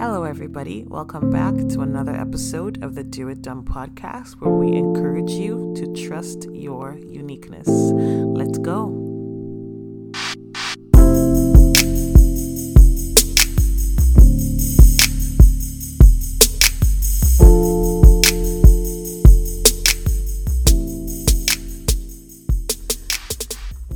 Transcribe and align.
Hello, 0.00 0.24
everybody. 0.24 0.82
Welcome 0.88 1.28
back 1.28 1.54
to 1.74 1.82
another 1.82 2.14
episode 2.14 2.82
of 2.82 2.94
the 2.94 3.04
Do 3.04 3.28
It 3.28 3.42
Dumb 3.42 3.66
podcast 3.66 4.40
where 4.40 4.50
we 4.50 4.74
encourage 4.74 5.32
you 5.32 5.74
to 5.76 5.92
trust 6.08 6.46
your 6.50 6.96
uniqueness. 6.96 7.68
Let's 7.68 8.56
go. 8.56 8.96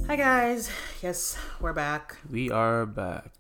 Hi, 0.06 0.16
guys. 0.16 0.68
Yes, 1.02 1.38
we're 1.62 1.72
back. 1.72 2.18
We 2.30 2.50
are 2.50 2.84
back. 2.84 3.32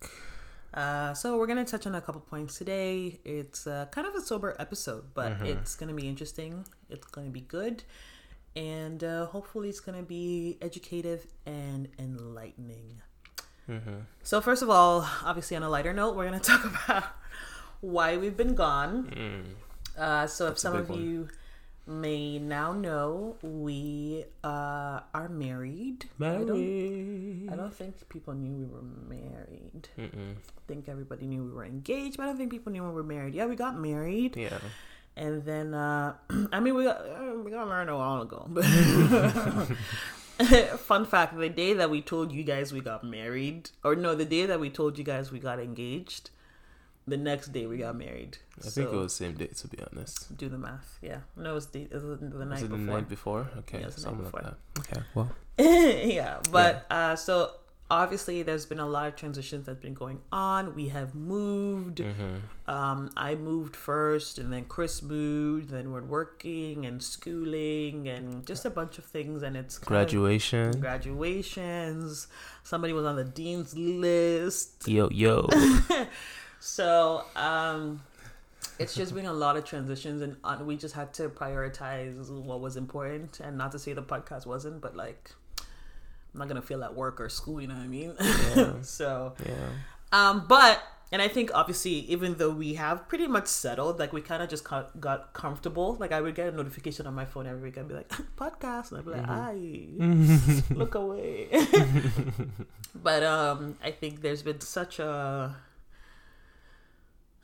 Uh, 0.74 1.14
so 1.14 1.38
we're 1.38 1.46
gonna 1.46 1.64
touch 1.64 1.86
on 1.86 1.94
a 1.94 2.00
couple 2.00 2.20
points 2.20 2.58
today. 2.58 3.20
It's 3.24 3.66
uh, 3.66 3.86
kind 3.92 4.06
of 4.08 4.14
a 4.16 4.20
sober 4.20 4.56
episode, 4.58 5.04
but 5.14 5.40
it's 5.42 5.76
gonna 5.76 5.94
be 5.94 6.08
interesting. 6.08 6.64
It's 6.90 7.06
gonna 7.06 7.30
be 7.30 7.42
good, 7.42 7.84
and 8.56 9.02
uh, 9.04 9.26
hopefully, 9.26 9.68
it's 9.68 9.78
gonna 9.80 10.02
be 10.02 10.58
educative 10.60 11.26
and 11.46 11.88
enlightening. 11.98 13.00
So 14.22 14.40
first 14.40 14.62
of 14.62 14.68
all, 14.68 15.08
obviously, 15.24 15.56
on 15.56 15.62
a 15.62 15.70
lighter 15.70 15.92
note, 15.92 16.16
we're 16.16 16.24
gonna 16.24 16.40
talk 16.52 16.64
about 16.64 17.04
why 17.80 18.16
we've 18.16 18.36
been 18.36 18.54
gone. 18.54 19.54
Uh, 19.96 20.26
so 20.26 20.48
if 20.48 20.58
some 20.58 20.74
of 20.74 20.90
one. 20.90 21.00
you 21.00 21.28
may 21.86 22.38
now 22.38 22.72
know, 22.72 23.36
we 23.42 24.24
uh, 24.42 25.00
are 25.12 25.28
married. 25.28 26.06
I 26.20 26.24
don't, 26.24 26.48
Married. 26.48 27.48
I 27.52 27.56
don't 27.56 27.74
think 27.74 28.08
people 28.08 28.34
knew 28.34 28.54
we 28.54 28.64
were 28.64 28.82
married. 29.08 29.88
Mm-mm. 29.98 30.34
I 30.36 30.60
think 30.66 30.88
everybody 30.88 31.26
knew 31.26 31.44
we 31.44 31.50
were 31.52 31.64
engaged, 31.64 32.16
but 32.16 32.22
I 32.24 32.26
don't 32.26 32.36
think 32.38 32.50
people 32.50 32.72
knew 32.72 32.82
we 32.84 32.90
were 32.90 33.02
married. 33.02 33.34
Yeah, 33.34 33.46
we 33.46 33.56
got 33.56 33.78
married, 33.78 34.36
Yeah. 34.36 34.58
and 35.16 35.44
then 35.44 35.74
uh, 35.74 36.14
I 36.52 36.60
mean 36.60 36.74
we 36.74 36.84
got 36.84 36.98
uh, 37.00 37.38
we 37.44 37.50
got 37.50 37.68
married 37.68 37.88
a 37.90 37.96
while 37.96 38.22
ago. 38.22 38.48
Fun 40.78 41.04
fact: 41.04 41.36
the 41.38 41.48
day 41.48 41.74
that 41.74 41.90
we 41.90 42.02
told 42.02 42.32
you 42.32 42.42
guys 42.42 42.72
we 42.72 42.80
got 42.80 43.04
married, 43.04 43.70
or 43.84 43.94
no, 43.94 44.14
the 44.14 44.24
day 44.24 44.46
that 44.46 44.58
we 44.58 44.68
told 44.70 44.98
you 44.98 45.04
guys 45.04 45.30
we 45.30 45.38
got 45.38 45.60
engaged, 45.60 46.30
the 47.06 47.16
next 47.16 47.48
day 47.52 47.66
we 47.66 47.78
got 47.78 47.96
married. 47.96 48.38
I 48.64 48.68
think 48.68 48.88
it 48.90 48.94
was 48.96 49.16
the 49.18 49.24
same 49.24 49.34
day, 49.34 49.46
to 49.48 49.68
be 49.68 49.78
honest. 49.92 50.36
do 50.36 50.48
the 50.48 50.58
math. 50.58 50.98
Yeah, 51.02 51.18
no, 51.36 51.50
it 51.50 51.54
was 51.54 51.66
the, 51.68 51.82
it 51.82 51.92
was 51.92 52.02
the 52.20 52.44
night 52.44 52.50
Was 52.50 52.62
it 52.62 52.70
the 52.70 52.76
before. 52.76 52.94
night 52.94 53.08
before? 53.08 53.50
Okay, 53.58 53.78
Yeah, 53.78 53.84
it 53.84 53.86
was 53.86 53.96
the 53.96 54.10
night 54.10 54.16
something 54.22 54.32
like 54.32 54.44
that. 54.44 54.56
Okay, 54.80 55.02
well. 55.14 55.30
yeah, 55.58 56.40
but 56.50 56.86
uh, 56.90 57.14
so 57.16 57.50
obviously 57.90 58.42
there's 58.42 58.64
been 58.66 58.80
a 58.80 58.86
lot 58.86 59.06
of 59.06 59.14
transitions 59.16 59.66
that's 59.66 59.78
been 59.80 59.94
going 59.94 60.18
on. 60.32 60.74
We 60.74 60.88
have 60.88 61.14
moved. 61.14 61.98
Mm-hmm. 61.98 62.70
Um, 62.70 63.10
I 63.16 63.34
moved 63.34 63.76
first, 63.76 64.38
and 64.38 64.50
then 64.52 64.64
Chris 64.64 65.02
moved. 65.02 65.68
Then 65.70 65.92
we're 65.92 66.02
working 66.02 66.86
and 66.86 67.02
schooling 67.02 68.08
and 68.08 68.46
just 68.46 68.64
a 68.64 68.70
bunch 68.70 68.96
of 68.98 69.04
things. 69.04 69.42
And 69.42 69.56
it's 69.56 69.78
kind 69.78 69.84
of- 69.84 69.88
Graduation. 70.08 70.80
graduations. 70.80 72.26
Somebody 72.62 72.92
was 72.94 73.04
on 73.04 73.16
the 73.16 73.24
dean's 73.24 73.76
list. 73.76 74.88
Yo, 74.88 75.08
yo. 75.10 75.48
So 76.64 77.24
um, 77.36 78.02
it's 78.78 78.94
just 78.94 79.14
been 79.14 79.26
a 79.26 79.32
lot 79.34 79.58
of 79.58 79.66
transitions, 79.66 80.22
and 80.22 80.36
uh, 80.42 80.58
we 80.64 80.78
just 80.78 80.94
had 80.94 81.12
to 81.14 81.28
prioritize 81.28 82.30
what 82.30 82.60
was 82.60 82.78
important. 82.78 83.38
And 83.40 83.58
not 83.58 83.70
to 83.72 83.78
say 83.78 83.92
the 83.92 84.02
podcast 84.02 84.46
wasn't, 84.46 84.80
but 84.80 84.96
like 84.96 85.30
I'm 85.60 86.38
not 86.38 86.48
gonna 86.48 86.62
feel 86.62 86.82
at 86.82 86.94
work 86.94 87.20
or 87.20 87.28
school. 87.28 87.60
You 87.60 87.68
know 87.68 87.74
what 87.74 87.82
I 87.82 87.86
mean? 87.86 88.14
Yeah. 88.18 88.72
so 88.82 89.34
yeah. 89.44 89.68
um, 90.10 90.46
but 90.48 90.82
and 91.12 91.20
I 91.20 91.28
think 91.28 91.50
obviously, 91.52 91.96
even 92.10 92.36
though 92.36 92.50
we 92.50 92.74
have 92.74 93.08
pretty 93.08 93.26
much 93.26 93.46
settled, 93.46 93.98
like 93.98 94.14
we 94.14 94.22
kind 94.22 94.42
of 94.42 94.48
just 94.48 94.64
got, 94.64 94.98
got 94.98 95.34
comfortable. 95.34 95.98
Like 96.00 96.12
I 96.12 96.22
would 96.22 96.34
get 96.34 96.48
a 96.48 96.56
notification 96.56 97.06
on 97.06 97.12
my 97.14 97.26
phone 97.26 97.46
every 97.46 97.64
week. 97.64 97.76
I'd 97.76 97.88
be 97.88 97.94
like, 97.94 98.08
podcast, 98.38 98.90
and 98.90 99.00
I'd 99.00 99.04
be 99.04 99.10
like, 99.10 99.28
"Aye, 99.28 100.62
look 100.74 100.94
away." 100.94 101.50
but 102.94 103.22
um, 103.22 103.76
I 103.84 103.90
think 103.90 104.22
there's 104.22 104.42
been 104.42 104.62
such 104.62 104.98
a 104.98 105.54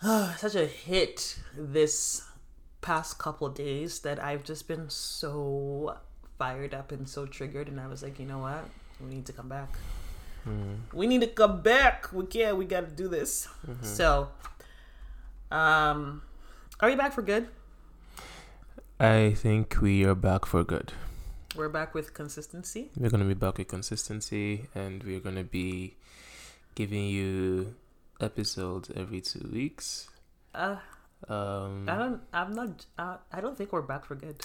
such 0.36 0.54
a 0.54 0.66
hit 0.66 1.38
this 1.56 2.26
past 2.80 3.18
couple 3.18 3.48
days 3.48 4.00
that 4.00 4.22
I've 4.22 4.44
just 4.44 4.66
been 4.66 4.88
so 4.88 5.96
fired 6.38 6.74
up 6.74 6.92
and 6.92 7.08
so 7.08 7.26
triggered, 7.26 7.68
and 7.68 7.78
I 7.78 7.86
was 7.86 8.02
like, 8.02 8.18
you 8.18 8.26
know 8.26 8.38
what, 8.38 8.64
we 9.00 9.14
need 9.14 9.26
to 9.26 9.32
come 9.32 9.48
back 9.48 9.68
we 10.92 11.06
need 11.06 11.20
to 11.20 11.26
come 11.26 11.60
back. 11.62 12.12
We 12.12 12.26
can't. 12.26 12.56
We 12.56 12.64
got 12.64 12.88
to 12.88 12.94
do 12.94 13.08
this. 13.08 13.48
So, 13.82 14.28
um, 15.50 16.22
are 16.80 16.88
we 16.88 16.96
back 16.96 17.12
for 17.12 17.22
good? 17.22 17.48
I 18.98 19.34
think 19.36 19.80
we 19.80 20.04
are 20.04 20.14
back 20.14 20.46
for 20.46 20.64
good. 20.64 20.92
We're 21.56 21.68
back 21.68 21.94
with 21.94 22.14
consistency. 22.14 22.90
We're 22.96 23.10
going 23.10 23.22
to 23.22 23.26
be 23.26 23.34
back 23.34 23.58
with 23.58 23.68
consistency 23.68 24.66
and 24.74 25.02
we're 25.02 25.20
going 25.20 25.36
to 25.36 25.44
be 25.44 25.96
giving 26.74 27.06
you 27.06 27.74
episodes 28.20 28.90
every 28.94 29.20
two 29.20 29.48
weeks. 29.52 30.08
Uh, 30.54 30.76
Um, 31.28 31.84
I 31.88 31.96
don't. 31.98 32.20
I'm 32.32 32.54
not. 32.54 32.86
Uh, 32.98 33.16
I 33.32 33.40
don't 33.40 33.56
think 33.56 33.72
we're 33.72 33.82
back 33.82 34.04
for 34.06 34.14
good. 34.14 34.40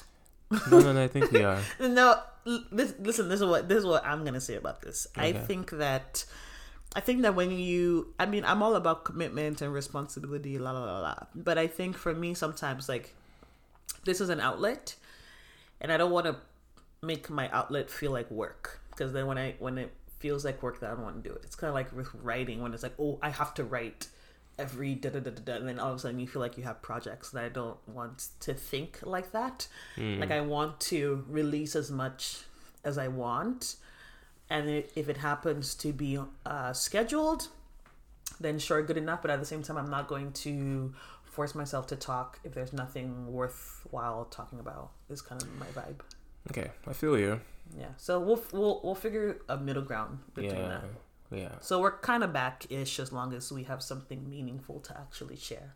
no, 0.70 0.80
no, 0.80 0.92
no, 0.94 1.04
I 1.04 1.08
think 1.08 1.32
we 1.32 1.44
are. 1.44 1.60
No, 1.80 2.20
this, 2.72 2.94
listen. 3.00 3.30
This 3.30 3.40
is 3.40 3.46
what 3.48 3.68
this 3.70 3.80
is 3.80 3.86
what 3.86 4.06
I'm 4.06 4.26
gonna 4.26 4.42
say 4.42 4.56
about 4.56 4.82
this. 4.82 5.08
I 5.16 5.32
think 5.32 5.72
that. 5.72 6.26
I 6.96 7.02
think 7.02 7.24
that 7.24 7.36
when 7.36 7.52
you, 7.52 8.14
I 8.20 8.26
mean, 8.26 8.46
I'm 8.46 8.64
all 8.64 8.76
about 8.76 9.04
commitment 9.04 9.62
and 9.62 9.74
responsibility, 9.74 10.58
la 10.58 10.72
la 10.72 10.84
la 10.86 11.00
la. 11.00 11.16
But 11.36 11.58
I 11.58 11.68
think 11.68 11.98
for 11.98 12.14
me, 12.14 12.34
sometimes 12.34 12.88
like, 12.88 13.14
this 14.06 14.22
is 14.22 14.30
an 14.30 14.40
outlet, 14.40 14.96
and 15.82 15.92
I 15.92 15.98
don't 15.98 16.12
want 16.12 16.26
to 16.26 16.38
make 17.02 17.30
my 17.30 17.50
outlet 17.52 17.90
feel 17.92 18.12
like 18.12 18.32
work 18.32 18.80
because 18.92 19.12
then 19.12 19.28
when 19.28 19.38
I 19.38 19.56
when 19.60 19.78
it 19.78 19.92
feels 20.26 20.44
like 20.44 20.64
work, 20.64 20.80
that 20.80 20.90
I 20.92 20.94
don't 20.96 21.04
want 21.04 21.24
to 21.24 21.30
do 21.30 21.36
it. 21.36 21.42
It's 21.44 21.56
kind 21.56 21.70
of 21.70 21.76
like 21.76 21.92
with 22.00 22.10
writing 22.28 22.58
when 22.64 22.74
it's 22.74 22.82
like, 22.88 22.96
oh, 23.06 23.20
I 23.22 23.30
have 23.30 23.54
to 23.60 23.64
write 23.64 24.08
every 24.58 24.96
da 24.96 25.10
da 25.10 25.20
da 25.20 25.32
da 25.48 25.54
and 25.60 25.68
then 25.70 25.80
all 25.80 25.92
of 25.92 25.98
a 25.98 26.00
sudden 26.00 26.20
you 26.20 26.28
feel 26.34 26.42
like 26.46 26.58
you 26.58 26.64
have 26.64 26.82
projects, 26.82 27.30
that 27.32 27.44
I 27.44 27.50
don't 27.50 27.78
want 27.98 28.18
to 28.46 28.54
think 28.72 28.92
like 29.16 29.32
that. 29.34 29.68
Like 30.22 30.32
I 30.32 30.42
want 30.42 30.80
to 30.92 31.24
release 31.40 31.76
as 31.76 31.92
much 31.92 32.40
as 32.84 32.98
I 32.98 33.08
want, 33.24 33.76
and 34.50 34.64
i- 34.70 34.86
if 35.02 35.06
it 35.14 35.18
happens 35.18 35.76
to 35.84 35.90
be 35.94 36.12
uh, 36.46 36.74
scheduled, 36.74 37.42
then 38.40 38.58
sure, 38.60 38.82
good 38.90 38.98
enough. 38.98 39.22
But 39.22 39.30
at 39.32 39.40
the 39.40 39.46
same 39.54 39.62
time, 39.64 39.78
I'm 39.78 39.92
not 39.98 40.08
going 40.08 40.32
to 40.46 40.94
force 41.36 41.54
myself 41.54 41.86
to 41.94 41.96
talk 41.96 42.40
if 42.44 42.52
there's 42.56 42.74
nothing 42.74 43.10
worthwhile 43.40 44.26
talking 44.40 44.60
about. 44.66 44.92
Is 45.10 45.22
kind 45.22 45.42
of 45.42 45.50
my 45.64 45.68
vibe. 45.78 46.00
Okay, 46.52 46.72
I 46.88 46.94
feel 46.94 47.16
you. 47.26 47.42
Yeah. 47.78 47.88
So 47.98 48.20
we'll 48.20 48.42
we'll 48.52 48.82
we'll 48.84 48.96
figure 48.96 49.38
a 49.50 49.58
middle 49.58 49.84
ground 49.84 50.20
between 50.34 50.56
Yeah. 50.56 50.68
that. 50.68 50.84
Yeah. 51.32 51.52
So 51.60 51.82
we're 51.82 51.98
kind 52.00 52.24
of 52.24 52.32
back 52.32 52.66
ish 52.70 53.00
as 53.00 53.12
long 53.12 53.34
as 53.34 53.52
we 53.52 53.64
have 53.64 53.82
something 53.82 54.30
meaningful 54.30 54.80
to 54.82 54.98
actually 54.98 55.36
share. 55.38 55.76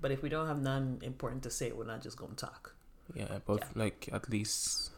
But 0.00 0.10
if 0.10 0.22
we 0.22 0.28
don't 0.28 0.46
have 0.48 0.60
none 0.60 0.98
important 1.02 1.42
to 1.44 1.50
say, 1.50 1.72
we're 1.72 1.86
not 1.86 2.02
just 2.02 2.16
going 2.18 2.34
to 2.34 2.44
talk. 2.46 2.74
Yeah, 3.14 3.38
but 3.46 3.58
Yeah. 3.60 3.66
like 3.76 4.08
at 4.12 4.28
least 4.30 4.90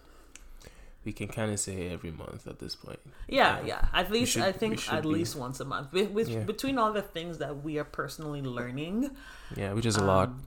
we 1.04 1.12
can 1.12 1.28
kind 1.28 1.53
of 1.53 1.60
say 1.60 1.88
every 1.91 2.10
month 2.10 2.47
at 2.48 2.59
this 2.59 2.75
point. 2.75 2.98
Yeah, 3.28 3.60
Yeah. 3.60 3.66
yeah. 3.66 3.88
At 3.93 4.10
least 4.10 4.33
should- 4.33 4.43
I 4.43 4.50
think 4.53 4.93
at 4.93 5.03
be. 5.03 5.09
least 5.10 5.37
once 5.37 5.60
a 5.60 5.65
month. 5.65 5.93
With, 5.93 6.10
with 6.10 6.28
Yeah. 6.28 6.43
between 6.44 6.78
all 6.78 6.93
the 6.93 7.03
things 7.03 7.38
that 7.38 7.62
we 7.62 7.78
are 7.78 7.84
personally 7.84 8.43
learning, 8.43 9.15
Yeah, 9.56 9.72
which 9.75 9.87
is 9.87 9.97
a 9.97 10.04
lot. 10.04 10.28
um, 10.31 10.43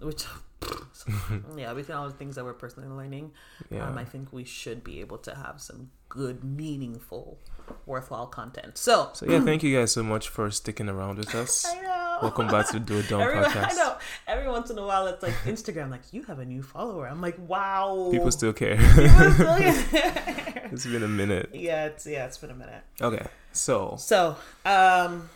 which 0.61 0.71
yeah, 1.57 1.73
between 1.73 1.97
all 1.97 2.07
the 2.07 2.13
things 2.15 2.35
that 2.35 2.43
we're 2.45 2.53
personally 2.53 2.89
learning, 2.89 3.31
Yeah. 3.69 3.87
um, 3.87 3.97
I 3.97 4.05
think 4.05 4.31
we 4.33 4.43
should 4.43 4.83
be 4.83 4.99
able 5.01 5.17
to 5.19 5.35
have 5.35 5.61
some 5.61 5.89
good, 6.09 6.43
meaningful, 6.43 7.37
worthwhile 7.85 8.27
content. 8.27 8.77
So, 8.77 9.09
So 9.13 9.25
yeah, 9.25 9.39
thank 9.41 9.63
you 9.63 9.77
guys 9.77 9.91
so 9.91 10.03
much 10.03 10.27
for 10.27 10.49
sticking 10.51 10.89
around 10.89 11.17
with 11.17 11.33
us. 11.35 11.65
I 11.67 11.79
know. 11.81 12.17
Welcome 12.21 12.47
back 12.47 12.67
to 12.67 12.73
the 12.73 12.79
Do 12.81 12.97
It 12.99 13.07
Dumb 13.07 13.21
Every, 13.21 13.37
I 13.45 13.73
know. 13.73 13.95
Every 14.27 14.49
once 14.51 14.69
in 14.69 14.77
a 14.77 14.85
while, 14.85 15.07
it's 15.07 15.23
like 15.23 15.33
Instagram, 15.45 15.89
like 15.89 16.01
you 16.11 16.23
have 16.23 16.39
a 16.39 16.45
new 16.45 16.61
follower. 16.61 17.07
I'm 17.07 17.21
like, 17.21 17.37
wow. 17.47 18.09
People 18.11 18.31
still 18.31 18.51
care. 18.53 18.75
People 18.75 19.31
still- 19.31 19.55
it's 20.71 20.85
been 20.85 21.03
a 21.03 21.07
minute. 21.07 21.49
yeah, 21.53 21.85
it's 21.85 22.05
yeah, 22.05 22.25
it's 22.25 22.37
been 22.37 22.51
a 22.51 22.55
minute. 22.55 22.83
Okay, 23.01 23.25
so 23.53 23.95
So, 23.97 24.35
um, 24.65 25.29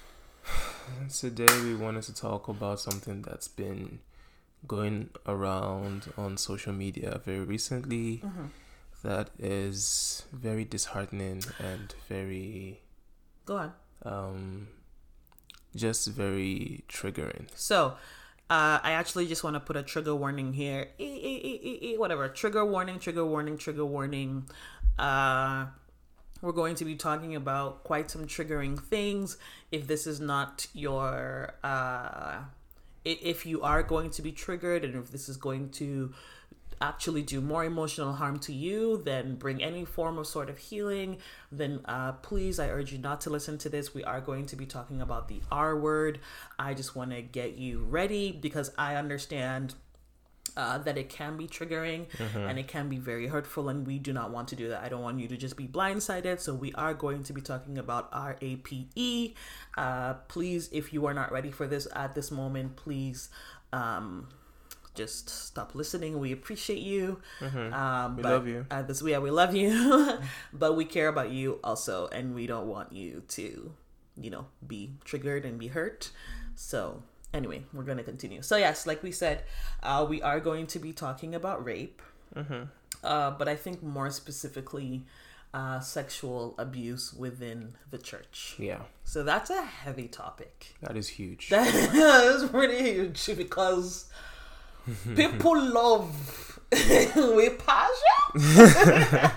today 1.13 1.47
we 1.63 1.75
wanted 1.75 2.03
to 2.03 2.13
talk 2.13 2.47
about 2.49 2.79
something 2.79 3.21
that's 3.21 3.47
been 3.47 3.99
going 4.67 5.09
around 5.27 6.11
on 6.17 6.37
social 6.37 6.73
media 6.73 7.19
very 7.25 7.39
recently 7.41 8.21
mhm. 8.23 8.47
that 9.03 9.29
is 9.37 10.23
very 10.31 10.63
disheartening 10.63 11.43
and 11.59 11.93
very 12.07 12.79
go 13.45 13.57
on. 13.57 13.73
um 14.05 14.67
just 15.75 16.07
very 16.09 16.83
triggering. 16.87 17.47
So, 17.55 17.95
uh, 18.49 18.79
I 18.83 18.91
actually 18.91 19.25
just 19.27 19.43
want 19.43 19.55
to 19.55 19.59
put 19.59 19.75
a 19.75 19.81
trigger 19.81 20.13
warning 20.15 20.53
here. 20.53 20.89
E- 20.99 21.03
e- 21.03 21.41
e- 21.43 21.59
e- 21.63 21.79
e- 21.93 21.97
whatever. 21.97 22.27
Trigger 22.29 22.63
warning, 22.63 22.99
trigger 22.99 23.25
warning, 23.25 23.57
trigger 23.57 23.85
warning. 23.85 24.47
Uh, 24.99 25.65
we're 26.41 26.51
going 26.51 26.75
to 26.75 26.85
be 26.85 26.95
talking 26.95 27.35
about 27.35 27.83
quite 27.83 28.11
some 28.11 28.27
triggering 28.27 28.79
things. 28.79 29.37
If 29.71 29.87
this 29.87 30.05
is 30.05 30.19
not 30.19 30.67
your, 30.73 31.55
uh, 31.63 32.41
if 33.05 33.45
you 33.45 33.61
are 33.61 33.83
going 33.83 34.09
to 34.11 34.21
be 34.21 34.31
triggered 34.31 34.83
and 34.83 34.95
if 34.95 35.11
this 35.11 35.27
is 35.29 35.37
going 35.37 35.69
to 35.71 36.13
actually 36.81 37.21
do 37.21 37.39
more 37.39 37.63
emotional 37.63 38.13
harm 38.13 38.37
to 38.39 38.53
you 38.53 38.97
than 38.97 39.35
bring 39.35 39.63
any 39.63 39.85
form 39.85 40.17
of 40.17 40.27
sort 40.27 40.49
of 40.49 40.57
healing, 40.57 41.17
then 41.51 41.79
uh, 41.85 42.11
please, 42.13 42.59
I 42.59 42.67
urge 42.69 42.91
you 42.91 42.97
not 42.97 43.21
to 43.21 43.29
listen 43.29 43.57
to 43.59 43.69
this. 43.69 43.93
We 43.93 44.03
are 44.03 44.19
going 44.19 44.45
to 44.47 44.55
be 44.55 44.65
talking 44.65 45.01
about 45.01 45.29
the 45.29 45.41
R 45.51 45.77
word. 45.77 46.19
I 46.59 46.73
just 46.73 46.95
want 46.95 47.11
to 47.11 47.21
get 47.21 47.55
you 47.55 47.83
ready 47.83 48.31
because 48.31 48.71
I 48.77 48.95
understand 48.95 49.75
uh, 50.55 50.77
that 50.79 50.97
it 50.97 51.09
can 51.09 51.37
be 51.37 51.47
triggering 51.47 52.05
and 52.47 52.59
it 52.59 52.67
can 52.67 52.89
be 52.89 52.97
very 52.97 53.27
hurtful, 53.27 53.69
and 53.69 53.85
we 53.87 53.99
do 53.99 54.13
not 54.13 54.31
want 54.31 54.47
to 54.49 54.55
do 54.55 54.69
that. 54.69 54.83
I 54.83 54.89
don't 54.89 55.01
want 55.01 55.19
you 55.19 55.27
to 55.27 55.37
just 55.37 55.57
be 55.57 55.67
blindsided. 55.67 56.39
So, 56.39 56.53
we 56.53 56.71
are 56.73 56.93
going 56.93 57.23
to 57.23 57.33
be 57.33 57.41
talking 57.41 57.77
about 57.77 58.09
RAPE. 58.13 59.35
Uh, 59.77 60.13
please, 60.27 60.69
if 60.71 60.93
you 60.93 61.05
are 61.05 61.13
not 61.13 61.31
ready 61.31 61.51
for 61.51 61.67
this 61.67 61.87
at 61.95 62.15
this 62.15 62.31
moment, 62.31 62.75
please. 62.75 63.29
Um, 63.71 64.27
just 64.95 65.27
stop 65.27 65.73
listening. 65.73 66.19
We 66.19 66.31
appreciate 66.31 66.77
you. 66.79 67.19
Um, 67.73 68.15
We 68.17 68.21
but 68.21 68.31
love 68.31 68.47
you. 68.47 68.65
At 68.69 68.87
this, 68.87 69.01
yeah, 69.01 69.17
we 69.17 69.31
love 69.31 69.55
you, 69.55 70.19
but 70.53 70.75
we 70.75 70.85
care 70.85 71.07
about 71.07 71.31
you 71.31 71.59
also, 71.63 72.07
and 72.09 72.35
we 72.35 72.45
don't 72.45 72.67
want 72.67 72.93
you 72.93 73.23
to, 73.29 73.73
you 74.21 74.29
know, 74.29 74.45
be 74.65 74.91
triggered 75.03 75.45
and 75.45 75.57
be 75.57 75.67
hurt. 75.69 76.11
So 76.55 77.01
anyway, 77.33 77.63
we're 77.73 77.83
gonna 77.83 78.03
continue. 78.03 78.41
So 78.41 78.55
yes, 78.57 78.85
like 78.87 79.01
we 79.03 79.11
said, 79.11 79.43
uh, 79.81 80.05
we 80.07 80.21
are 80.21 80.39
going 80.39 80.67
to 80.67 80.79
be 80.79 80.93
talking 80.93 81.33
about 81.35 81.63
rape, 81.65 82.01
uh, 83.03 83.31
but 83.31 83.47
I 83.47 83.55
think 83.55 83.83
more 83.83 84.09
specifically, 84.11 85.03
uh, 85.53 85.79
sexual 85.79 86.55
abuse 86.57 87.13
within 87.13 87.73
the 87.91 87.97
church. 87.99 88.55
Yeah, 88.57 88.79
So 89.03 89.21
that's 89.23 89.49
a 89.51 89.61
heavy 89.61 90.07
topic. 90.07 90.73
that 90.81 90.97
is 90.97 91.07
huge. 91.09 91.49
That 91.51 92.23
is 92.35 92.49
pretty 92.49 92.81
huge 92.81 93.23
because 93.37 94.09
people 95.15 95.55
love 95.61 96.59
with 96.71 97.61
passion. 97.65 99.31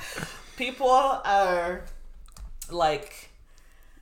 people 0.57 0.89
are 0.91 1.83
like, 2.71 3.31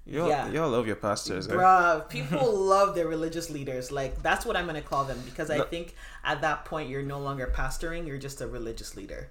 y'all, 0.07 0.29
yeah. 0.29 0.49
y'all 0.51 0.71
love 0.71 0.87
your 0.87 0.97
pastors, 0.97 1.49
eh? 1.49 1.53
bruh, 1.53 2.09
people 2.09 2.55
love 2.75 2.95
their 2.95 3.07
religious 3.09 3.51
leaders. 3.51 3.91
Like, 3.93 4.23
that's 4.23 4.45
what 4.47 4.57
I'm 4.57 4.65
going 4.65 4.81
to 4.81 4.87
call 4.89 5.05
them 5.05 5.21
because 5.25 5.51
I 5.51 5.59
No- 5.59 5.65
think 5.65 5.95
at 6.25 6.41
that 6.43 6.65
point 6.65 6.89
you're 6.89 7.03
no 7.03 7.19
longer 7.21 7.53
pastoring, 7.55 8.07
you're 8.07 8.19
just 8.19 8.41
a 8.41 8.47
religious 8.47 8.97
leader. 8.97 9.29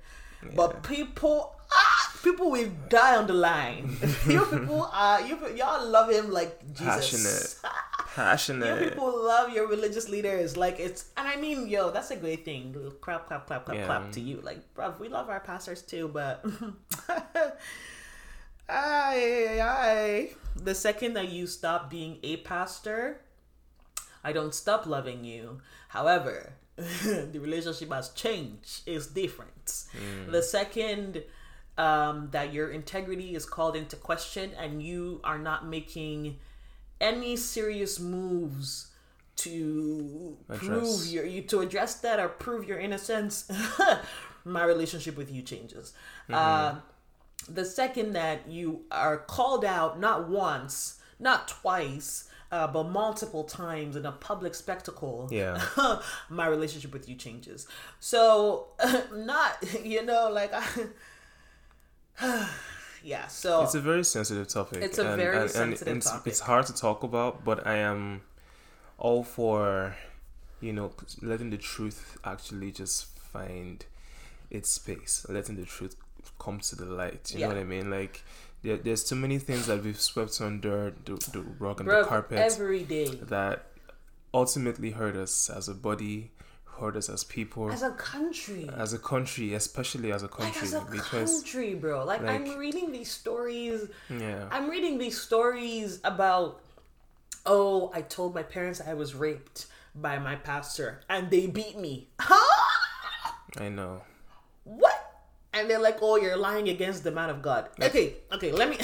But 0.56 0.84
people, 0.84 1.56
ah, 1.72 2.12
people 2.22 2.52
will 2.52 2.70
die 2.90 3.16
on 3.16 3.28
the 3.28 3.34
line. 3.34 3.96
you 4.28 4.44
people 4.46 4.90
are, 4.92 5.22
you 5.22 5.38
y'all 5.56 5.88
love 5.88 6.10
him 6.12 6.31
like 6.31 6.60
Jesus. 6.74 7.60
Passionate. 7.62 7.74
You 8.14 8.22
Passionate. 8.22 8.90
people 8.90 9.24
love 9.25 9.54
your 9.54 9.68
religious 9.68 10.08
leaders. 10.08 10.56
Like 10.56 10.80
it's, 10.80 11.06
and 11.18 11.28
I 11.28 11.36
mean, 11.38 11.68
yo, 11.68 11.90
that's 11.90 12.12
a 12.12 12.16
great 12.18 12.46
thing. 12.46 12.75
Clap, 13.02 13.25
clap, 13.28 13.48
clap, 13.48 13.66
clap, 13.66 13.75
Yeah. 13.78 13.86
clap 13.88 14.12
to 14.12 14.20
you. 14.22 14.40
Like, 14.44 14.60
bruv, 14.75 15.00
we 15.00 15.08
love 15.10 15.30
our 15.30 15.40
pastors 15.40 15.81
too, 15.81 16.10
but 16.14 16.46
I, 18.69 19.60
I, 19.62 20.30
the 20.56 20.75
second 20.75 21.13
that 21.13 21.30
you 21.30 21.48
stop 21.48 21.89
being 21.89 22.18
a 22.24 22.38
pastor, 22.38 23.21
I 24.24 24.33
don't 24.33 24.54
stop 24.54 24.86
loving 24.86 25.24
you. 25.24 25.62
However, 25.89 26.54
the 26.75 27.39
relationship 27.39 27.92
has 27.92 28.10
changed. 28.10 28.81
It's 28.86 29.07
different. 29.07 29.83
The 30.31 30.42
second 30.42 31.24
um, 31.77 32.30
that 32.31 32.54
your 32.54 32.69
integrity 32.69 33.36
is 33.36 33.45
called 33.45 33.75
into 33.75 33.95
question 33.95 34.51
and 34.57 34.81
you 34.81 35.19
are 35.24 35.38
not 35.38 35.68
making 35.68 36.38
any 37.01 37.36
serious 37.36 38.00
moves 38.00 38.88
to 39.36 40.38
prove 40.48 41.07
your 41.07 41.25
you 41.25 41.42
to 41.42 41.62
address 41.62 41.95
that 41.95 42.19
or 42.19 42.30
prove 42.30 42.68
your 42.68 42.80
innocence, 42.80 43.51
my 44.45 44.63
relationship 44.63 45.18
with 45.18 45.31
you 45.31 45.42
changes. 45.42 45.94
Uh, 46.31 46.75
the 47.50 47.66
second 47.66 48.13
that 48.13 48.48
you 48.48 48.81
are 48.92 49.18
called 49.18 49.66
out 49.66 50.00
not 50.00 50.30
once, 50.30 51.00
not 51.19 51.48
twice, 51.48 52.30
uh, 52.51 52.68
but 52.68 52.84
multiple 52.84 53.44
times 53.44 53.95
in 53.95 54.06
a 54.06 54.12
public 54.12 54.54
spectacle, 54.54 55.28
Yeah. 55.31 55.60
my 56.30 56.45
relationship 56.48 56.94
with 56.94 57.10
you 57.10 57.16
changes. 57.16 57.68
So, 58.00 58.68
not 59.13 59.57
you 59.84 60.06
know 60.06 60.30
like 60.30 60.54
I, 60.54 60.63
yeah. 63.04 63.28
So 63.28 63.63
It's 63.63 63.75
a 63.75 63.81
very 63.81 64.04
sensitive 64.04 64.48
topic. 64.48 64.84
It's 64.84 65.00
a 65.00 65.16
very 65.16 65.50
sensitive 65.50 65.98
it's, 65.98 66.12
topic. 66.12 66.28
It's 66.28 66.42
hard 66.42 66.66
to 66.68 66.74
talk 66.75 67.04
about, 67.04 67.44
but 67.44 67.66
I 67.66 67.78
am 67.78 68.22
all 68.98 69.24
for, 69.24 69.96
you 70.62 70.74
know, 70.74 70.92
letting 71.22 71.50
the 71.50 71.57
truth 71.57 72.18
actually 72.24 72.72
just 72.72 73.18
find 73.18 73.84
its 74.51 74.69
space, 74.69 75.25
letting 75.28 75.56
the 75.56 75.66
truth 75.66 75.96
come 76.40 76.60
to 76.60 76.75
the 76.75 76.86
light. 76.86 77.31
You 77.34 77.40
Yeah. 77.40 77.48
know 77.48 77.54
what 77.56 77.62
I 77.62 77.66
mean? 77.66 77.90
Like, 77.90 78.24
there, 78.64 78.78
there's 78.78 79.04
too 79.04 79.16
many 79.16 79.40
things 79.40 79.68
that 79.68 79.84
we've 79.84 80.00
swept 80.00 80.40
under 80.42 80.94
the, 81.06 81.16
the 81.34 81.42
rug 81.60 81.80
and 81.80 81.88
Bro, 81.88 82.04
the 82.04 82.08
carpet 82.08 82.38
every 82.40 82.84
day 82.84 83.08
that 83.24 83.66
ultimately 84.34 84.92
hurt 84.92 85.16
us 85.16 85.50
as 85.50 85.68
a 85.68 85.74
body, 85.74 86.31
hurt 86.80 86.96
us 86.96 87.10
as 87.10 87.24
people, 87.24 87.72
as 87.72 87.84
a 87.84 87.92
country. 87.92 88.70
as 88.75 88.94
a 88.94 88.98
country, 89.00 89.54
especially 89.54 90.12
as 90.12 90.24
a 90.24 90.28
country. 90.28 90.54
like 90.56 90.64
as 90.64 90.74
a 90.74 90.81
because 90.90 91.42
country, 91.42 91.75
bro. 91.75 92.04
Like, 92.06 92.22
I'm 92.24 92.58
reading 92.58 92.92
these 92.92 93.12
stories. 93.12 93.90
yeah, 94.10 94.48
I'm 94.52 94.70
reading 94.70 94.98
these 94.98 95.20
stories 95.22 96.00
about, 96.04 96.62
oh, 97.46 97.92
I 97.94 98.02
told 98.02 98.34
my 98.34 98.44
parents 98.44 98.81
I 98.86 98.94
was 98.94 99.14
raped 99.14 99.68
by 99.94 100.18
my 100.18 100.36
pastor 100.36 101.02
and 101.10 101.30
they 101.30 101.46
beat 101.48 101.78
me. 101.78 102.08
I 103.58 103.70
know. 103.70 104.02
And 105.53 105.69
they're 105.69 105.79
like, 105.81 106.00
oh, 106.01 106.17
you're 106.17 106.35
lying 106.38 106.67
against 106.69 107.03
the 107.03 107.11
man 107.11 107.29
of 107.29 107.41
God. 107.41 107.69
Okay, 107.79 108.15
okay, 108.33 108.51
let 108.51 108.69
me 108.69 108.77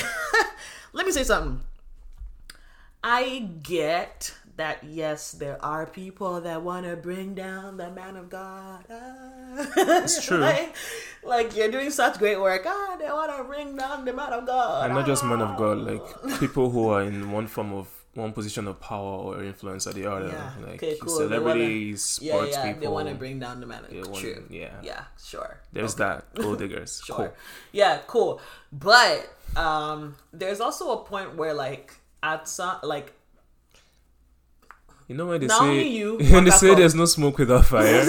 let 0.93 1.05
me 1.05 1.11
say 1.11 1.23
something. 1.23 1.61
I 3.03 3.49
get 3.63 4.35
that 4.57 4.83
yes, 4.83 5.31
there 5.31 5.57
are 5.63 5.85
people 5.85 6.41
that 6.41 6.61
want 6.61 6.85
to 6.85 6.95
bring 6.97 7.33
down 7.33 7.77
the 7.77 7.89
man 7.89 8.17
of 8.17 8.29
God. 8.29 8.83
It's 9.77 10.25
true. 10.25 10.37
like, 10.37 10.75
like 11.23 11.55
you're 11.55 11.71
doing 11.71 11.89
such 11.91 12.19
great 12.19 12.39
work. 12.39 12.63
Ah, 12.67 12.97
they 12.99 13.07
want 13.07 13.31
to 13.35 13.43
bring 13.45 13.75
down 13.75 14.05
the 14.05 14.13
man 14.13 14.33
of 14.33 14.45
God. 14.45 14.85
and 14.85 14.93
not 14.93 15.05
just 15.07 15.23
man 15.23 15.41
of 15.41 15.57
God, 15.57 15.79
Ah. 15.79 15.91
like 15.95 16.39
people 16.39 16.69
who 16.69 16.89
are 16.89 17.01
in 17.03 17.31
one 17.31 17.47
form 17.47 17.73
of 17.73 17.87
one 18.19 18.33
position 18.33 18.67
of 18.67 18.79
power 18.79 19.17
or 19.35 19.43
influence 19.43 19.87
or 19.87 19.93
the 19.93 20.05
other, 20.05 20.27
Yeah. 20.27 20.51
like 20.65 20.75
Okay, 20.75 20.97
cool. 21.01 21.17
They 21.17 21.25
wanna- 21.25 21.37
celebrities, 21.39 22.19
Yeah, 22.21 22.33
sports 22.33 22.51
yeah, 22.55 22.65
people. 22.67 22.81
they 22.81 22.87
want 22.87 23.09
to 23.09 23.15
bring 23.15 23.39
down 23.39 23.59
the 23.61 23.65
man 23.65 23.83
of 23.85 23.89
they 23.89 24.01
God. 24.01 24.07
want- 24.11 24.21
True. 24.21 24.43
yeah. 24.49 24.73
Yeah, 24.83 25.03
sure. 25.23 25.59
There's 25.73 25.95
that 25.95 26.33
gold 26.35 26.59
diggers. 26.59 27.01
Sure. 27.05 27.15
Cool. 27.15 27.33
Yeah, 27.71 27.99
cool. 28.07 28.41
But 28.71 29.27
um 29.55 30.15
there's 30.33 30.59
also 30.61 30.91
a 30.91 31.03
point 31.03 31.35
where 31.35 31.53
like 31.53 31.93
at 32.21 32.47
some 32.47 32.77
like 32.83 33.13
You 35.07 35.15
know 35.15 35.25
when 35.25 35.39
they 35.41 35.47
Not 35.47 35.61
say 35.61 35.87
you, 35.87 36.17
when 36.31 36.43
they 36.45 36.51
say 36.51 36.75
there's 36.75 36.93
no 36.93 37.05
smoke 37.05 37.39
without 37.39 37.65
fire, 37.73 38.05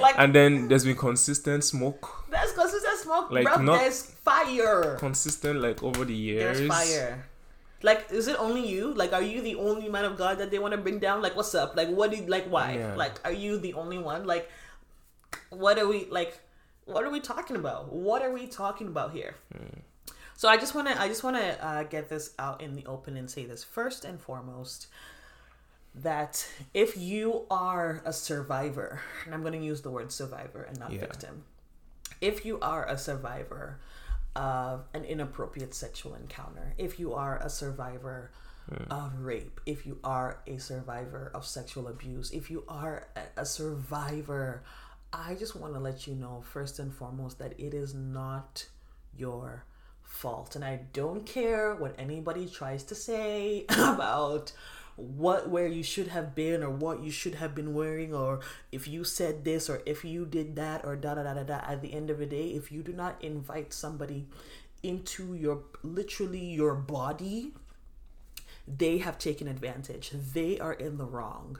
like 0.00 0.14
and 0.18 0.34
then 0.34 0.66
there's 0.68 0.84
been 0.84 0.96
consistent 0.96 1.62
smoke, 1.62 2.08
there's 2.30 2.52
consistent 2.52 2.98
smoke, 3.00 3.30
Like, 3.30 3.44
bro. 3.44 3.56
not- 3.60 3.80
there's 3.80 4.02
fire. 4.02 4.96
consistent 4.98 5.60
like 5.60 5.82
over 5.82 6.06
the 6.06 6.14
years. 6.14 6.56
There's 6.58 6.70
fire. 6.70 7.26
Like, 7.84 8.06
is 8.10 8.28
it 8.28 8.36
only 8.38 8.66
you? 8.66 8.94
Like, 8.94 9.12
are 9.12 9.22
you 9.22 9.40
the 9.42 9.56
only 9.56 9.88
man 9.88 10.04
of 10.04 10.16
God 10.16 10.38
that 10.38 10.50
they 10.50 10.58
want 10.58 10.72
to 10.72 10.78
bring 10.78 10.98
down? 10.98 11.22
Like, 11.22 11.34
what's 11.36 11.54
up? 11.54 11.76
Like, 11.76 11.88
what 11.88 12.10
did 12.10 12.28
like 12.28 12.46
why? 12.46 12.74
Yeah. 12.74 12.94
Like, 12.94 13.20
are 13.24 13.32
you 13.32 13.58
the 13.58 13.74
only 13.74 13.98
one? 13.98 14.26
Like, 14.26 14.48
what 15.50 15.78
are 15.78 15.86
we 15.88 16.06
like? 16.10 16.40
What 16.84 17.04
are 17.04 17.10
we 17.10 17.20
talking 17.20 17.56
about? 17.56 17.92
What 17.92 18.22
are 18.22 18.32
we 18.32 18.46
talking 18.46 18.88
about 18.88 19.12
here? 19.12 19.34
So 20.36 20.48
I 20.48 20.56
just 20.56 20.74
want 20.74 20.88
to 20.88 21.00
I 21.00 21.08
just 21.08 21.22
want 21.22 21.36
to 21.36 21.64
uh, 21.64 21.82
get 21.84 22.08
this 22.08 22.34
out 22.38 22.60
in 22.60 22.74
the 22.74 22.84
open 22.86 23.16
and 23.16 23.30
say 23.30 23.44
this 23.46 23.62
first 23.62 24.04
and 24.04 24.20
foremost 24.20 24.88
that 25.94 26.48
if 26.72 26.96
you 26.96 27.44
are 27.50 28.00
a 28.04 28.12
survivor, 28.12 29.00
and 29.24 29.34
I'm 29.34 29.42
going 29.42 29.52
to 29.52 29.64
use 29.64 29.82
the 29.82 29.90
word 29.90 30.10
survivor 30.10 30.62
and 30.62 30.78
not 30.78 30.90
Yeah. 30.90 31.00
victim, 31.00 31.44
if 32.20 32.44
you 32.46 32.58
are 32.60 32.86
a 32.86 32.96
survivor 32.96 33.78
of 34.34 34.84
an 34.94 35.04
inappropriate 35.04 35.74
sexual 35.74 36.14
encounter, 36.14 36.74
if 36.78 36.98
you 36.98 37.14
are 37.14 37.38
a 37.38 37.50
survivor 37.50 38.30
hmm. 38.68 38.90
of 38.90 39.20
rape, 39.20 39.60
if 39.66 39.86
you 39.86 39.98
are 40.02 40.40
a 40.46 40.58
survivor 40.58 41.30
of 41.34 41.44
sexual 41.44 41.88
abuse, 41.88 42.30
if 42.30 42.50
you 42.50 42.64
are 42.68 43.08
a- 43.16 43.40
a 43.42 43.46
survivor, 43.46 44.62
I 45.12 45.34
just 45.34 45.56
want 45.56 45.74
to 45.74 45.80
let 45.80 46.06
you 46.06 46.14
know 46.14 46.42
first 46.52 46.78
and 46.78 46.92
foremost 46.92 47.38
that 47.38 47.58
it 47.58 47.74
is 47.74 47.94
not 47.94 48.66
your 49.16 49.64
fault. 50.02 50.56
And 50.56 50.64
I 50.64 50.80
don't 50.92 51.26
care 51.26 51.74
what 51.74 51.94
anybody 51.98 52.48
tries 52.48 52.84
to 52.84 52.94
say 52.94 53.64
about 53.68 54.52
what 54.96 55.48
where 55.48 55.66
you 55.66 55.82
should 55.82 56.08
have 56.08 56.34
been 56.34 56.62
or 56.62 56.70
what 56.70 57.02
you 57.02 57.10
should 57.10 57.36
have 57.36 57.54
been 57.54 57.74
wearing 57.74 58.14
or 58.14 58.40
if 58.70 58.86
you 58.86 59.04
said 59.04 59.44
this 59.44 59.70
or 59.70 59.82
if 59.86 60.04
you 60.04 60.26
did 60.26 60.54
that 60.56 60.84
or 60.84 60.96
da 60.96 61.14
da 61.14 61.22
da 61.22 61.34
da 61.34 61.42
da. 61.42 61.60
At 61.66 61.82
the 61.82 61.92
end 61.92 62.10
of 62.10 62.18
the 62.18 62.26
day 62.26 62.48
if 62.48 62.70
you 62.70 62.82
do 62.82 62.92
not 62.92 63.22
invite 63.22 63.72
somebody 63.72 64.26
into 64.82 65.34
your 65.34 65.62
literally 65.82 66.44
your 66.44 66.74
body 66.74 67.52
they 68.66 68.98
have 68.98 69.18
taken 69.18 69.48
advantage. 69.48 70.10
They 70.10 70.58
are 70.58 70.72
in 70.72 70.96
the 70.96 71.04
wrong. 71.04 71.58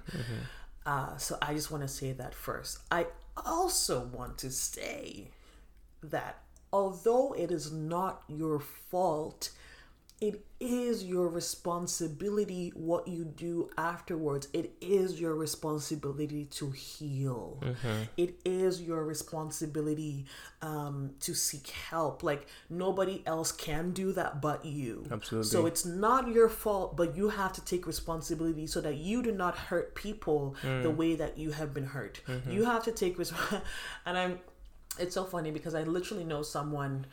Uh, 0.85 1.17
so 1.17 1.37
I 1.41 1.55
just 1.55 1.71
want 1.71 1.83
to 1.83 1.89
say 1.89 2.13
that 2.13 2.35
first. 2.35 2.81
I 2.91 3.07
also 3.37 4.01
want 4.01 4.39
to 4.39 4.51
say 4.51 5.29
that 6.03 6.39
although 6.73 7.33
it 7.35 7.51
is 7.51 7.73
not 7.73 8.23
your 8.29 8.59
fault, 8.59 9.51
it 10.23 10.45
is 10.61 11.03
your 11.03 11.27
responsibility 11.27 12.73
what 12.77 13.09
you 13.09 13.25
do 13.25 13.69
afterwards. 13.77 14.47
It 14.53 14.73
is 14.81 15.21
your 15.21 15.35
responsibility 15.35 16.45
to 16.45 16.71
heal. 16.71 17.61
It 18.17 18.39
is 18.45 18.81
your 18.81 19.05
responsibility 19.05 20.27
um, 20.63 21.11
to 21.23 21.35
seek 21.35 21.71
help. 21.71 22.23
Like 22.23 22.47
nobody 22.71 23.25
else 23.27 23.51
can 23.51 23.91
do 23.91 24.13
that 24.13 24.41
but 24.41 24.65
you. 24.65 25.05
Absolutely. 25.11 25.51
So 25.51 25.67
it's 25.67 25.85
not 25.85 26.29
your 26.29 26.49
fault, 26.49 26.97
but 26.97 27.17
you 27.17 27.31
have 27.31 27.53
to 27.55 27.65
take 27.65 27.85
responsibility 27.85 28.69
so 28.69 28.81
that 28.81 28.99
you 28.99 29.25
do 29.25 29.33
not 29.33 29.59
hurt 29.59 29.97
people 29.97 30.55
the 30.63 30.91
way 30.91 31.17
that 31.17 31.37
you 31.37 31.51
have 31.51 31.75
been 31.75 31.87
hurt. 31.87 32.21
You 32.49 32.65
have 32.65 32.85
to 32.85 32.93
take 32.93 33.19
responsibility. 33.19 33.67
and 34.07 34.17
I'm. 34.17 34.39
It's 35.01 35.15
so 35.15 35.25
funny 35.25 35.51
because 35.51 35.75
I 35.75 35.83
literally 35.83 36.23
know 36.23 36.43
someone 36.43 37.07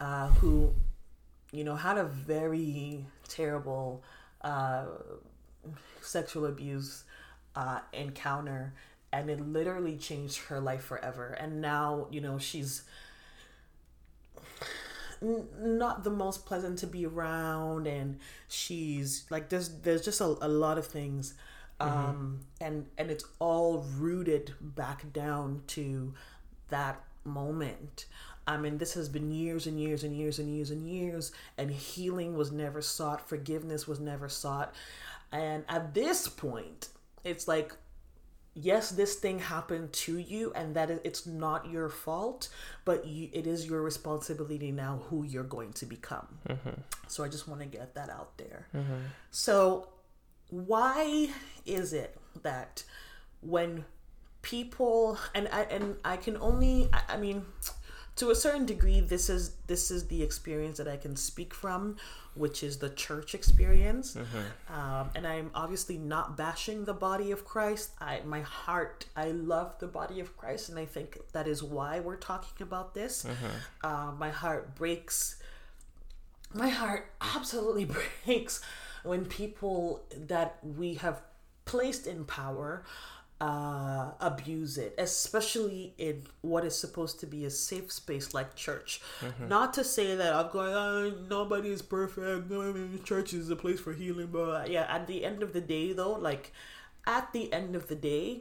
uh, 0.00 0.28
who 0.28 0.74
you 1.52 1.64
know, 1.64 1.74
had 1.76 1.98
a 1.98 2.04
very 2.04 3.06
terrible 3.28 4.02
uh, 4.42 4.84
sexual 6.00 6.46
abuse 6.46 7.04
uh, 7.54 7.80
encounter, 7.92 8.74
and 9.12 9.30
it 9.30 9.40
literally 9.40 9.96
changed 9.96 10.38
her 10.46 10.60
life 10.60 10.82
forever. 10.82 11.28
And 11.28 11.60
now, 11.60 12.06
you 12.10 12.20
know, 12.20 12.38
she's 12.38 12.82
n- 15.22 15.48
not 15.58 16.04
the 16.04 16.10
most 16.10 16.46
pleasant 16.46 16.78
to 16.78 16.86
be 16.86 17.06
around, 17.06 17.86
and 17.86 18.18
she's 18.48 19.24
like, 19.30 19.48
there's 19.48 19.68
there's 19.80 20.04
just 20.04 20.20
a, 20.20 20.36
a 20.40 20.48
lot 20.48 20.78
of 20.78 20.86
things. 20.86 21.34
Um, 21.78 22.40
and 22.60 22.86
and 22.96 23.10
it's 23.10 23.24
all 23.38 23.84
rooted 23.98 24.54
back 24.60 25.12
down 25.12 25.62
to 25.68 26.14
that 26.70 27.02
moment. 27.24 28.06
I 28.46 28.56
mean, 28.56 28.78
this 28.78 28.94
has 28.94 29.08
been 29.08 29.30
years 29.30 29.66
and 29.66 29.80
years 29.80 30.04
and 30.04 30.16
years 30.16 30.38
and 30.38 30.54
years 30.54 30.70
and 30.70 30.88
years, 30.88 31.32
and 31.58 31.70
healing 31.70 32.36
was 32.36 32.52
never 32.52 32.80
sought, 32.80 33.28
forgiveness 33.28 33.88
was 33.88 33.98
never 33.98 34.28
sought. 34.28 34.74
And 35.32 35.64
at 35.68 35.94
this 35.94 36.28
point, 36.28 36.88
it's 37.24 37.48
like, 37.48 37.72
yes, 38.54 38.90
this 38.90 39.16
thing 39.16 39.40
happened 39.40 39.92
to 39.92 40.18
you, 40.18 40.52
and 40.54 40.76
that 40.76 40.90
it's 40.90 41.26
not 41.26 41.68
your 41.68 41.88
fault, 41.88 42.48
but 42.84 43.06
you, 43.06 43.28
it 43.32 43.46
is 43.46 43.66
your 43.66 43.82
responsibility 43.82 44.70
now 44.70 45.00
who 45.08 45.24
you're 45.24 45.42
going 45.42 45.72
to 45.74 45.86
become. 45.86 46.26
Mm-hmm. 46.48 46.80
So 47.08 47.24
I 47.24 47.28
just 47.28 47.48
want 47.48 47.60
to 47.62 47.66
get 47.66 47.94
that 47.96 48.10
out 48.10 48.38
there. 48.38 48.68
Mm-hmm. 48.74 48.94
So, 49.32 49.88
why 50.50 51.30
is 51.64 51.92
it 51.92 52.16
that 52.42 52.84
when 53.40 53.84
people 54.42 55.18
and 55.34 55.48
I 55.52 55.62
and 55.62 55.96
I 56.04 56.16
can 56.16 56.36
only 56.36 56.88
I, 56.92 57.14
I 57.14 57.16
mean 57.16 57.44
to 58.16 58.30
a 58.30 58.34
certain 58.34 58.66
degree 58.66 59.00
this 59.00 59.28
is 59.28 59.52
this 59.66 59.90
is 59.90 60.08
the 60.08 60.22
experience 60.22 60.78
that 60.78 60.88
I 60.88 60.96
can 60.96 61.16
speak 61.16 61.54
from 61.54 61.96
which 62.34 62.62
is 62.62 62.78
the 62.78 62.90
church 62.90 63.34
experience. 63.34 64.14
Um, 64.68 65.08
and 65.14 65.26
I'm 65.26 65.50
obviously 65.54 65.96
not 65.96 66.36
bashing 66.36 66.84
the 66.84 66.92
body 66.92 67.30
of 67.30 67.44
Christ. 67.44 67.90
I 68.00 68.20
my 68.24 68.40
heart 68.40 69.06
I 69.16 69.30
love 69.30 69.78
the 69.78 69.86
body 69.86 70.20
of 70.20 70.36
Christ 70.36 70.68
and 70.68 70.78
I 70.78 70.84
think 70.84 71.18
that 71.32 71.46
is 71.48 71.62
why 71.62 72.00
we're 72.00 72.16
talking 72.16 72.66
about 72.66 72.94
this. 72.94 73.24
Uh, 73.82 74.12
my 74.18 74.30
heart 74.30 74.74
breaks 74.74 75.36
my 76.52 76.68
heart 76.68 77.10
absolutely 77.20 77.84
breaks 78.24 78.60
when 79.02 79.24
people 79.24 80.02
that 80.28 80.58
we 80.62 80.94
have 80.94 81.22
placed 81.64 82.06
in 82.06 82.24
power 82.24 82.84
uh, 83.40 84.12
abuse 84.20 84.78
it, 84.78 84.94
especially 84.98 85.92
in 85.98 86.22
what 86.40 86.64
is 86.64 86.78
supposed 86.78 87.20
to 87.20 87.26
be 87.26 87.44
a 87.44 87.50
safe 87.50 87.92
space 87.92 88.32
like 88.32 88.54
church. 88.54 89.00
Not 89.48 89.74
to 89.74 89.84
say 89.84 90.14
that 90.16 90.32
I'm 90.32 90.50
going, 90.50 90.72
oh, 90.72 91.12
nobody 91.28 91.70
is 91.70 91.82
perfect. 91.82 92.50
No, 92.50 92.62
I 92.62 92.72
mean, 92.72 93.00
church 93.04 93.34
is 93.34 93.50
a 93.50 93.56
place 93.56 93.78
for 93.80 93.92
healing, 93.92 94.28
but 94.32 94.70
yeah, 94.70 94.86
at 94.88 95.06
the 95.06 95.24
end 95.24 95.42
of 95.42 95.52
the 95.52 95.60
day, 95.60 95.92
though, 95.92 96.12
like 96.12 96.52
at 97.06 97.32
the 97.32 97.52
end 97.52 97.76
of 97.76 97.88
the 97.88 97.94
day, 97.94 98.40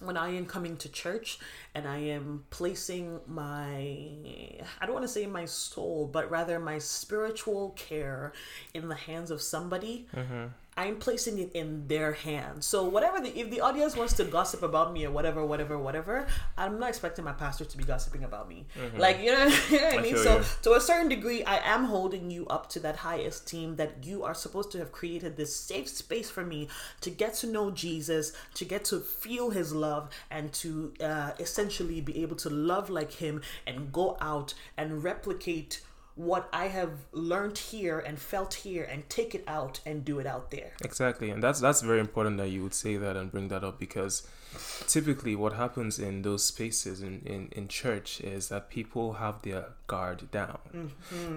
when 0.00 0.16
I 0.16 0.30
am 0.30 0.46
coming 0.46 0.76
to 0.78 0.88
church 0.88 1.38
and 1.76 1.86
I 1.86 1.98
am 1.98 2.42
placing 2.50 3.20
my, 3.28 3.76
I 4.80 4.84
don't 4.84 4.94
want 4.94 5.04
to 5.04 5.08
say 5.12 5.26
my 5.26 5.44
soul, 5.44 6.08
but 6.12 6.28
rather 6.28 6.58
my 6.58 6.78
spiritual 6.80 7.70
care 7.76 8.32
in 8.74 8.88
the 8.88 8.96
hands 8.96 9.30
of 9.30 9.40
somebody, 9.40 10.08
I'm 10.74 10.96
placing 10.96 11.38
it 11.38 11.52
in 11.52 11.86
their 11.86 12.12
hands. 12.12 12.64
So 12.64 12.84
whatever 12.84 13.20
the, 13.20 13.38
if 13.38 13.50
the 13.50 13.60
audience 13.60 13.94
wants 13.94 14.14
to 14.14 14.24
gossip 14.24 14.62
about 14.62 14.92
me 14.92 15.04
or 15.04 15.10
whatever, 15.10 15.44
whatever, 15.44 15.78
whatever, 15.78 16.26
I'm 16.56 16.80
not 16.80 16.88
expecting 16.88 17.24
my 17.26 17.32
pastor 17.32 17.66
to 17.66 17.76
be 17.76 17.84
gossiping 17.84 18.24
about 18.24 18.48
me. 18.48 18.64
Like 18.96 19.20
you 19.20 19.32
know, 19.32 19.44
you 19.44 19.76
know 19.78 19.84
what 19.84 19.98
I 19.98 20.02
mean. 20.02 20.14
feel 20.14 20.24
So 20.24 20.38
you. 20.38 20.44
to 20.62 20.72
a 20.72 20.80
certain 20.80 21.08
degree, 21.08 21.44
I 21.44 21.58
am 21.58 21.84
holding 21.84 22.30
you 22.30 22.46
up 22.46 22.70
to 22.70 22.80
that 22.80 22.96
high 22.96 23.18
esteem 23.18 23.76
that 23.76 24.04
you 24.04 24.24
are 24.24 24.34
supposed 24.34 24.72
to 24.72 24.78
have 24.78 24.92
created 24.92 25.36
this 25.36 25.54
safe 25.54 25.88
space 25.88 26.30
for 26.30 26.44
me 26.44 26.68
to 27.02 27.10
get 27.10 27.34
to 27.34 27.46
know 27.46 27.70
Jesus, 27.70 28.32
to 28.54 28.64
get 28.64 28.84
to 28.86 29.00
feel 29.00 29.50
his 29.50 29.74
love, 29.74 30.08
and 30.30 30.52
to 30.54 30.94
uh, 31.02 31.32
essentially 31.38 32.00
be 32.00 32.22
able 32.22 32.36
to 32.36 32.48
love 32.48 32.88
like 32.88 33.12
him 33.12 33.42
and 33.66 33.92
go 33.92 34.16
out 34.22 34.54
and 34.78 35.04
replicate 35.04 35.82
what 36.14 36.48
I 36.52 36.68
have 36.68 36.90
learned 37.12 37.56
here 37.56 37.98
and 37.98 38.18
felt 38.18 38.54
here 38.54 38.84
and 38.84 39.08
take 39.08 39.34
it 39.34 39.44
out 39.46 39.80
and 39.86 40.04
do 40.04 40.18
it 40.18 40.26
out 40.26 40.50
there. 40.50 40.72
Exactly, 40.84 41.30
and 41.30 41.42
that's 41.42 41.60
that's 41.60 41.80
very 41.80 42.00
important 42.00 42.36
that 42.38 42.48
you 42.48 42.62
would 42.62 42.74
say 42.74 42.96
that 42.96 43.16
and 43.16 43.30
bring 43.30 43.48
that 43.48 43.64
up 43.64 43.78
because 43.78 44.26
typically 44.86 45.34
what 45.34 45.54
happens 45.54 45.98
in 45.98 46.22
those 46.22 46.44
spaces 46.44 47.00
in, 47.00 47.22
in, 47.24 47.48
in 47.52 47.68
church 47.68 48.20
is 48.20 48.48
that 48.48 48.68
people 48.68 49.14
have 49.14 49.40
their 49.42 49.66
guard 49.92 50.18
down. 50.38 50.58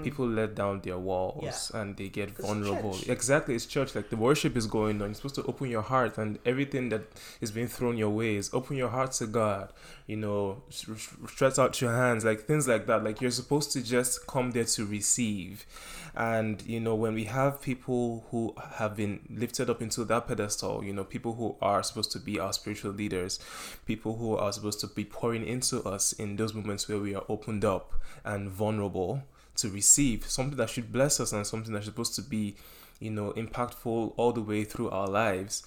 People 0.04 0.28
let 0.40 0.52
down 0.62 0.76
their 0.88 0.98
walls 1.10 1.44
Mm-hmm. 1.46 1.46
Yeah. 1.76 1.82
and 1.82 1.98
they 2.00 2.10
get 2.20 2.30
vulnerable. 2.46 2.96
Exactly, 3.16 3.54
it's 3.58 3.66
church. 3.76 3.96
Like 3.98 4.10
the 4.14 4.22
worship 4.28 4.54
is 4.62 4.68
going 4.78 4.96
on. 5.02 5.08
You're 5.10 5.20
supposed 5.22 5.36
to 5.42 5.44
open 5.52 5.68
your 5.76 5.82
heart 5.94 6.18
and 6.22 6.30
everything 6.52 6.90
that 6.94 7.04
is 7.42 7.52
being 7.58 7.68
thrown 7.78 7.96
your 8.04 8.10
way 8.22 8.32
is 8.42 8.48
open 8.60 8.74
your 8.84 8.90
heart 8.98 9.12
to 9.22 9.28
God. 9.42 9.66
You 10.08 10.18
know, 10.24 10.40
stretch 11.28 11.58
out 11.60 11.82
your 11.82 11.92
hands, 12.04 12.24
like 12.30 12.42
things 12.50 12.68
like 12.68 12.86
that. 12.88 13.04
Like 13.04 13.22
you're 13.22 13.32
supposed 13.32 13.72
to 13.74 13.80
just 13.96 14.28
come 14.28 14.52
there 14.52 14.66
to 14.76 14.86
receive. 14.86 15.66
And 16.16 16.62
you 16.74 16.80
know, 16.80 16.96
when 17.04 17.14
we 17.14 17.26
have 17.26 17.62
people 17.62 18.26
who 18.32 18.56
have 18.80 18.96
been 18.96 19.20
lifted 19.30 19.70
up 19.70 19.82
into 19.82 20.06
that 20.06 20.28
pedestal, 20.28 20.84
you 20.84 20.94
know, 20.94 21.04
people 21.04 21.34
who 21.34 21.56
are 21.62 21.82
supposed 21.84 22.12
to 22.14 22.20
be 22.20 22.40
our 22.40 22.54
spiritual 22.54 22.92
leaders, 22.92 23.40
people 23.86 24.16
who 24.18 24.36
are 24.38 24.52
supposed 24.54 24.80
to 24.82 24.88
be 24.88 25.04
pouring 25.04 25.46
into 25.46 25.84
us 25.84 26.14
in 26.14 26.36
those 26.38 26.54
moments 26.54 26.88
where 26.88 27.00
we 27.00 27.14
are 27.16 27.26
opened 27.28 27.66
up 27.66 27.94
and 28.24 28.45
vulnerable 28.50 29.24
to 29.58 29.70
receive 29.70 30.26
something 30.30 30.58
that 30.58 30.70
should 30.70 30.92
bless 30.92 31.20
us 31.20 31.32
and 31.34 31.46
something 31.48 31.74
that's 31.74 31.86
supposed 31.86 32.16
to 32.16 32.22
be, 32.22 32.56
you 33.00 33.10
know, 33.10 33.32
impactful 33.34 34.14
all 34.18 34.32
the 34.34 34.42
way 34.42 34.64
through 34.64 34.90
our 34.90 35.08
lives. 35.08 35.64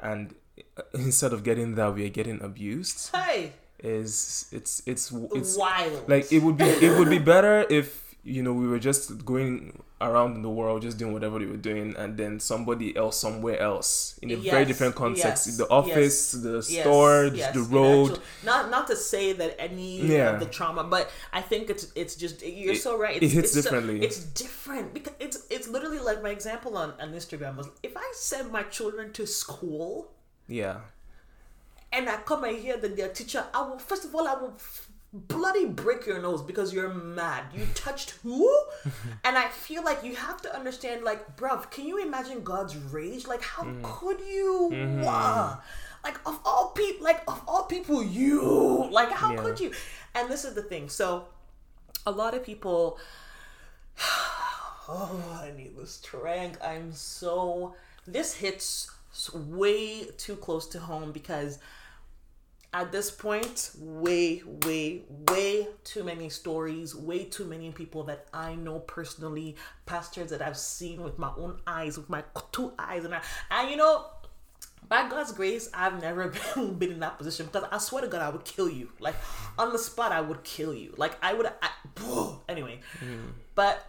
And 0.00 0.34
instead 0.94 1.32
of 1.32 1.44
getting 1.44 1.74
that, 1.74 1.94
we 1.94 2.06
are 2.06 2.10
getting 2.10 2.40
abused. 2.42 3.14
Hey, 3.14 3.52
Is 3.80 4.46
it's 4.52 4.82
it's 4.86 5.12
it's 5.34 5.56
wild. 5.56 6.08
like 6.08 6.32
it 6.32 6.42
would 6.42 6.56
be 6.56 6.64
it 6.64 6.98
would 6.98 7.10
be 7.10 7.18
better 7.18 7.66
if 7.68 8.14
you 8.24 8.42
know 8.42 8.52
we 8.54 8.66
were 8.66 8.78
just 8.80 9.24
going 9.24 9.82
around 9.98 10.34
in 10.36 10.42
the 10.42 10.50
world 10.50 10.82
just 10.82 10.98
doing 10.98 11.12
whatever 11.14 11.38
they 11.38 11.46
were 11.46 11.56
doing 11.56 11.94
and 11.96 12.18
then 12.18 12.38
somebody 12.38 12.94
else 12.96 13.16
somewhere 13.18 13.58
else 13.58 14.18
in 14.20 14.30
a 14.30 14.34
very 14.36 14.66
different 14.66 14.94
context 14.94 15.46
yes, 15.46 15.56
the 15.56 15.66
office 15.70 16.34
yes, 16.34 16.42
the 16.42 16.62
store 16.62 17.24
yes, 17.34 17.54
the 17.54 17.62
road 17.62 18.10
actual- 18.10 18.22
not 18.44 18.70
not 18.70 18.86
to 18.86 18.94
say 18.94 19.32
that 19.32 19.56
any 19.58 20.00
Yeah. 20.02 20.34
of 20.34 20.40
the 20.40 20.46
trauma, 20.46 20.84
but 20.84 21.10
I 21.32 21.40
think 21.40 21.70
it's 21.70 21.86
it's 21.94 22.14
just 22.14 22.44
you're 22.44 22.74
It- 22.74 22.82
so 22.82 22.98
right. 22.98 23.16
it 23.16 23.22
It's, 23.22 23.32
hits 23.32 23.56
it's 23.56 23.64
so- 23.64 23.70
differently. 23.70 24.04
it's 24.04 24.18
different 24.42 24.92
because 24.92 25.14
it's 25.18 25.38
it's 25.48 25.66
literally 25.66 25.98
like 26.00 26.22
my 26.22 26.30
example 26.30 26.76
on 26.76 26.92
on 27.00 27.12
Instagram 27.14 27.56
was 27.56 27.68
if 27.82 27.96
I 27.96 28.06
send 28.14 28.52
my 28.52 28.64
children 28.64 29.12
to 29.14 29.26
school 29.26 30.12
yeah 30.46 30.80
and 31.92 32.08
I 32.08 32.16
come 32.18 32.44
and 32.44 32.58
hear 32.58 32.76
that 32.76 32.96
their 32.96 33.08
teacher, 33.08 33.44
I 33.54 33.62
will 33.62 33.78
first 33.78 34.04
of 34.04 34.14
all 34.14 34.28
I 34.28 34.34
will 34.34 34.54
f- 34.56 34.88
bloody 35.28 35.66
break 35.66 36.06
your 36.06 36.20
nose 36.20 36.42
because 36.42 36.72
you're 36.72 36.92
mad. 36.92 37.44
You 37.54 37.66
touched 37.74 38.10
who? 38.22 38.48
and 39.24 39.36
I 39.38 39.48
feel 39.48 39.84
like 39.84 40.02
you 40.04 40.14
have 40.16 40.40
to 40.42 40.54
understand, 40.54 41.04
like, 41.04 41.36
bruv, 41.36 41.70
can 41.70 41.86
you 41.86 41.98
imagine 41.98 42.42
God's 42.42 42.76
rage? 42.76 43.26
Like, 43.26 43.42
how 43.42 43.64
mm. 43.64 43.82
could 43.82 44.20
you? 44.20 44.70
Mm-hmm. 44.72 45.02
Wah. 45.02 45.58
Like 46.04 46.20
of 46.24 46.38
all 46.44 46.70
people, 46.70 47.04
like 47.04 47.22
of 47.26 47.42
all 47.48 47.64
people, 47.64 48.00
you 48.00 48.88
like 48.92 49.10
how 49.10 49.32
Yeah. 49.32 49.42
could 49.42 49.58
you? 49.58 49.72
And 50.14 50.30
this 50.30 50.44
is 50.44 50.54
the 50.54 50.62
thing. 50.62 50.88
So, 50.88 51.26
a 52.06 52.10
lot 52.10 52.34
of 52.34 52.44
people. 52.44 52.98
Oh, 54.88 55.40
I 55.42 55.50
need 55.50 55.76
the 55.76 55.84
strength. 55.84 56.62
I'm 56.62 56.92
so. 56.92 57.74
This 58.06 58.34
hits 58.34 58.88
way 59.34 60.04
too 60.16 60.36
close 60.36 60.68
to 60.68 60.78
home 60.78 61.10
because 61.10 61.58
at 62.72 62.92
this 62.92 63.10
point, 63.10 63.70
way, 63.78 64.42
way, 64.64 65.02
way 65.30 65.68
too 65.84 66.04
many 66.04 66.28
stories, 66.28 66.94
way 66.94 67.24
too 67.24 67.44
many 67.44 67.70
people 67.70 68.04
that 68.04 68.26
I 68.32 68.54
know 68.54 68.80
personally, 68.80 69.56
pastors 69.86 70.30
that 70.30 70.42
I've 70.42 70.58
seen 70.58 71.02
with 71.02 71.18
my 71.18 71.30
own 71.36 71.60
eyes, 71.66 71.96
with 71.96 72.10
my 72.10 72.22
two 72.52 72.72
eyes, 72.78 73.04
and 73.04 73.14
I, 73.14 73.22
and 73.50 73.70
you 73.70 73.76
know, 73.76 74.06
by 74.88 75.08
God's 75.08 75.32
grace, 75.32 75.68
I've 75.74 76.00
never 76.00 76.28
been, 76.54 76.74
been 76.74 76.92
in 76.92 77.00
that 77.00 77.18
position 77.18 77.46
because 77.46 77.64
I 77.70 77.78
swear 77.78 78.02
to 78.02 78.08
God, 78.08 78.22
I 78.22 78.28
would 78.28 78.44
kill 78.44 78.68
you. 78.68 78.90
Like 79.00 79.16
on 79.58 79.72
the 79.72 79.78
spot, 79.78 80.12
I 80.12 80.20
would 80.20 80.44
kill 80.44 80.74
you. 80.74 80.94
Like 80.96 81.16
I 81.22 81.34
would. 81.34 81.46
I, 81.46 81.70
anyway, 82.48 82.80
mm. 83.00 83.30
but 83.54 83.84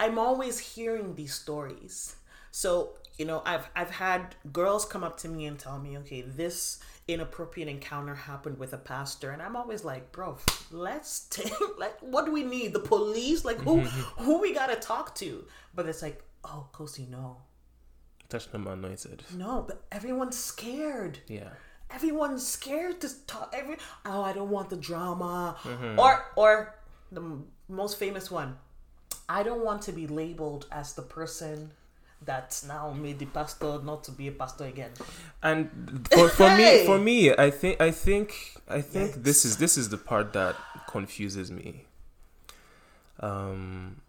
I'm 0.00 0.18
always 0.18 0.58
hearing 0.58 1.14
these 1.14 1.34
stories. 1.34 2.16
So 2.50 2.94
you 3.18 3.24
know, 3.24 3.42
I've 3.44 3.68
I've 3.76 3.90
had 3.90 4.34
girls 4.52 4.84
come 4.84 5.04
up 5.04 5.18
to 5.18 5.28
me 5.28 5.46
and 5.46 5.58
tell 5.58 5.78
me, 5.78 5.98
okay, 5.98 6.22
this 6.22 6.80
inappropriate 7.12 7.68
encounter 7.68 8.14
happened 8.14 8.58
with 8.58 8.72
a 8.72 8.78
pastor, 8.78 9.30
and 9.30 9.40
I'm 9.42 9.56
always 9.56 9.84
like, 9.84 10.12
bro, 10.12 10.36
let's 10.70 11.20
take 11.30 11.52
like, 11.78 11.98
what 12.00 12.24
do 12.26 12.32
we 12.32 12.42
need? 12.42 12.72
The 12.72 12.80
police? 12.80 13.44
Like 13.44 13.58
who 13.58 13.80
who 13.80 14.40
we 14.40 14.52
gotta 14.54 14.76
talk 14.76 15.14
to? 15.16 15.44
But 15.74 15.86
it's 15.86 16.02
like, 16.02 16.22
oh, 16.44 16.66
Kosi, 16.72 17.08
no, 17.08 17.38
Touch 18.28 18.50
them 18.50 18.66
anointed. 18.66 19.22
no, 19.34 19.64
but 19.66 19.82
everyone's 19.92 20.38
scared. 20.38 21.18
Yeah. 21.28 21.50
Everyone's 21.90 22.46
scared 22.46 23.00
to 23.02 23.08
talk. 23.26 23.54
Every 23.56 23.76
oh, 24.06 24.22
I 24.22 24.32
don't 24.32 24.48
want 24.48 24.70
the 24.70 24.76
drama. 24.76 25.56
Mm-hmm. 25.62 25.98
Or 25.98 26.24
or 26.36 26.74
the 27.10 27.20
m- 27.20 27.44
most 27.68 27.98
famous 27.98 28.30
one. 28.30 28.56
I 29.28 29.42
don't 29.42 29.64
want 29.64 29.82
to 29.82 29.92
be 29.92 30.06
labeled 30.06 30.66
as 30.72 30.94
the 30.94 31.02
person 31.02 31.70
that's 32.24 32.64
now 32.64 32.92
made 32.92 33.18
the 33.18 33.26
pastor 33.26 33.80
not 33.82 34.04
to 34.04 34.10
be 34.12 34.28
a 34.28 34.32
pastor 34.32 34.64
again. 34.64 34.90
And 35.42 36.06
for, 36.12 36.28
for 36.28 36.48
Hey! 36.50 36.80
me, 36.80 36.86
for 36.86 36.98
me, 36.98 37.32
I 37.34 37.50
think, 37.50 37.80
I 37.80 37.90
think, 37.90 38.54
I 38.68 38.80
think 38.80 39.12
Yikes. 39.12 39.22
this 39.24 39.44
is 39.44 39.56
this 39.58 39.76
is 39.76 39.88
the 39.88 39.98
part 39.98 40.32
that 40.34 40.56
confuses 40.88 41.50
me. 41.50 41.86
Um, 43.20 44.00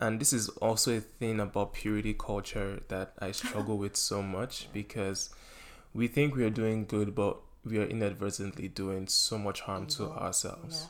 and 0.00 0.20
this 0.20 0.32
is 0.32 0.48
also 0.60 0.96
a 0.96 1.00
thing 1.00 1.40
about 1.40 1.74
purity 1.74 2.14
culture 2.14 2.82
that 2.88 3.12
I 3.20 3.32
struggle 3.32 3.78
with 3.78 3.96
so 3.96 4.22
much 4.22 4.68
because 4.72 5.30
we 5.94 6.08
think 6.08 6.34
we 6.34 6.44
are 6.44 6.50
doing 6.50 6.86
good, 6.86 7.14
but 7.14 7.38
we 7.64 7.78
are 7.78 7.84
inadvertently 7.84 8.68
doing 8.68 9.06
so 9.06 9.38
much 9.38 9.60
harm 9.60 9.86
to 9.86 10.02
Evil. 10.04 10.14
ourselves. 10.16 10.82
Yeah. 10.82 10.88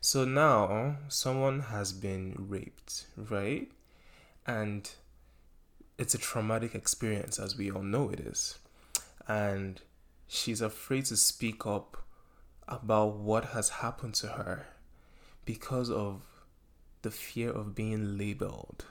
So 0.00 0.24
now 0.24 0.96
someone 1.08 1.60
has 1.60 1.92
been 1.92 2.34
raped, 2.36 3.06
right? 3.16 3.70
And 4.46 4.88
it's 5.98 6.14
a 6.14 6.18
traumatic 6.18 6.74
experience, 6.74 7.38
as 7.38 7.56
we 7.56 7.70
all 7.70 7.82
know 7.82 8.08
it 8.10 8.20
is. 8.20 8.58
And 9.26 9.80
she's 10.26 10.60
afraid 10.60 11.06
to 11.06 11.16
speak 11.16 11.66
up 11.66 12.04
about 12.66 13.16
what 13.16 13.46
has 13.46 13.68
happened 13.68 14.14
to 14.14 14.28
her 14.28 14.68
because 15.44 15.90
of 15.90 16.22
the 17.02 17.10
fear 17.10 17.50
of 17.50 17.74
being 17.74 18.16
labeled 18.16 18.84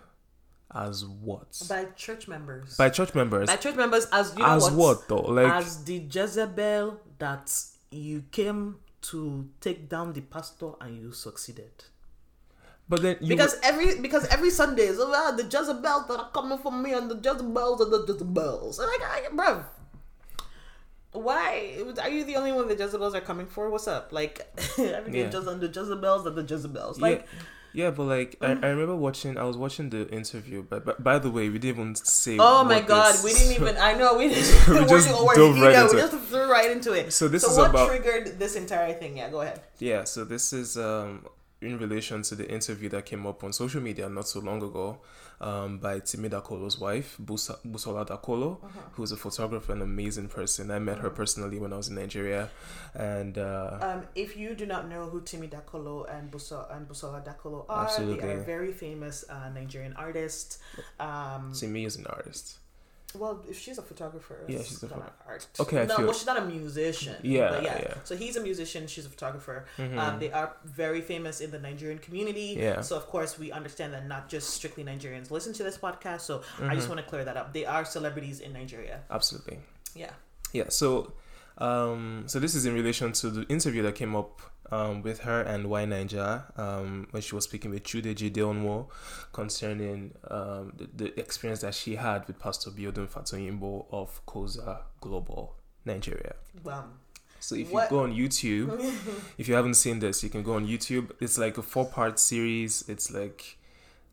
as 0.73 1.05
what? 1.05 1.61
By 1.69 1.85
church 1.95 2.27
members. 2.27 2.75
By 2.77 2.89
church 2.89 3.15
members. 3.15 3.47
By 3.47 3.55
church 3.55 3.75
members 3.75 4.07
as 4.11 4.33
you 4.35 4.43
know 4.43 4.55
as 4.55 4.63
what? 4.63 4.73
what 4.73 5.07
though? 5.07 5.31
Like 5.31 5.53
as 5.53 5.83
the 5.85 5.99
Jezebel 6.11 6.99
that 7.19 7.53
you 7.91 8.23
came 8.31 8.77
to 9.01 9.49
take 9.61 9.87
down 9.87 10.13
the 10.13 10.21
pastor 10.21 10.71
and 10.81 10.97
you 10.99 11.11
succeeded. 11.11 11.85
But 12.89 13.01
then 13.01 13.17
you 13.19 13.27
because 13.29 13.55
every 13.63 13.99
because 13.99 14.25
every 14.27 14.49
Sunday 14.49 14.83
is 14.83 14.97
oh, 14.99 15.35
the 15.35 15.43
Jezebels 15.43 16.07
that 16.07 16.19
are 16.19 16.29
coming 16.31 16.57
for 16.57 16.71
me 16.71 16.93
and 16.93 17.09
the 17.11 17.15
Jezebels 17.15 17.81
and 17.81 17.91
the 17.91 18.05
Jezebels. 18.07 18.79
And 18.79 18.87
like, 18.87 19.03
I, 19.03 19.27
bruv, 19.35 19.63
why 21.11 21.83
are 22.01 22.09
you 22.09 22.23
the 22.23 22.35
only 22.35 22.51
one 22.51 22.67
the 22.67 22.75
Jezebels 22.75 23.15
are 23.15 23.21
coming 23.21 23.47
for? 23.47 23.69
What's 23.69 23.87
up? 23.87 24.11
Like 24.11 24.45
everything 24.77 25.15
Yeah. 25.21 25.29
just 25.29 25.47
on 25.47 25.59
the 25.59 25.67
Jezebels 25.67 26.25
and 26.25 26.35
the 26.35 26.43
Jezebels. 26.43 26.99
Like 26.99 27.25
yeah, 27.73 27.85
yeah, 27.85 27.91
but 27.91 28.03
like 28.03 28.37
I, 28.41 28.51
I 28.51 28.67
remember 28.69 28.95
watching. 28.95 29.37
I 29.37 29.43
was 29.43 29.57
watching 29.57 29.89
the 29.89 30.07
interview. 30.09 30.63
But, 30.63 30.85
but 30.85 31.03
by 31.03 31.19
the 31.19 31.29
way, 31.29 31.49
we 31.49 31.59
didn't 31.59 31.81
even 31.81 31.95
say. 31.95 32.37
Oh 32.39 32.63
my 32.63 32.81
god, 32.81 33.13
this- 33.13 33.23
we 33.23 33.33
didn't 33.33 33.53
even. 33.61 33.77
I 33.81 33.93
know 33.93 34.17
we 34.17 34.27
didn't. 34.33 34.69
We 34.69 34.85
just 34.85 35.09
dove 35.09 35.59
right 35.59 35.71
yeah, 35.73 35.83
into 35.83 35.95
we 35.95 36.01
just 36.01 36.17
threw 36.29 36.49
right 36.49 36.71
into 36.71 36.93
it. 36.93 37.11
So 37.13 37.27
this 37.27 37.43
so 37.43 37.51
is 37.51 37.57
what 37.57 37.69
about- 37.71 37.89
triggered 37.89 38.39
this 38.39 38.55
entire 38.55 38.93
thing? 38.93 39.17
Yeah, 39.17 39.29
go 39.29 39.41
ahead. 39.41 39.61
Yeah, 39.79 40.05
so 40.05 40.23
this 40.23 40.53
is 40.53 40.77
um 40.77 41.25
in 41.61 41.77
relation 41.79 42.21
to 42.21 42.35
the 42.35 42.47
interview 42.51 42.87
that 42.89 43.05
came 43.05 43.25
up 43.25 43.43
on 43.43 43.51
social 43.51 43.81
media 43.81 44.07
not 44.07 44.27
so 44.27 44.39
long 44.39 44.61
ago 44.61 44.99
um, 45.41 45.79
by 45.79 45.99
Timi 45.99 46.29
Dakolo's 46.29 46.79
wife, 46.79 47.17
Busa- 47.23 47.57
Busola 47.65 48.05
Dakolo, 48.07 48.63
Uh-huh. 48.63 48.79
who's 48.93 49.11
a 49.11 49.17
photographer, 49.17 49.71
an 49.73 49.81
amazing 49.81 50.27
person. 50.27 50.69
I 50.71 50.79
met 50.79 50.99
her 50.99 51.09
personally 51.09 51.57
when 51.59 51.73
I 51.73 51.77
was 51.77 51.87
in 51.89 51.95
Nigeria, 51.95 52.49
and 52.93 53.37
uh, 53.37 53.77
Um, 53.81 54.01
if 54.15 54.37
you 54.37 54.53
do 54.55 54.65
not 54.65 54.87
know 54.87 55.09
who 55.09 55.21
Timi 55.21 55.49
Dakolo 55.49 56.05
and 56.13 56.31
Buso 56.31 56.65
and 56.75 56.87
Busola 56.87 57.23
Dakolo 57.25 57.65
are, 57.69 57.89
they 58.05 58.19
are 58.21 58.43
very 58.43 58.71
famous 58.73 59.25
uh, 59.29 59.49
Nigerian 59.49 59.93
artists. 59.93 60.59
Um, 60.99 61.51
Timi 61.53 61.85
is 61.85 61.95
an 61.95 62.05
artist. 62.07 62.59
Well, 63.17 63.43
if 63.49 63.57
she's 63.59 63.77
a 63.77 63.81
photographer, 63.81 64.37
Yeah, 64.47 64.59
she's 64.63 64.81
a 64.83 64.87
not 64.87 64.99
photo- 64.99 65.13
art. 65.27 65.47
Okay, 65.59 65.81
I 65.81 65.85
no, 65.85 65.95
well, 65.99 66.13
she's 66.13 66.25
not 66.25 66.37
a 66.37 66.45
musician. 66.45 67.15
Yeah, 67.23 67.49
but 67.51 67.63
yeah. 67.63 67.77
yeah. 67.81 67.93
So 68.03 68.15
he's 68.15 68.35
a 68.37 68.41
musician. 68.41 68.87
She's 68.87 69.05
a 69.05 69.09
photographer. 69.09 69.65
Mhm. 69.77 69.97
Um, 69.97 70.19
they 70.19 70.31
are 70.31 70.55
very 70.65 71.01
famous 71.01 71.41
in 71.41 71.51
the 71.51 71.59
Nigerian 71.59 71.99
community. 71.99 72.55
Yeah. 72.57 72.81
So 72.81 72.95
of 72.95 73.05
course 73.07 73.37
we 73.39 73.51
understand 73.51 73.93
that 73.93 74.07
not 74.07 74.29
just 74.29 74.49
strictly 74.51 74.83
Nigerians 74.83 75.31
listen 75.31 75.53
to 75.53 75.63
this 75.63 75.77
podcast. 75.77 76.21
So 76.21 76.33
I 76.37 76.61
Mm-hmm. 76.61 76.75
just 76.75 76.87
want 76.89 76.99
to 77.01 77.07
clear 77.07 77.25
that 77.25 77.37
up. 77.37 77.53
They 77.53 77.65
are 77.65 77.83
celebrities 77.85 78.39
in 78.39 78.53
Nigeria. 78.53 79.01
Absolutely. 79.11 79.59
Yeah. 79.95 80.11
Yeah, 80.53 80.69
so 80.69 81.13
um, 81.59 82.23
so 82.27 82.39
this 82.39 82.53
is 82.55 82.65
in 82.65 82.73
relation 82.73 83.11
to 83.13 83.29
the 83.29 83.43
interview 83.49 83.81
that 83.83 83.95
came 83.95 84.15
up 84.15 84.41
um, 84.71 85.01
with 85.01 85.19
her 85.21 85.41
and 85.41 85.65
YNaija 85.65 86.57
um, 86.59 87.07
when 87.11 87.21
she 87.21 87.35
was 87.35 87.43
speaking 87.45 87.71
with 87.71 87.83
Chude 87.83 88.05
Jideonwo 88.15 88.87
concerning 89.33 90.13
um, 90.29 90.73
the, 90.77 90.87
the 90.95 91.19
experience 91.19 91.61
that 91.61 91.73
she 91.75 91.95
had 91.95 92.27
with 92.27 92.39
Pastor 92.39 92.71
Biodun 92.71 93.07
Fatoyinbo 93.07 93.85
of 93.91 94.25
COZA 94.25 94.81
Global 95.01 95.55
Nigeria. 95.85 96.35
Well, 96.63 96.89
So 97.39 97.55
if 97.55 97.71
What- 97.71 97.83
you 97.91 97.97
go 97.97 98.03
on 98.03 98.13
YouTube, 98.13 98.91
if 99.37 99.47
you 99.47 99.53
haven't 99.55 99.75
seen 99.75 99.99
this, 99.99 100.23
you 100.23 100.29
can 100.29 100.43
go 100.43 100.53
on 100.53 100.67
YouTube. 100.67 101.11
It's 101.19 101.37
like 101.37 101.57
a 101.57 101.61
four-part 101.61 102.19
series. 102.19 102.83
It's 102.87 103.11
like 103.13 103.57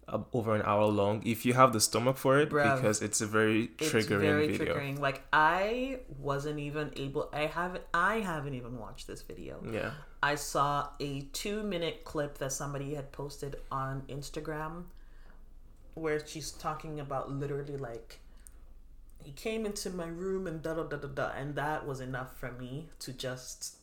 uh, 0.08 0.18
over 0.32 0.54
an 0.54 0.62
hour 0.62 0.86
long. 0.86 1.22
If 1.24 1.44
you 1.46 1.54
have 1.54 1.72
the 1.72 1.80
stomach 1.80 2.16
for 2.16 2.38
it, 2.38 2.50
Bruv. 2.50 2.76
because 2.76 3.02
it's 3.02 3.20
a 3.20 3.26
very 3.26 3.68
triggering 3.78 3.98
it's 3.98 4.06
very 4.06 4.46
video. 4.56 4.74
triggering. 4.76 4.98
Like 4.98 5.22
I 5.32 6.00
wasn't 6.18 6.58
even 6.58 6.92
able. 6.96 7.28
I 7.32 7.46
haven't. 7.46 7.84
I 7.92 8.20
haven't 8.20 8.54
even 8.54 8.78
watched 8.78 9.06
this 9.06 9.22
video. 9.22 9.62
Yeah. 9.70 9.92
I 10.22 10.36
saw 10.36 10.88
a 11.00 11.22
two 11.32 11.62
minute 11.62 12.04
clip 12.04 12.38
that 12.38 12.52
somebody 12.52 12.94
had 12.94 13.12
posted 13.12 13.56
on 13.70 14.02
Instagram 14.08 14.84
where 15.94 16.24
she's 16.26 16.50
talking 16.50 17.00
about 17.00 17.30
literally 17.30 17.76
like 17.76 18.18
he 19.22 19.32
came 19.32 19.64
into 19.64 19.90
my 19.90 20.06
room 20.06 20.46
and 20.46 20.62
da 20.62 20.74
da 20.74 20.82
da 20.82 20.96
da 20.96 21.08
da 21.08 21.30
and 21.36 21.54
that 21.54 21.86
was 21.86 22.00
enough 22.00 22.36
for 22.38 22.52
me 22.52 22.88
to 22.98 23.12
just 23.12 23.76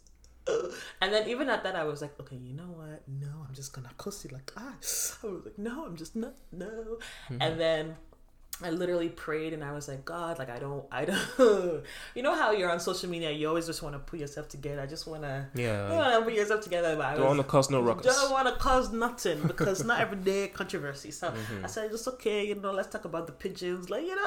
and 1.02 1.14
then 1.14 1.28
even 1.30 1.50
at 1.50 1.64
that 1.64 1.76
I 1.76 1.84
was 1.84 2.02
like 2.02 2.20
okay 2.20 2.36
you 2.36 2.54
know 2.54 2.64
what 2.64 3.04
no 3.08 3.46
I'm 3.48 3.54
just 3.54 3.74
gonna 3.74 3.92
cuss 3.98 4.24
you 4.26 4.32
like 4.32 4.52
ah 4.58 4.74
I 4.74 5.28
was 5.28 5.46
like 5.46 5.58
no 5.58 5.86
I'm 5.86 5.96
just 5.96 6.16
not 6.16 6.34
no 6.52 6.98
and 7.40 7.60
then 7.60 7.96
I 8.64 8.70
literally 8.70 9.10
prayed 9.10 9.54
and 9.54 9.64
I 9.64 9.72
was 9.72 9.88
like, 9.88 10.06
God, 10.06 10.38
like 10.38 10.52
I 10.52 10.60
don't, 10.60 10.86
I 10.92 11.06
don't. 11.06 11.84
you 12.16 12.22
know 12.22 12.36
how 12.36 12.52
you're 12.52 12.70
on 12.70 12.80
social 12.80 13.10
media, 13.10 13.32
you 13.32 13.48
always 13.48 13.66
just 13.66 13.82
want 13.82 13.96
to 13.96 14.00
put 14.00 14.20
yourself 14.20 14.50
together. 14.50 14.82
I 14.82 14.86
just 14.86 15.08
want 15.08 15.24
to, 15.24 15.48
Yeah. 15.56 15.88
you 15.90 15.96
want 15.96 16.14
to 16.14 16.22
put 16.22 16.34
yourself 16.36 16.62
together. 16.62 16.96
But 16.96 17.06
I 17.08 17.16
Don't 17.16 17.26
want 17.26 17.40
to 17.40 17.44
cause 17.44 17.72
no 17.72 17.82
ruckus. 17.82 18.06
don't 18.16 18.32
want 18.32 18.48
to 18.48 18.54
cause 18.60 18.92
nothing 18.94 19.42
because 19.48 19.84
not 19.84 20.00
every 20.00 20.18
day 20.32 20.48
controversy. 20.50 21.10
So 21.10 21.34
I 21.64 21.66
said, 21.68 21.92
it's 21.92 22.08
okay, 22.08 22.46
you 22.46 22.54
know, 22.54 22.72
let's 22.72 22.90
talk 22.90 23.06
about 23.06 23.26
the 23.26 23.34
pigeons. 23.34 23.90
Like, 23.90 24.04
you 24.04 24.16
know, 24.16 24.22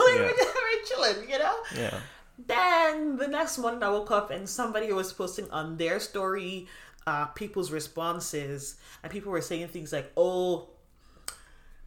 we're, 0.00 0.20
Yeah. 0.22 0.32
we're 0.36 0.84
chilling, 0.84 1.30
you 1.30 1.38
know? 1.38 1.56
Yeah. 1.74 1.98
Then 2.46 3.16
the 3.16 3.26
next 3.28 3.58
morning 3.58 3.82
I 3.82 3.90
woke 3.90 4.10
up 4.10 4.30
and 4.30 4.48
somebody 4.48 4.92
was 4.92 5.12
posting 5.12 5.50
on 5.50 5.76
their 5.76 5.98
story 6.00 6.68
uh, 7.06 7.24
people's 7.26 7.70
responses, 7.72 8.76
and 9.02 9.10
people 9.10 9.32
were 9.32 9.40
saying 9.40 9.68
things 9.68 9.92
like, 9.92 10.12
oh, 10.16 10.68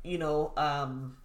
you 0.04 0.18
know, 0.18 0.52
um, 0.58 1.16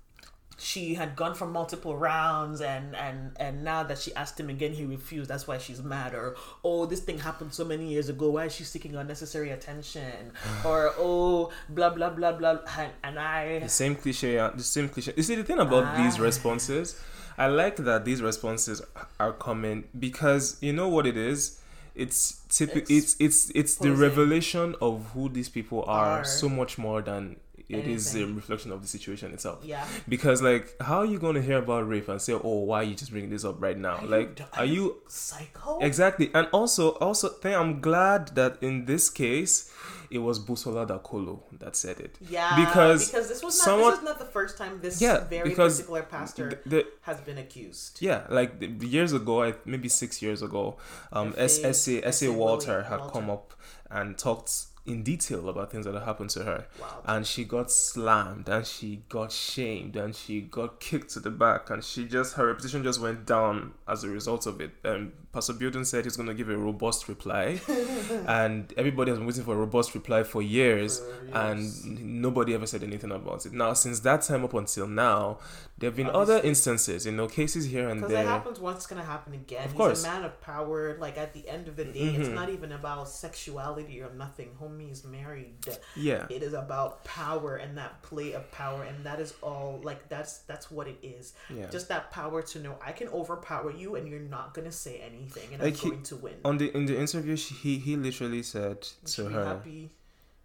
she 0.59 0.95
had 0.95 1.17
gone 1.17 1.35
for 1.35 1.47
multiple 1.47 1.97
rounds 1.97 2.61
and 2.62 2.97
and 2.97 3.33
and 3.39 3.62
now 3.62 3.83
that 3.83 3.99
she 3.99 4.15
asked 4.15 4.41
him 4.41 4.49
again 4.49 4.73
he 4.73 4.87
refused 4.87 5.29
that's 5.29 5.47
why 5.47 5.59
she's 5.59 5.83
mad 5.83 6.15
or 6.15 6.35
oh 6.65 6.87
this 6.87 7.01
thing 7.01 7.19
happened 7.19 7.53
so 7.53 7.62
many 7.62 7.89
years 7.89 8.09
ago 8.09 8.31
why 8.31 8.47
is 8.47 8.55
she 8.55 8.65
seeking 8.65 8.95
unnecessary 8.97 9.51
attention 9.51 10.33
or 10.65 10.95
oh 10.97 11.51
blah 11.69 11.91
blah 11.91 12.09
blah 12.09 12.33
blah 12.33 12.57
and, 12.79 12.91
and 13.05 13.19
i 13.19 13.59
The 13.59 13.69
same 13.69 13.97
cliche. 13.97 14.37
The 14.37 14.62
same 14.62 14.89
cliche. 14.89 15.12
You 15.15 15.23
see, 15.23 15.35
the 15.35 15.45
thing 15.45 15.59
about 15.59 15.95
these 15.99 16.19
Ah. 16.19 16.23
responses, 16.23 16.99
I 17.38 17.46
like 17.49 17.77
that 17.77 18.05
these 18.05 18.22
responses 18.22 18.83
are 19.20 19.33
coming 19.33 19.85
because 19.99 20.57
you 20.61 20.72
know 20.72 20.88
what 20.88 21.07
it 21.07 21.16
is. 21.16 21.61
It's 21.94 22.42
typical. 22.49 22.94
It's 22.94 23.16
It's 23.18 23.51
it's 23.55 23.77
the 23.77 23.92
revelation 23.92 24.75
of 24.81 25.07
who 25.14 25.29
these 25.29 25.49
people 25.49 25.85
are, 25.87 26.20
Are. 26.20 26.25
so 26.25 26.49
much 26.49 26.77
more 26.79 27.01
than 27.03 27.37
it 27.68 27.87
is 27.88 28.14
a 28.14 28.25
reflection 28.27 28.70
of 28.70 28.81
the 28.81 28.87
situation 28.87 29.33
itself. 29.33 29.59
yeah 29.64 29.85
Because 30.09 30.40
like, 30.40 30.77
how 30.81 30.99
are 30.99 31.05
you 31.05 31.18
going 31.18 31.35
to 31.35 31.42
hear 31.42 31.59
about 31.59 31.88
rape 31.88 32.09
and 32.09 32.20
say, 32.22 32.33
"Oh, 32.35 32.61
why 32.61 32.81
are 32.81 32.85
you 32.85 32.94
just 32.94 33.11
bringing 33.11 33.31
this 33.31 33.44
up 33.44 33.61
right 33.61 33.77
now?" 33.77 33.96
Are 33.96 34.03
you 34.05 34.09
like, 34.09 34.35
d- 34.37 34.44
are 34.53 34.64
you 34.64 34.96
psycho 35.09 35.79
Exactly. 35.81 36.31
And 36.33 36.49
also 36.53 36.90
also 37.07 37.29
thing 37.29 37.55
I'm 37.57 37.81
glad 37.81 38.35
that 38.37 38.59
in 38.62 38.85
this 38.85 39.11
case 39.11 39.72
it 40.11 40.19
was 40.19 40.38
Busola 40.38 40.87
Dakolo 40.87 41.40
that 41.59 41.75
said 41.77 42.01
it. 42.01 42.16
Yeah, 42.21 42.55
Because 42.64 43.07
because 43.11 43.29
this 43.29 43.42
was 43.42 43.59
not 43.59 43.64
someone- 43.64 43.90
this 43.92 43.99
is 44.01 44.05
not 44.05 44.19
the 44.19 44.25
first 44.25 44.57
time 44.59 44.81
this 44.81 45.01
Yeah, 45.01 45.25
very 45.25 45.51
particular 45.55 46.03
pastor 46.03 46.61
The- 46.64 46.71
the- 46.71 46.87
has 47.03 47.19
been 47.21 47.38
accused. 47.38 47.99
yeah, 48.01 48.27
like 48.31 48.53
years 48.81 49.12
ago, 49.12 49.42
I, 49.42 49.55
maybe 49.64 49.88
six 49.88 50.21
years 50.23 50.42
ago, 50.42 50.77
um, 51.12 51.35
S. 51.37 51.59
S. 51.62 51.88
A. 51.88 52.03
S. 52.07 52.23
A. 52.23 52.33
Walter. 52.33 52.83
had 52.85 53.01
come 53.12 53.29
up 53.31 53.53
and 53.90 54.16
talked 54.19 54.53
in 54.87 55.03
detail 55.03 55.49
about 55.49 55.70
things 55.72 55.85
that 55.87 55.94
had 55.94 56.03
happened 56.05 56.31
to 56.31 56.44
her. 56.44 56.66
Wow. 56.81 57.03
and 57.07 57.27
she 57.27 57.44
got 57.44 57.70
slammed 57.70 58.49
and 58.49 58.66
she 58.66 59.03
got 59.09 59.33
shamed 59.33 59.96
and 59.96 60.14
she 60.14 60.40
got 60.40 60.81
kicked 60.81 61.11
to 61.14 61.20
the 61.20 61.31
back 61.31 61.70
and 61.70 61.83
she 61.83 62.07
just 62.07 62.35
her 62.35 62.46
reputation 62.46 62.83
just 62.85 63.01
went 63.01 63.27
down 63.27 63.72
as 63.88 64.05
a 64.05 64.09
result 64.09 64.46
of 64.46 64.61
it 64.61 64.70
and 64.85 65.12
pastor 65.33 65.53
Biodun 65.55 65.85
said 65.85 66.05
he's 66.05 66.16
going 66.16 66.29
to 66.29 66.35
give 66.35 66.49
a 66.49 66.57
robust 66.57 67.09
reply 67.09 67.61
and 68.27 68.72
everybody 68.77 69.11
has 69.11 69.18
been 69.18 69.27
waiting 69.27 69.44
for 69.44 69.55
a 69.55 69.59
robust 69.59 69.94
reply 69.94 70.22
for 70.22 70.42
years 70.42 71.01
For 71.01 71.38
and 71.38 71.61
years. 71.61 71.85
n- 71.85 72.20
nobody 72.22 72.55
ever 72.55 72.66
said 72.66 72.83
anything 72.83 73.11
about 73.12 73.44
it 73.46 73.53
now 73.53 73.72
since 73.75 74.01
that 74.01 74.22
time 74.22 74.44
up 74.44 74.55
until 74.55 74.87
now 74.87 75.38
there 75.79 75.89
have 75.91 75.97
been 75.97 76.09
other 76.09 76.41
instances 76.43 77.05
you 77.05 77.12
know 77.12 77.27
cases 77.27 77.67
here 77.67 77.89
and 77.91 78.01
there. 78.01 78.09
Because 78.09 78.25
it 78.25 78.29
happens 78.29 78.59
once, 78.61 78.77
it's 78.79 78.87
gonna 78.87 79.05
happen 79.05 79.35
again. 79.35 79.65
Of 79.67 79.73
He's 79.73 79.77
course. 79.77 80.05
a 80.05 80.09
man 80.09 80.25
of 80.25 80.41
power. 80.41 80.97
Like 80.99 81.19
at 81.19 81.35
the 81.35 81.47
end 81.49 81.69
of 81.69 81.77
the 81.77 81.85
day, 81.85 82.15
it's 82.17 82.29
Mhm. 82.29 82.35
not 82.35 82.49
even 82.49 82.73
about 82.73 83.09
sexuality 83.11 84.01
or 84.01 84.11
nothing. 84.15 84.51
Homie 84.61 84.91
is 84.91 85.05
married. 85.05 85.67
yeah 85.95 86.27
It 86.31 86.43
is 86.43 86.55
about 86.55 87.05
power 87.05 87.57
and 87.57 87.77
that 87.77 88.03
play 88.03 88.33
of 88.33 88.51
power, 88.53 88.83
and 88.85 89.05
that 89.05 89.21
is 89.21 89.35
all. 89.43 89.81
Like 89.83 90.09
that's 90.09 90.39
that's 90.51 90.71
what 90.71 90.87
it 90.89 90.99
is. 91.03 91.35
yeah 91.51 91.69
Just 91.71 91.89
that 91.89 92.11
power 92.11 92.41
to 92.43 92.59
know 92.59 92.79
I 92.81 92.93
can 92.93 93.09
overpower 93.09 93.71
you, 93.71 93.97
and 93.97 94.09
you're 94.09 94.21
not 94.39 94.55
gonna 94.55 94.73
say 94.73 94.95
anything, 95.01 95.49
and 95.53 95.62
Like 95.62 95.75
I'm 95.75 95.79
he- 95.81 95.91
going 95.91 96.03
to 96.05 96.17
win. 96.17 96.35
on 96.45 96.57
the 96.59 96.75
in 96.77 96.87
the 96.87 96.99
interview 96.99 97.37
she, 97.37 97.55
he 97.55 97.79
he 97.79 97.97
literally 97.97 98.43
said 98.43 98.79
You 99.03 99.09
to 99.15 99.25
her 99.29 99.45
happy. 99.45 99.91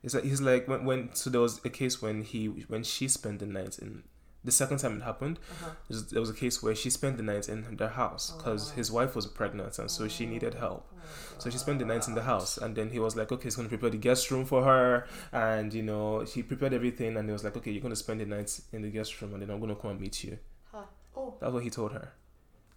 It's 0.03 0.15
like 0.15 0.23
he's 0.23 0.41
like 0.41 0.67
when, 0.67 0.83
when 0.83 1.13
so 1.13 1.29
there 1.29 1.41
was 1.41 1.63
a 1.63 1.69
case 1.69 2.01
when 2.01 2.23
he 2.23 2.47
when 2.73 2.83
she 2.83 3.07
spent 3.07 3.39
the 3.39 3.45
night 3.45 3.77
in 3.79 4.03
the 4.43 4.51
second 4.51 4.77
time 4.79 4.97
it 4.97 5.03
happened 5.03 5.37
Uh-huh. 5.51 5.69
there 6.11 6.19
was, 6.21 6.29
a 6.29 6.33
case 6.33 6.61
where 6.63 6.73
she 6.75 6.89
spent 6.89 7.17
the 7.17 7.23
night 7.23 7.47
in 7.49 7.75
their 7.77 7.89
house 7.89 8.31
Oh, 8.33 8.37
because 8.37 8.69
wow. 8.69 8.75
his 8.75 8.91
wife 8.91 9.15
was 9.15 9.27
pregnant 9.27 9.77
and 9.79 9.89
so 9.91 10.07
she 10.07 10.25
needed 10.25 10.53
help 10.55 10.87
Oh, 10.93 10.97
so 11.39 11.49
she 11.49 11.57
spent 11.57 11.79
the 11.79 11.85
night 11.85 12.07
in 12.07 12.15
the 12.15 12.23
house 12.23 12.57
and 12.57 12.75
then 12.75 12.89
he 12.89 12.99
was 12.99 13.15
like 13.15 13.31
okay 13.31 13.43
he's 13.43 13.55
going 13.55 13.67
to 13.67 13.75
prepare 13.75 13.89
the 13.89 13.97
guest 13.97 14.31
room 14.31 14.45
for 14.45 14.63
her 14.63 15.05
and 15.31 15.73
you 15.73 15.83
know 15.83 16.21
he 16.21 16.41
prepared 16.43 16.73
everything 16.73 17.17
and 17.17 17.27
he 17.29 17.33
was 17.33 17.43
like 17.43 17.55
okay 17.57 17.71
you're 17.71 17.81
going 17.81 17.91
to 17.93 18.03
spend 18.05 18.19
the 18.21 18.25
night 18.25 18.59
in 18.73 18.81
the 18.81 18.89
guest 18.89 19.21
room 19.21 19.33
and 19.33 19.41
then 19.41 19.49
i'm 19.51 19.59
going 19.59 19.73
to 19.75 19.79
come 19.81 19.91
and 19.91 19.99
meet 20.01 20.23
you 20.23 20.37
Huh. 20.71 20.83
Oh, 21.15 21.35
that's 21.39 21.51
what 21.53 21.63
he 21.63 21.69
told 21.69 21.91
her 21.91 22.13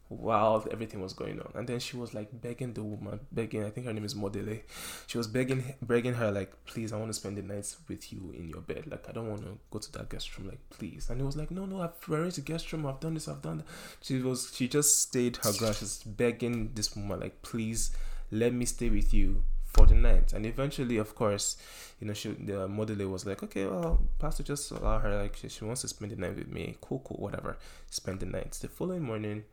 while 0.09 0.67
everything 0.71 1.01
was 1.01 1.13
going 1.13 1.41
on. 1.41 1.51
And 1.55 1.67
then 1.67 1.81
she 1.81 1.97
was 1.97 2.15
like 2.15 2.29
begging 2.41 2.75
the 2.75 2.83
woman 2.83 3.21
begging 3.33 3.65
i 3.65 3.71
think 3.71 3.87
her 3.87 3.93
name 3.93 4.05
is 4.05 4.15
modele. 4.15 4.61
She 5.07 5.19
was 5.19 5.27
begging 5.27 5.75
begging 5.83 6.15
her 6.15 6.31
like 6.31 6.53
please 6.67 6.93
i 6.93 6.97
want 6.97 7.09
to 7.09 7.15
spend 7.15 7.39
the 7.39 7.43
night 7.43 7.75
with 7.89 8.13
you 8.13 8.33
in 8.37 8.49
your 8.49 8.61
bed. 8.61 8.85
Like 8.87 9.09
i 9.09 9.13
don't 9.13 9.29
want 9.29 9.43
to 9.43 9.59
go 9.71 9.79
to 9.79 9.93
that 9.93 10.11
guest 10.11 10.37
room. 10.37 10.49
Like 10.49 10.61
please. 10.71 11.09
And 11.09 11.21
he 11.21 11.25
was 11.25 11.37
like 11.37 11.51
no 11.51 11.65
no 11.65 11.81
i've 11.81 12.09
arranged 12.09 12.37
the 12.37 12.43
guest 12.43 12.73
room. 12.73 12.87
I've 12.87 13.01
done 13.01 13.15
this 13.15 13.29
i've 13.29 13.43
done 13.43 13.59
that. 13.59 13.67
She 14.03 14.21
was 14.21 14.53
she 14.55 14.69
just 14.69 15.01
stayed 15.01 15.39
her 15.39 15.53
ground. 15.53 15.77
She's 15.77 16.03
begging 16.03 16.73
this 16.75 16.95
woman 16.95 17.21
like 17.21 17.43
please 17.43 17.91
let 18.31 18.53
me 18.53 18.67
stay 18.67 18.91
with 18.91 19.15
you 19.15 19.43
for 19.65 19.87
the 19.87 19.95
night. 19.95 20.33
And 20.33 20.45
eventually 20.45 20.99
of 20.99 21.15
course 21.15 21.57
you 22.01 22.07
know 22.07 22.13
she 22.13 22.29
the 22.31 22.69
modele 22.69 23.11
was 23.11 23.25
like 23.25 23.43
okay 23.43 23.67
well 23.67 24.03
pastor 24.19 24.43
just 24.43 24.71
allow 24.71 24.99
her 24.99 25.23
like 25.23 25.37
she, 25.37 25.49
she 25.49 25.65
wants 25.65 25.81
to 25.81 25.89
spend 25.89 26.13
the 26.13 26.17
night 26.17 26.37
with 26.37 26.49
me. 26.49 26.77
Cool 26.83 27.01
cool 27.05 27.17
whatever. 27.17 27.57
Spend 27.91 28.21
the 28.21 28.27
night. 28.27 28.53
The 28.61 28.69
following 28.69 29.03
morning 29.03 29.45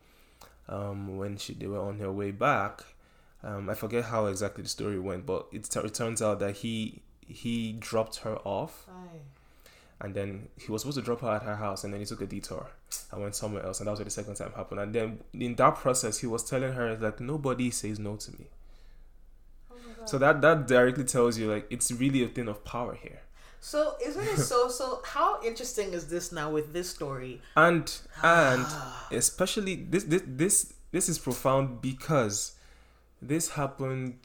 um, 0.72 1.18
when 1.18 1.38
she 1.38 1.54
they 1.54 1.68
were 1.68 1.80
on 1.80 2.00
her 2.00 2.12
way 2.12 2.32
back. 2.32 2.84
Um, 3.44 3.70
I 3.70 3.74
forget 3.74 4.06
how 4.06 4.28
exactly 4.28 4.64
the 4.64 4.70
story 4.70 5.00
went, 5.00 5.26
but 5.26 5.48
it, 5.52 5.64
t- 5.64 5.80
it 5.80 5.94
turns 5.94 6.22
out 6.22 6.40
that 6.40 6.58
he 6.58 7.02
he 7.28 7.74
dropped 7.74 8.18
her 8.18 8.38
off, 8.38 8.86
aye. 8.90 9.22
and 10.00 10.14
then 10.14 10.48
he 10.58 10.72
was 10.72 10.82
supposed 10.82 10.98
to 10.98 11.04
drop 11.04 11.22
her 11.22 11.30
at 11.30 11.44
her 11.44 11.56
house, 11.56 11.84
and 11.84 11.94
then 11.94 12.00
he 12.00 12.06
took 12.06 12.22
a 12.22 12.26
detour 12.26 12.68
and 13.12 13.22
went 13.22 13.36
somewhere 13.36 13.66
else, 13.66 13.80
and 13.80 13.88
that 13.88 13.92
was 13.92 14.00
where 14.00 14.06
the 14.06 14.12
second 14.12 14.36
time 14.36 14.52
happened. 14.56 14.80
And 14.80 14.94
then 14.94 15.20
in 15.34 15.56
that 15.56 15.76
process, 15.76 16.20
he 16.20 16.28
was 16.28 16.48
telling 16.48 16.74
her 16.74 16.96
that 16.96 17.20
nobody 17.20 17.72
says 17.72 18.00
no 18.00 18.16
to 18.16 18.32
me. 18.32 18.46
Oh. 19.72 19.76
So 20.06 20.18
that 20.20 20.42
that 20.42 20.68
directly 20.68 21.04
tells 21.04 21.38
you 21.38 21.52
like 21.52 21.68
it's 21.70 21.92
really 21.92 22.24
a 22.24 22.28
thing 22.28 22.48
of 22.48 22.64
power 22.64 22.96
here. 22.96 23.22
So 23.64 23.96
isn't 24.04 24.28
it 24.28 24.40
so 24.40 24.70
so 24.70 25.02
how 25.06 25.40
interesting 25.44 25.94
is 25.94 26.08
this 26.08 26.32
now 26.32 26.50
with 26.50 26.74
this 26.74 26.90
story? 26.90 27.42
and 27.56 27.86
ah. 28.24 29.08
and 29.12 29.18
especially 29.18 29.76
this 29.76 30.04
this 30.06 30.24
this 30.26 30.74
this 30.92 31.08
is 31.08 31.20
profound 31.20 31.80
because 31.80 32.56
this 33.22 33.50
happened 33.52 34.16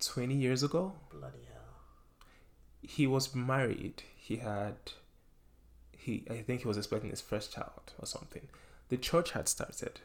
20 0.00 0.34
years 0.34 0.62
ago. 0.62 0.94
Bloody 1.10 1.44
hell. 1.52 2.26
he 2.80 3.06
was 3.06 3.34
married. 3.34 4.02
He 4.16 4.36
had 4.36 4.76
he 5.92 6.24
i 6.30 6.38
think 6.40 6.62
he 6.62 6.68
was 6.68 6.76
expecting 6.76 7.10
his 7.10 7.20
first 7.20 7.52
child 7.52 7.92
or 7.98 8.06
something. 8.06 8.48
The 8.88 8.96
church 8.96 9.32
had 9.32 9.46
started. 9.46 10.00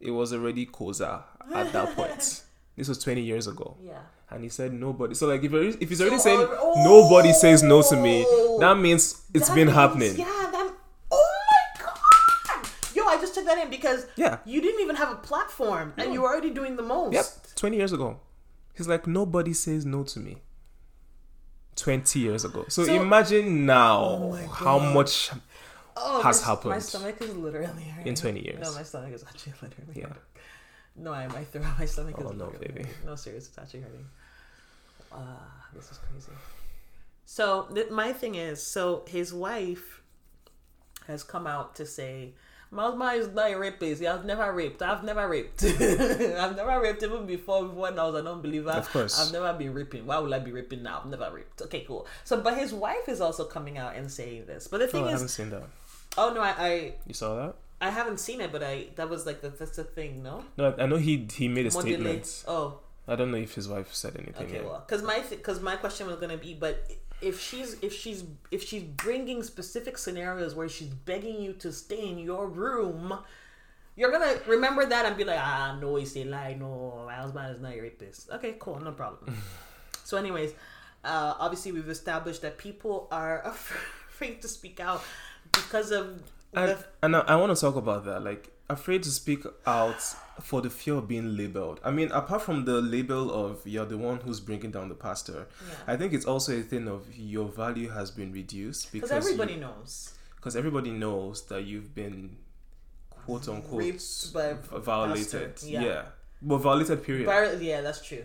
It 0.00 0.12
was 0.12 0.32
already 0.32 0.64
COZA 0.64 1.24
at 1.52 1.72
that 1.72 1.94
point 1.94 2.42
this 2.76 2.88
was 2.88 2.98
20 2.98 3.20
years 3.20 3.46
ago 3.46 3.76
Yeah. 3.82 3.98
and 4.30 4.42
he 4.42 4.48
said 4.48 4.72
nobody 4.72 5.14
so 5.14 5.26
like 5.28 5.42
if, 5.44 5.52
if 5.80 5.88
he's 5.88 6.00
already 6.00 6.16
So, 6.18 6.22
saying 6.24 6.40
uh, 6.40 6.46
oh, 6.58 6.82
nobody 6.84 7.32
says 7.32 7.62
no 7.62 7.82
to 7.82 7.96
me 7.96 8.24
that 8.60 8.76
means 8.78 9.22
it's 9.32 9.48
That 9.48 9.54
been 9.54 9.66
means- 9.66 9.76
happening 9.76 10.16
Yeah, 10.16 10.24
that 10.52 10.72
Oh 11.10 11.40
my 11.50 11.84
god! 11.84 12.68
Yo, 12.94 13.04
I 13.04 13.16
just 13.20 13.34
took 13.34 13.44
that 13.46 13.58
in 13.58 13.70
because 13.70 14.06
yeah 14.16 14.38
you 14.44 14.60
didn't 14.60 14.80
even 14.80 14.96
have 14.96 15.10
a 15.12 15.16
platform 15.16 15.92
and 15.96 16.12
you 16.12 16.22
were 16.22 16.28
already 16.28 16.50
doing 16.50 16.76
the 16.76 16.82
most. 16.82 17.12
Yep, 17.14 17.24
20 17.56 17.76
years 17.76 17.92
ago. 17.92 18.20
He's 18.76 18.88
like, 18.88 19.06
nobody 19.06 19.52
says 19.52 19.86
no 19.86 20.02
to 20.02 20.18
me. 20.18 20.42
20 21.76 22.18
years 22.20 22.44
ago. 22.44 22.64
So, 22.68 22.84
So- 22.84 22.92
imagine 22.94 23.66
now 23.66 24.00
Oh 24.04 24.32
how 24.52 24.78
much 24.78 25.30
Oh, 25.96 26.20
has 26.22 26.40
my, 26.40 26.46
happened 26.48 26.70
My 26.70 26.78
stomach 26.80 27.20
is 27.20 27.36
literally 27.36 27.84
hurting. 27.84 28.06
in 28.08 28.14
20 28.16 28.40
years. 28.44 28.60
No, 28.66 28.74
my 28.74 28.82
stomach 28.82 29.12
is 29.12 29.22
actually 29.22 29.52
literally 29.62 29.94
Yeah. 30.00 30.06
hurting. 30.08 30.22
No, 30.96 31.12
I 31.12 31.26
my 31.28 31.44
throat, 31.44 31.64
my 31.78 31.86
stomach 31.86 32.18
is 32.18 32.26
Oh, 32.26 32.30
no, 32.30 32.50
baby. 32.60 32.86
No, 33.04 33.14
serious, 33.16 33.48
it's 33.48 33.58
actually 33.58 33.80
hurting. 33.80 34.06
Ah, 35.12 35.66
this 35.74 35.90
is 35.90 35.98
crazy. 35.98 36.32
So 37.24 37.68
th- 37.74 37.90
my 37.90 38.12
thing 38.12 38.34
is, 38.34 38.64
so 38.64 39.04
his 39.08 39.32
wife 39.32 40.02
has 41.06 41.22
come 41.22 41.46
out 41.46 41.74
to 41.76 41.86
say, 41.86 42.34
Malma 42.72 43.16
is 43.16 43.28
not 43.28 43.50
a 43.52 43.56
rapist. 43.56 44.02
I've 44.02 44.24
never 44.24 44.52
raped. 44.52 44.82
I've 44.82 45.04
never 45.04 45.28
raped. 45.28 45.62
I've 45.64 46.56
never 46.56 46.80
raped 46.80 47.02
even 47.04 47.24
before 47.24 47.64
when 47.68 47.98
I 47.98 48.04
was 48.06 48.16
an 48.16 48.26
unbeliever. 48.26 48.70
Of 48.70 48.90
course. 48.90 49.20
I've 49.20 49.32
never 49.32 49.52
been 49.56 49.72
raping. 49.74 50.06
Why 50.06 50.18
would 50.18 50.32
I 50.32 50.40
be 50.40 50.50
raping 50.50 50.82
now? 50.82 51.00
I've 51.04 51.10
never 51.10 51.30
raped. 51.32 51.62
Okay, 51.62 51.84
cool. 51.86 52.06
So, 52.24 52.40
but 52.40 52.58
his 52.58 52.72
wife 52.72 53.08
is 53.08 53.20
also 53.20 53.44
coming 53.44 53.78
out 53.78 53.94
and 53.94 54.10
saying 54.10 54.46
this. 54.46 54.66
But 54.66 54.78
the 54.80 54.88
thing 54.88 55.04
Oh, 55.04 55.06
I 55.08 55.10
haven't 55.12 55.28
seen 55.28 55.50
that. 55.50 55.62
oh 56.18 56.32
no, 56.34 56.40
I, 56.40 56.54
I 56.58 56.94
You 57.06 57.14
saw 57.14 57.36
that? 57.36 57.54
I 57.80 57.90
haven't 57.90 58.20
seen 58.20 58.40
it, 58.40 58.52
but 58.52 58.62
I 58.62 58.86
that 58.96 59.08
was 59.08 59.26
like 59.26 59.40
the, 59.40 59.50
that's 59.50 59.76
the 59.76 59.84
thing, 59.84 60.22
no? 60.22 60.44
No, 60.56 60.74
I 60.78 60.86
know 60.86 60.96
he 60.96 61.26
he 61.32 61.48
made 61.48 61.66
a 61.66 61.70
statement. 61.70 62.44
Oh, 62.46 62.80
I 63.06 63.16
don't 63.16 63.30
know 63.30 63.38
if 63.38 63.54
his 63.54 63.68
wife 63.68 63.92
said 63.92 64.16
anything 64.16 64.46
okay. 64.46 64.54
yet. 64.54 64.64
Well, 64.64 64.82
because 64.86 65.02
my 65.02 65.22
because 65.28 65.60
my 65.60 65.76
question 65.76 66.06
was 66.06 66.16
gonna 66.16 66.38
be, 66.38 66.54
but 66.54 66.90
if 67.20 67.40
she's 67.40 67.76
if 67.82 67.92
she's 67.92 68.24
if 68.50 68.62
she's 68.62 68.82
bringing 68.82 69.42
specific 69.42 69.98
scenarios 69.98 70.54
where 70.54 70.68
she's 70.68 70.88
begging 70.88 71.40
you 71.40 71.52
to 71.54 71.72
stay 71.72 72.08
in 72.08 72.18
your 72.18 72.48
room, 72.48 73.18
you're 73.96 74.10
gonna 74.10 74.34
remember 74.46 74.86
that 74.86 75.04
and 75.06 75.16
be 75.16 75.24
like, 75.24 75.40
ah, 75.40 75.76
no, 75.80 75.96
it's 75.96 76.16
a 76.16 76.24
lie. 76.24 76.56
No, 76.58 77.02
my 77.06 77.14
husband 77.14 77.54
is 77.54 77.60
not 77.60 77.74
a 77.74 77.80
rapist. 77.80 78.30
Okay, 78.30 78.56
cool, 78.58 78.80
no 78.80 78.92
problem. 78.92 79.36
so, 80.04 80.16
anyways, 80.16 80.52
uh, 81.04 81.34
obviously 81.38 81.72
we've 81.72 81.88
established 81.88 82.42
that 82.42 82.58
people 82.58 83.08
are 83.10 83.42
afraid 83.46 84.40
to 84.42 84.48
speak 84.48 84.80
out 84.80 85.02
because 85.52 85.90
of 85.90 86.22
And, 86.56 86.76
and 87.02 87.16
I, 87.16 87.20
I 87.20 87.36
want 87.36 87.54
to 87.54 87.60
talk 87.60 87.76
about 87.76 88.04
that. 88.04 88.22
Like, 88.24 88.50
afraid 88.68 89.02
to 89.02 89.10
speak 89.10 89.44
out 89.66 90.00
for 90.40 90.60
the 90.62 90.70
fear 90.70 90.94
of 90.94 91.06
being 91.08 91.36
labeled. 91.36 91.80
I 91.84 91.90
mean, 91.90 92.10
apart 92.12 92.42
from 92.42 92.64
the 92.64 92.80
label 92.80 93.32
of 93.32 93.66
you're 93.66 93.84
the 93.84 93.98
one 93.98 94.18
who's 94.18 94.40
bringing 94.40 94.70
down 94.70 94.88
the 94.88 94.94
pastor, 94.94 95.46
Yeah. 95.68 95.74
I 95.86 95.96
think 95.96 96.12
it's 96.12 96.24
also 96.26 96.58
a 96.58 96.62
thing 96.62 96.88
of 96.88 97.06
your 97.16 97.46
value 97.48 97.90
has 97.90 98.10
been 98.10 98.32
reduced 98.32 98.90
because 98.92 99.10
because 99.10 99.26
you- 99.26 99.32
everybody 99.32 99.60
knows. 99.60 100.14
because 100.36 100.56
everybody 100.56 100.90
knows 100.90 101.42
that 101.46 101.64
you've 101.64 101.94
been 101.94 102.36
quote 103.10 103.48
unquote 103.48 103.78
Raped 103.80 104.32
by 104.34 104.54
violated. 104.78 105.62
Yeah. 105.62 105.82
yeah. 105.82 106.02
But 106.42 106.58
violated 106.58 107.02
period. 107.04 107.60
Yeah, 107.62 107.80
that's 107.80 108.00
true. 108.04 108.24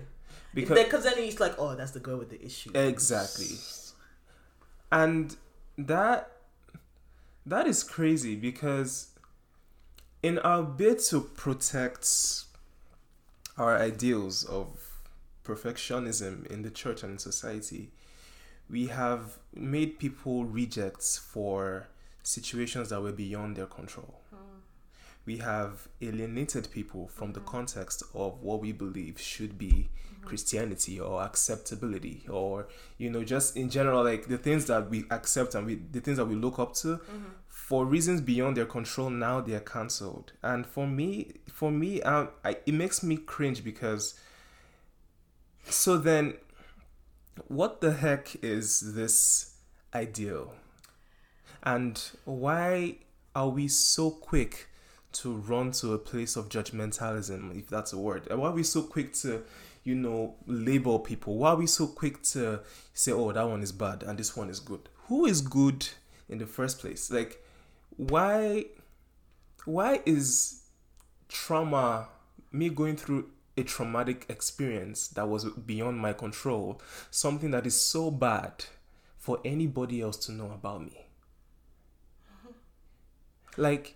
because 0.54 0.78
Because 0.84 1.04
then 1.04 1.18
he's 1.18 1.40
like, 1.40 1.56
oh, 1.60 1.76
that's 1.76 1.92
the 1.92 2.00
girl 2.00 2.18
with 2.18 2.30
the 2.30 2.44
issue. 2.44 2.72
exactly. 2.74 3.56
And 4.92 5.36
that 5.78 6.32
that 7.50 7.68
is 7.68 7.84
crazy 7.84 8.36
because 8.36 9.10
in 10.22 10.38
our 10.40 10.64
bid 10.64 11.00
to 11.00 11.22
protect 11.22 12.44
our 13.58 13.78
ideals 13.78 14.44
of 14.46 14.68
perfectionism 15.44 16.46
in 16.48 16.62
the 16.62 16.70
church 16.70 17.04
and 17.04 17.14
in 17.14 17.18
society, 17.18 17.92
we 18.70 18.88
have 18.88 19.40
made 19.54 19.98
people 19.98 20.46
rejects 20.46 21.18
for 21.18 21.88
situations 22.22 22.90
that 22.90 23.02
were 23.02 23.12
beyond 23.12 23.56
their 23.56 23.66
control. 23.66 24.22
Hmm. 24.30 24.60
we 25.26 25.38
have 25.38 25.88
alienated 26.02 26.70
people 26.72 27.08
from 27.08 27.34
the 27.34 27.40
hmm. 27.40 27.48
context 27.48 28.04
of 28.14 28.42
what 28.42 28.62
we 28.62 28.72
believe 28.72 29.20
should 29.20 29.58
be 29.58 29.90
hmm. 30.20 30.28
Christianity 30.28 31.00
or 31.00 31.24
acceptability 31.24 32.26
or 32.30 32.68
you 32.98 33.10
know 33.10 33.24
just 33.24 33.58
in 33.58 33.70
general 33.70 34.04
like 34.04 34.28
the 34.28 34.38
things 34.38 34.66
that 34.66 34.90
we 34.90 35.06
accept 35.10 35.56
and 35.56 35.66
we 35.66 35.76
the 35.76 36.02
things 36.02 36.18
that 36.18 36.26
we 36.26 36.36
look 36.36 36.60
up 36.60 36.74
to 36.76 37.00
for 37.70 37.86
reasons 37.86 38.20
beyond 38.20 38.58
their 38.58 38.66
control 38.66 39.12
now 39.12 39.40
they 39.40 39.54
are 39.54 39.60
cancelled. 39.60 40.32
And 40.42 40.66
for 40.66 40.88
me 40.88 41.34
for 41.54 41.70
me 41.70 42.02
I, 42.04 42.26
it 42.66 42.74
makes 42.74 43.04
me 43.04 43.16
cringe 43.16 43.64
because 43.64 44.20
so 45.66 45.96
then 46.00 46.34
what 47.48 47.80
the 47.80 47.92
heck 47.92 48.36
is 48.44 48.96
this 48.96 49.54
ideal? 49.94 50.56
And 51.62 52.02
why 52.26 52.96
are 53.36 53.50
we 53.50 53.68
so 53.68 54.10
quick 54.10 54.68
to 55.12 55.36
run 55.36 55.70
to 55.74 55.94
a 55.94 56.00
place 56.00 56.36
of 56.36 56.50
judgmentalism 56.50 57.56
if 57.56 57.68
that's 57.68 57.94
a 57.94 58.00
word? 58.00 58.28
Why 58.32 58.48
are 58.50 58.52
we 58.52 58.64
so 58.64 58.82
quick 58.82 59.14
to 59.22 59.44
you 59.84 59.94
know 59.94 60.34
label 60.48 60.98
people? 60.98 61.38
Why 61.38 61.52
are 61.52 61.58
we 61.58 61.68
so 61.68 61.86
quick 61.86 62.24
to 62.34 62.62
say 62.96 63.12
oh 63.12 63.32
that 63.32 63.48
one 63.48 63.62
is 63.62 63.72
bad 63.72 64.02
and 64.02 64.18
this 64.18 64.36
one 64.36 64.50
is 64.50 64.60
good. 64.60 64.90
Who 65.08 65.28
is 65.28 65.42
good 65.42 65.88
in 66.28 66.40
the 66.40 66.48
first 66.48 66.80
place? 66.80 67.12
Like 67.12 67.44
why 67.98 68.66
why 69.66 70.02
is 70.06 70.64
trauma 71.28 72.08
me 72.52 72.70
going 72.70 72.96
through 72.98 73.30
a 73.58 73.64
traumatic 73.64 74.26
experience 74.30 75.08
that 75.10 75.28
was 75.28 75.46
beyond 75.46 75.98
my 76.00 76.14
control 76.14 76.82
something 77.12 77.52
that 77.52 77.68
is 77.68 77.80
so 77.80 78.10
bad 78.10 78.66
for 79.18 79.40
anybody 79.44 80.02
else 80.02 80.18
to 80.18 80.32
know 80.32 80.52
about 80.52 80.82
me? 80.82 81.06
Like 83.58 83.96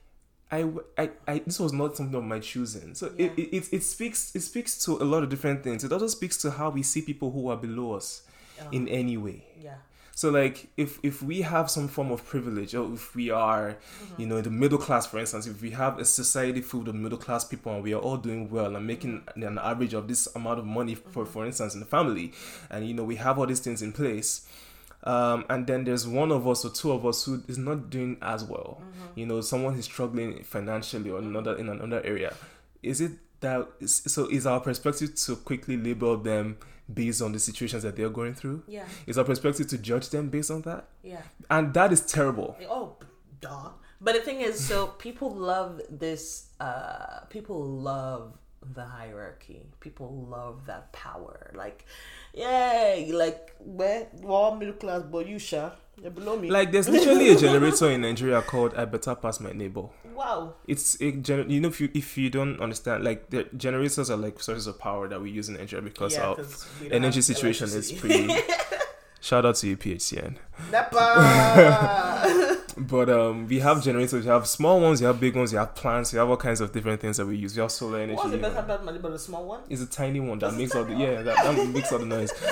I, 0.52 0.70
I, 0.98 1.10
I 1.28 1.40
this 1.40 1.60
was 1.60 1.74
not 1.74 1.96
something 1.98 2.16
of 2.16 2.24
my 2.24 2.40
choosing. 2.40 2.94
So 2.94 3.12
Yeah. 3.18 3.28
it, 3.38 3.40
it, 3.40 3.74
it 3.74 3.84
speaks 3.84 4.36
it 4.36 4.42
speaks 4.42 4.78
to 4.86 4.92
a 5.02 5.06
lot 5.06 5.24
of 5.24 5.30
different 5.30 5.64
things. 5.64 5.84
It 5.84 5.92
also 5.92 6.08
speaks 6.08 6.38
to 6.38 6.52
how 6.52 6.70
we 6.70 6.84
see 6.84 7.02
people 7.02 7.32
who 7.32 7.50
are 7.50 7.58
below 7.58 7.94
us 7.94 8.24
in 8.72 8.88
any 8.88 9.18
way. 9.18 9.46
Yeah. 9.60 9.76
So 10.16 10.30
like 10.30 10.70
if 10.78 11.00
if 11.04 11.22
we 11.22 11.42
have 11.42 11.70
some 11.70 11.88
form 11.88 12.12
of 12.12 12.26
privilege 12.26 12.76
or 12.76 12.94
if 12.94 13.16
we 13.16 13.30
are 13.30 13.78
mm-hmm. 14.04 14.22
you 14.22 14.28
know 14.28 14.42
the 14.42 14.50
middle 14.50 14.78
class 14.78 15.06
for 15.06 15.20
instance 15.20 15.48
if 15.48 15.62
we 15.62 15.72
have 15.72 16.00
a 16.00 16.06
society 16.06 16.62
filled 16.62 16.88
with 16.88 16.96
middle 16.96 17.18
class 17.18 17.44
people 17.44 17.74
and 17.74 17.84
we 17.84 17.94
are 17.94 18.02
all 18.02 18.18
doing 18.18 18.50
well 18.50 18.76
and 18.76 18.86
making 18.86 19.22
mm-hmm. 19.22 19.44
an 19.44 19.58
average 19.58 19.94
of 19.94 20.08
this 20.08 20.28
amount 20.36 20.60
of 20.60 20.66
money 20.66 20.96
for 20.96 21.24
mm-hmm. 21.24 21.34
for 21.34 21.46
instance 21.46 21.74
in 21.74 21.80
the 21.80 21.86
family 21.86 22.32
and 22.70 22.88
you 22.88 22.94
know 22.94 23.04
we 23.04 23.16
have 23.16 23.40
all 23.40 23.46
these 23.46 23.60
things 23.60 23.82
in 23.82 23.92
place 23.92 24.48
um, 25.06 25.44
and 25.50 25.68
then 25.68 25.84
there's 25.84 26.08
one 26.08 26.32
of 26.32 26.48
us 26.48 26.64
or 26.64 26.70
two 26.70 26.94
of 26.94 27.06
us 27.06 27.26
who 27.26 27.44
is 27.50 27.58
not 27.58 27.90
doing 27.90 28.18
as 28.22 28.44
well 28.44 28.82
you 29.16 29.26
know 29.26 29.42
someone 29.42 29.78
is 29.78 29.86
struggling 29.86 30.44
financially 30.44 31.10
or 31.10 31.20
another 31.20 31.56
in 31.58 31.70
another 31.70 32.02
area. 32.04 32.34
Is 32.82 33.02
it 33.02 33.14
that 33.42 33.68
is, 33.80 33.96
so 34.08 34.28
is 34.30 34.46
our 34.46 34.60
perspective 34.60 35.16
to 35.16 35.36
quickly 35.36 35.78
label 35.78 36.18
them 36.18 36.58
based 36.92 37.22
on 37.22 37.32
the 37.32 37.40
situations 37.40 37.84
that 37.84 37.96
they're 37.96 38.10
going 38.10 38.34
through 38.34 38.64
Yeah. 38.68 38.86
is 39.08 39.18
our 39.18 39.24
perspective 39.24 39.68
to 39.68 39.78
judge 39.78 40.10
them 40.10 40.30
based 40.30 40.52
on 40.52 40.62
that 40.64 40.88
Yeah. 41.04 41.22
and 41.50 41.74
that 41.74 41.92
is 41.94 42.02
terrible 42.02 42.56
Oh, 42.70 42.96
duh. 43.42 43.70
But 44.02 44.16
the 44.16 44.22
thing 44.22 44.42
is, 44.42 44.60
so 44.68 44.88
people 44.88 45.32
love 45.34 45.80
this. 45.90 46.50
Uh, 46.60 47.22
people 47.30 47.64
love 47.64 48.34
the 48.76 48.84
hierarchy. 48.84 49.62
People 49.80 50.28
love 50.30 50.66
that 50.66 50.92
power. 50.92 51.52
Like, 51.56 51.86
yay! 52.34 53.10
Like, 53.14 53.56
we're 53.62 54.08
all 54.28 54.56
middle 54.56 54.74
class, 54.74 55.04
but 55.04 55.26
you, 55.28 55.40
sure, 55.40 55.72
you're 56.02 56.12
below 56.12 56.38
me. 56.38 56.50
like 56.50 56.72
there's 56.74 56.90
literally 56.90 57.30
a 57.30 57.38
generator 57.38 57.90
in 57.92 58.02
nigeria 58.02 58.42
called 58.42 58.74
i 58.76 58.84
better 58.84 59.14
pass 59.16 59.40
my 59.40 59.52
neighbor 59.54 59.84
wow. 60.16 60.54
it's 60.68 60.96
a 60.96 61.12
gener- 61.12 61.50
you 61.50 61.60
know 61.62 61.70
if 61.70 61.80
you 61.82 61.90
if 61.94 62.18
you 62.18 62.30
don't 62.30 62.60
understand 62.60 63.04
like 63.04 63.30
the 63.30 63.44
generators 63.58 64.10
are 64.10 64.18
like 64.18 64.40
sources 64.40 64.68
of 64.68 64.80
power 64.80 65.08
that 65.08 65.22
we 65.22 65.30
use 65.30 65.50
in 65.50 65.56
nigeria 65.56 65.84
because 65.84 66.14
Yeah, 66.16 66.28
our 66.28 66.38
energy 66.92 67.22
situation 67.22 67.68
is 67.70 67.92
pretty 67.92 68.28
shout 69.22 69.46
out 69.46 69.56
to 69.56 69.68
you 69.68 69.78
phcn 69.78 70.36
but 72.78 73.10
um 73.10 73.48
we 73.48 73.60
have 73.60 73.84
generators 73.84 74.26
you 74.26 74.32
have 74.32 74.48
small 74.48 74.82
ones 74.82 75.00
you 75.00 75.08
have 75.08 75.20
big 75.20 75.36
ones 75.36 75.52
you 75.52 75.58
have 75.58 75.76
plants 75.76 76.12
you 76.12 76.20
have 76.20 76.30
all 76.30 76.38
kinds 76.38 76.60
of 76.62 76.72
different 76.72 77.00
things 77.00 77.18
that 77.18 77.26
we 77.26 77.38
use 77.38 77.56
you 77.56 77.62
have 77.62 77.72
solar 77.72 78.00
energy 78.00 78.16
What's 78.16 78.32
the 78.32 78.38
best 78.38 78.58
about 78.58 78.84
money, 78.84 79.00
but 79.00 79.12
a 79.12 79.20
small 79.20 79.46
one? 79.46 79.62
It's 79.70 79.82
a 79.82 79.86
tiny 79.86 80.20
one 80.20 80.40
that 80.40 80.54
makes 80.56 80.76
all 80.76 80.84
the 80.84 80.94
yeah 80.94 81.22
that, 81.22 81.36
that 81.36 81.68
makes 81.70 81.92
all 81.92 82.00
the 82.00 82.06
noise. 82.06 82.32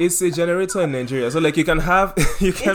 It's 0.00 0.22
a 0.22 0.30
generator 0.30 0.80
in 0.80 0.92
Nigeria, 0.92 1.30
so 1.30 1.40
like 1.40 1.58
you 1.58 1.64
can 1.64 1.78
have 1.78 2.14
you 2.40 2.54
can 2.54 2.74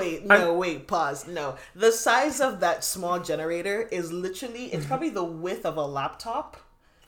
wait 0.00 0.26
no 0.26 0.54
wait 0.54 0.86
pause 0.86 1.26
no 1.26 1.56
the 1.74 1.92
size 1.92 2.40
of 2.40 2.60
that 2.60 2.82
small 2.84 3.20
generator 3.20 3.82
is 3.90 4.12
literally 4.12 4.64
it's 4.66 4.76
mm-hmm. 4.76 4.88
probably 4.88 5.10
the 5.10 5.24
width 5.24 5.64
of 5.66 5.76
a 5.76 5.86
laptop. 5.86 6.56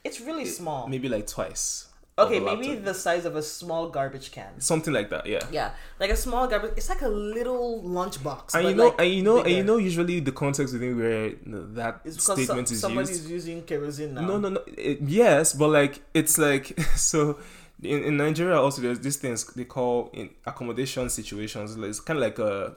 It's 0.05 0.21
really 0.21 0.47
small. 0.47 0.89
maybe 0.89 1.09
like 1.09 1.27
twice. 1.27 1.87
Okay, 2.19 2.41
maybe 2.41 2.75
the 2.75 2.93
size 2.93 3.25
of 3.25 3.37
a 3.37 3.43
small 3.43 3.89
garbage 3.89 4.33
can. 4.33 4.61
something 4.61 4.93
like 4.93 5.09
that. 5.11 5.25
Yeah. 5.27 5.45
Yeah, 5.51 5.71
like 5.99 6.11
a 6.11 6.17
small 6.17 6.47
garbage. 6.47 6.75
It's 6.77 6.91
like 6.91 7.01
a 7.03 7.09
little 7.09 7.83
lunchbox. 7.83 8.55
And 8.55 8.69
you 8.69 8.75
know, 8.75 8.89
like 8.89 9.01
and 9.01 9.11
you 9.15 9.23
know, 9.23 9.39
and 9.41 9.51
you 9.51 9.65
know, 9.65 9.79
usually 9.79 10.21
the 10.21 10.33
context 10.33 10.75
within 10.75 10.99
where 10.99 11.33
that 11.81 12.01
it's 12.05 12.23
statement 12.23 12.69
some, 12.69 12.75
is 12.75 12.81
somebody's 12.81 13.11
used. 13.11 13.31
using 13.31 13.63
kerosene 13.63 14.15
now. 14.15 14.21
No, 14.23 14.39
no, 14.39 14.51
no. 14.51 14.61
It, 14.67 15.01
yes, 15.03 15.55
but 15.55 15.69
like 15.69 16.01
it's 16.13 16.37
like 16.49 16.79
so. 16.97 17.39
In, 17.83 18.05
in 18.05 18.17
Nigeria, 18.17 18.57
also 18.61 18.81
there's 18.83 19.01
these 19.01 19.17
things 19.17 19.45
they 19.55 19.65
call 19.65 20.11
in 20.13 20.31
accommodation 20.47 21.11
situations. 21.11 21.77
It's 21.77 22.01
kind 22.01 22.19
of 22.19 22.23
like 22.23 22.39
a 22.39 22.75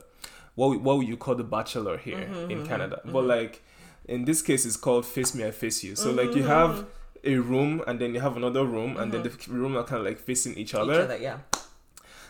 what 0.56 0.80
what 0.80 1.06
you 1.06 1.16
call 1.16 1.34
the 1.36 1.44
bachelor 1.44 1.96
here 1.98 2.18
Mm-hmm, 2.18 2.50
in 2.50 2.66
Canada, 2.66 3.00
but 3.04 3.24
like 3.24 3.62
in 4.06 4.24
this 4.24 4.42
case, 4.42 4.64
it's 4.66 4.76
called 4.76 5.04
face 5.06 5.34
me, 5.34 5.44
I 5.44 5.50
face 5.50 5.82
you. 5.84 5.96
So 5.96 6.10
like 6.12 6.34
you 6.34 6.42
Mm-hmm, 6.42 6.48
have 6.48 6.86
a 7.24 7.36
room, 7.38 7.82
and 7.86 7.98
then 8.00 8.14
you 8.14 8.20
have 8.20 8.36
another 8.36 8.64
room, 8.64 8.96
and 8.96 9.10
then 9.12 9.22
the 9.22 9.32
room 9.48 9.76
are 9.76 9.82
kind 9.84 10.00
of 10.00 10.06
like 10.06 10.18
facing 10.18 10.52
each 10.52 10.70
Each 10.70 10.74
other, 10.74 11.02
other, 11.02 11.16
yeah. 11.18 11.38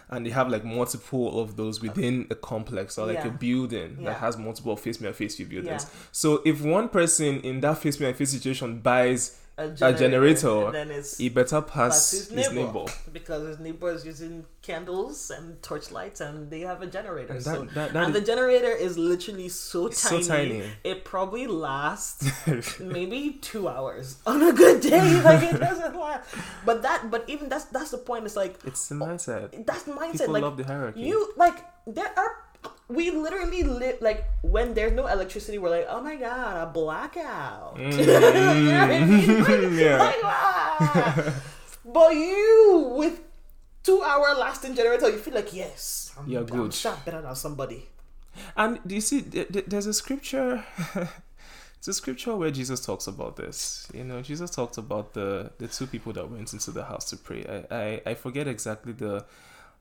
and 0.08 0.24
they 0.24 0.30
have 0.30 0.48
like 0.48 0.64
multiple 0.64 1.40
of 1.40 1.56
those 1.56 1.82
within 1.82 2.26
a 2.30 2.34
complex 2.34 2.96
or 2.98 3.06
like 3.06 3.18
Yeah. 3.18 3.26
a 3.28 3.30
building 3.30 3.96
Yeah. 4.00 4.10
that 4.10 4.18
has 4.20 4.36
multiple 4.38 4.76
face 4.76 5.00
me, 5.00 5.08
I 5.08 5.12
face 5.12 5.38
you 5.38 5.46
buildings. 5.46 5.84
Yeah. 5.84 5.90
So 6.12 6.42
if 6.44 6.62
one 6.62 6.88
person 6.88 7.40
in 7.40 7.60
that 7.60 7.78
face 7.78 8.00
me, 8.00 8.08
I 8.08 8.12
face 8.12 8.30
situation 8.30 8.80
buys 8.80 9.38
A 9.58 9.70
generator, 9.94 10.66
and 10.66 10.74
then 10.74 10.90
it's 10.90 11.16
he 11.16 11.30
better 11.30 11.62
pass 11.62 12.10
his 12.10 12.28
his 12.28 12.50
neighbor. 12.50 12.66
neighbor. 12.66 12.84
because 13.10 13.46
his 13.48 13.58
neighbor 13.58 13.90
is 13.90 14.04
using 14.04 14.44
candles 14.60 15.30
and 15.30 15.62
torchlights, 15.62 16.20
and 16.20 16.50
they 16.50 16.60
have 16.60 16.82
a 16.82 16.86
generator. 16.86 17.32
And 17.32 17.42
so 17.42 17.64
that, 17.64 17.74
that, 17.74 17.92
that 17.94 18.04
and 18.04 18.14
the 18.14 18.20
generator 18.20 18.68
is 18.70 18.98
literally 18.98 19.48
so 19.48 19.88
so 19.88 20.20
tiny. 20.20 20.60
tiny. 20.60 20.70
It 20.84 21.06
probably 21.06 21.46
lasts 21.46 22.30
maybe 22.80 23.38
two 23.40 23.66
hours 23.66 24.18
on 24.26 24.42
a 24.42 24.52
good 24.52 24.82
day. 24.82 25.22
Like 25.24 25.42
it 25.42 25.58
doesn't 25.58 25.96
last. 25.96 26.28
But 26.66 26.82
that, 26.82 27.10
but 27.10 27.24
even 27.26 27.48
that's 27.48 27.64
that's 27.66 27.92
the 27.92 27.98
point. 27.98 28.26
It's 28.26 28.36
like 28.36 28.58
it's 28.66 28.88
the 28.88 28.94
mindset. 28.96 29.64
that's 29.64 29.84
mindset. 29.84 30.12
People 30.12 30.34
like 30.34 30.42
love 30.42 30.58
the 30.58 30.64
hierarchy. 30.64 31.00
you, 31.00 31.32
like 31.36 31.64
there 31.86 32.12
are. 32.14 32.45
We 32.88 33.10
literally 33.10 33.62
live 33.62 34.00
like 34.00 34.24
when 34.42 34.74
there's 34.74 34.92
no 34.92 35.06
electricity, 35.06 35.58
we're 35.58 35.70
like, 35.70 35.86
oh 35.88 36.00
my 36.02 36.16
god, 36.16 36.68
a 36.68 36.72
blackout. 36.72 37.76
you 37.80 38.06
know 38.06 38.20
what 38.20 38.34
I 38.36 39.04
mean? 39.04 39.42
Like, 39.42 39.46
Mm. 39.48 39.78
Yeah. 39.78 39.98
like, 39.98 40.20
ah. 40.24 41.34
but 41.84 42.10
you 42.14 42.92
with 42.96 43.20
two 43.82 44.02
hour 44.02 44.34
lasting 44.38 44.74
generator, 44.74 45.08
you 45.10 45.18
feel 45.18 45.34
like 45.34 45.52
yes, 45.52 46.12
I'm, 46.18 46.28
You're 46.28 46.40
I'm 46.42 46.46
good. 46.46 46.74
sharp 46.74 47.04
better 47.04 47.20
than 47.22 47.34
somebody. 47.34 47.88
And 48.56 48.78
do 48.86 48.94
you 48.94 49.00
see, 49.00 49.22
th- 49.22 49.48
th- 49.48 49.64
there's 49.66 49.86
a 49.86 49.94
scripture. 49.94 50.64
It's 51.78 51.88
a 51.88 51.92
scripture 51.92 52.34
where 52.34 52.50
Jesus 52.50 52.80
talks 52.84 53.06
about 53.06 53.36
this. 53.36 53.86
You 53.94 54.02
know, 54.02 54.20
Jesus 54.22 54.50
talked 54.50 54.76
about 54.78 55.12
the 55.12 55.52
the 55.58 55.68
two 55.68 55.86
people 55.86 56.12
that 56.14 56.28
went 56.28 56.52
into 56.52 56.70
the 56.72 56.82
house 56.84 57.04
to 57.10 57.16
pray. 57.16 57.44
I 57.70 57.76
I, 57.84 58.10
I 58.10 58.14
forget 58.14 58.48
exactly 58.48 58.92
the, 58.92 59.24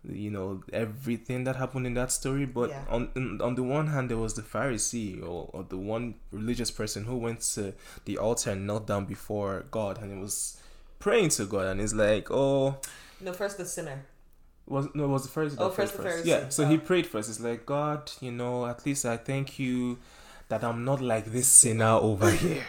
you 0.10 0.30
know, 0.32 0.64
everything 0.74 1.44
that 1.46 1.56
happened 1.56 1.88
in 1.88 1.94
that 1.96 2.12
story. 2.12 2.46
But 2.46 2.70
Yeah. 2.70 2.84
on 2.90 3.10
on 3.42 3.56
the 3.56 3.64
one 3.64 3.88
hand, 3.88 4.10
there 4.10 4.18
was 4.18 4.34
the 4.36 4.42
Pharisee 4.42 5.22
or, 5.22 5.50
or 5.54 5.64
the 5.64 5.78
one 5.78 6.16
religious 6.32 6.72
person 6.72 7.06
who 7.06 7.18
went 7.18 7.42
to 7.56 7.74
the 8.06 8.18
altar 8.18 8.52
and 8.52 8.68
knelt 8.68 8.86
down 8.88 9.06
before 9.06 9.66
God 9.72 10.02
and 10.02 10.12
he 10.14 10.20
was 10.20 10.58
praying 11.00 11.30
to 11.30 11.46
God 11.46 11.68
and 11.68 11.80
he's 11.80 11.94
like, 11.94 12.30
oh. 12.32 12.78
No, 13.22 13.34
first 13.34 13.58
the 13.58 13.66
sinner. 13.66 14.06
Was 14.68 14.88
no, 14.96 15.06
it 15.06 15.08
was 15.10 15.28
the 15.28 15.40
Pharisee. 15.40 15.56
Oh, 15.60 15.70
prayed 15.70 15.90
first 15.90 15.98
the 15.98 16.04
Pharisee. 16.10 16.26
Yeah, 16.26 16.50
so 16.50 16.66
he 16.66 16.76
Oh. 16.76 16.80
prayed 16.80 17.06
first. 17.08 17.30
It's 17.30 17.40
like 17.40 17.66
God, 17.66 18.12
you 18.22 18.32
know, 18.32 18.66
at 18.66 18.86
least 18.86 19.06
I 19.06 19.18
thank 19.18 19.60
you 19.60 19.98
that 20.50 20.64
I'm 20.64 20.84
not 20.86 21.02
like 21.02 21.26
this 21.26 21.48
sinner 21.48 21.94
over 22.10 22.30
here. 22.46 22.64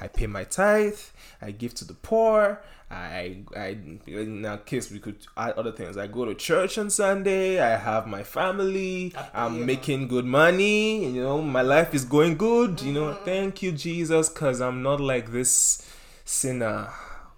I 0.00 0.08
pay 0.08 0.26
my 0.26 0.44
tithe. 0.44 0.98
I 1.40 1.50
give 1.50 1.74
to 1.74 1.84
the 1.84 1.94
poor. 1.94 2.60
I, 2.88 3.42
I, 3.56 3.76
in 4.06 4.42
that 4.42 4.64
case, 4.64 4.90
we 4.92 5.00
could 5.00 5.16
add 5.36 5.54
other 5.54 5.72
things. 5.72 5.96
I 5.96 6.06
go 6.06 6.24
to 6.24 6.34
church 6.34 6.78
on 6.78 6.88
Sunday. 6.88 7.58
I 7.60 7.76
have 7.76 8.06
my 8.06 8.22
family. 8.22 9.12
I'm 9.34 9.58
Yeah. 9.58 9.64
making 9.64 10.06
good 10.08 10.24
money. 10.24 11.04
You 11.04 11.22
know, 11.22 11.42
my 11.42 11.62
life 11.62 11.94
is 11.94 12.04
going 12.04 12.36
good. 12.36 12.80
You 12.80 12.92
Mm-hmm. 12.92 12.94
know, 12.94 13.14
thank 13.24 13.60
you, 13.62 13.72
Jesus, 13.72 14.28
because 14.28 14.60
I'm 14.60 14.82
not 14.82 15.00
like 15.00 15.32
this 15.32 15.82
sinner 16.24 16.90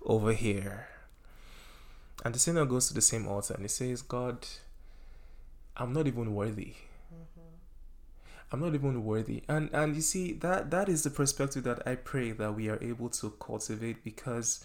over 0.05 0.33
here. 0.33 0.89
And 2.25 2.35
the 2.35 2.39
sinner 2.39 2.67
goes 2.67 2.89
to 2.89 2.95
the 2.95 3.01
same 3.01 3.27
altar 3.27 3.55
and 3.55 3.63
he 3.63 3.69
says, 3.69 4.03
God, 4.03 4.47
I'm 5.77 5.93
not 5.95 6.07
even 6.07 6.35
worthy. 6.35 6.75
I'm 8.51 8.61
not 8.61 8.75
even 8.75 9.05
worthy. 9.05 9.43
And 9.49 9.69
and 9.75 9.95
you 9.95 10.01
see 10.03 10.33
that 10.35 10.71
that 10.71 10.89
is 10.89 11.03
the 11.03 11.11
perspective 11.11 11.65
that 11.65 11.87
I 11.87 11.97
pray 11.97 12.33
that 12.33 12.55
we 12.55 12.69
are 12.71 12.79
able 12.83 13.11
to 13.11 13.31
cultivate 13.39 14.03
because 14.03 14.65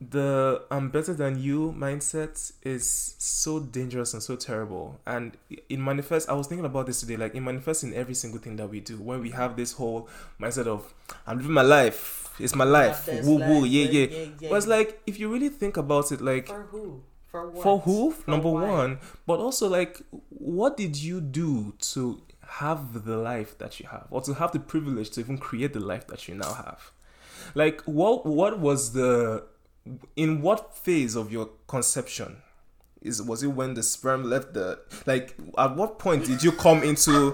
the 0.00 0.62
I'm 0.70 0.90
better 0.90 1.12
than 1.12 1.40
you 1.42 1.74
mindset 1.76 2.52
is 2.62 3.14
so 3.18 3.58
dangerous 3.60 4.14
and 4.14 4.22
so 4.22 4.36
terrible. 4.36 5.00
And 5.06 5.36
it 5.68 5.78
manifests 5.78 6.28
I 6.28 6.34
was 6.34 6.46
thinking 6.46 6.64
about 6.64 6.86
this 6.86 7.00
today, 7.00 7.16
like 7.16 7.34
it 7.34 7.40
manifests 7.40 7.82
in 7.82 7.92
every 7.94 8.14
single 8.14 8.40
thing 8.40 8.56
that 8.56 8.68
we 8.68 8.80
do. 8.80 8.96
When 8.98 9.20
we 9.20 9.30
have 9.30 9.56
this 9.56 9.72
whole 9.72 10.08
mindset 10.40 10.66
of 10.66 10.94
I'm 11.26 11.38
living 11.38 11.52
my 11.52 11.62
life, 11.62 12.34
it's 12.38 12.54
my 12.54 12.64
life. 12.64 13.08
Woo 13.24 13.36
woo, 13.38 13.64
yeah, 13.64 13.84
yeah, 13.90 13.90
yeah. 13.90 14.06
yeah, 14.16 14.26
yeah. 14.40 14.48
But 14.50 14.56
it's 14.56 14.66
like 14.66 15.00
if 15.06 15.18
you 15.18 15.32
really 15.32 15.48
think 15.48 15.76
about 15.76 16.12
it, 16.12 16.20
like 16.20 16.46
For 16.46 16.62
who? 16.70 17.02
For 17.26 17.50
what? 17.50 17.62
for 17.62 17.78
who 17.80 18.10
For 18.12 18.30
number 18.30 18.48
why? 18.48 18.62
one 18.68 18.98
but 19.26 19.38
also 19.38 19.68
like 19.68 20.00
what 20.30 20.78
did 20.78 20.96
you 20.96 21.20
do 21.20 21.74
to 21.92 22.22
have 22.46 23.04
the 23.04 23.18
life 23.18 23.58
that 23.58 23.78
you 23.78 23.86
have 23.88 24.06
or 24.10 24.22
to 24.22 24.32
have 24.32 24.52
the 24.52 24.58
privilege 24.58 25.10
to 25.10 25.20
even 25.20 25.36
create 25.36 25.74
the 25.74 25.80
life 25.80 26.06
that 26.06 26.26
you 26.26 26.34
now 26.34 26.54
have 26.54 26.90
like 27.54 27.82
what 27.82 28.24
what 28.24 28.58
was 28.58 28.92
the 28.94 29.44
in 30.16 30.42
what 30.42 30.76
phase 30.76 31.14
of 31.16 31.32
your 31.32 31.50
conception 31.66 32.36
is 33.00 33.22
was 33.22 33.44
it 33.44 33.46
when 33.48 33.74
the 33.74 33.82
sperm 33.82 34.24
left 34.24 34.54
the 34.54 34.76
like 35.06 35.36
at 35.56 35.76
what 35.76 36.00
point 36.00 36.24
did 36.24 36.42
you 36.42 36.50
come 36.50 36.82
into 36.82 37.32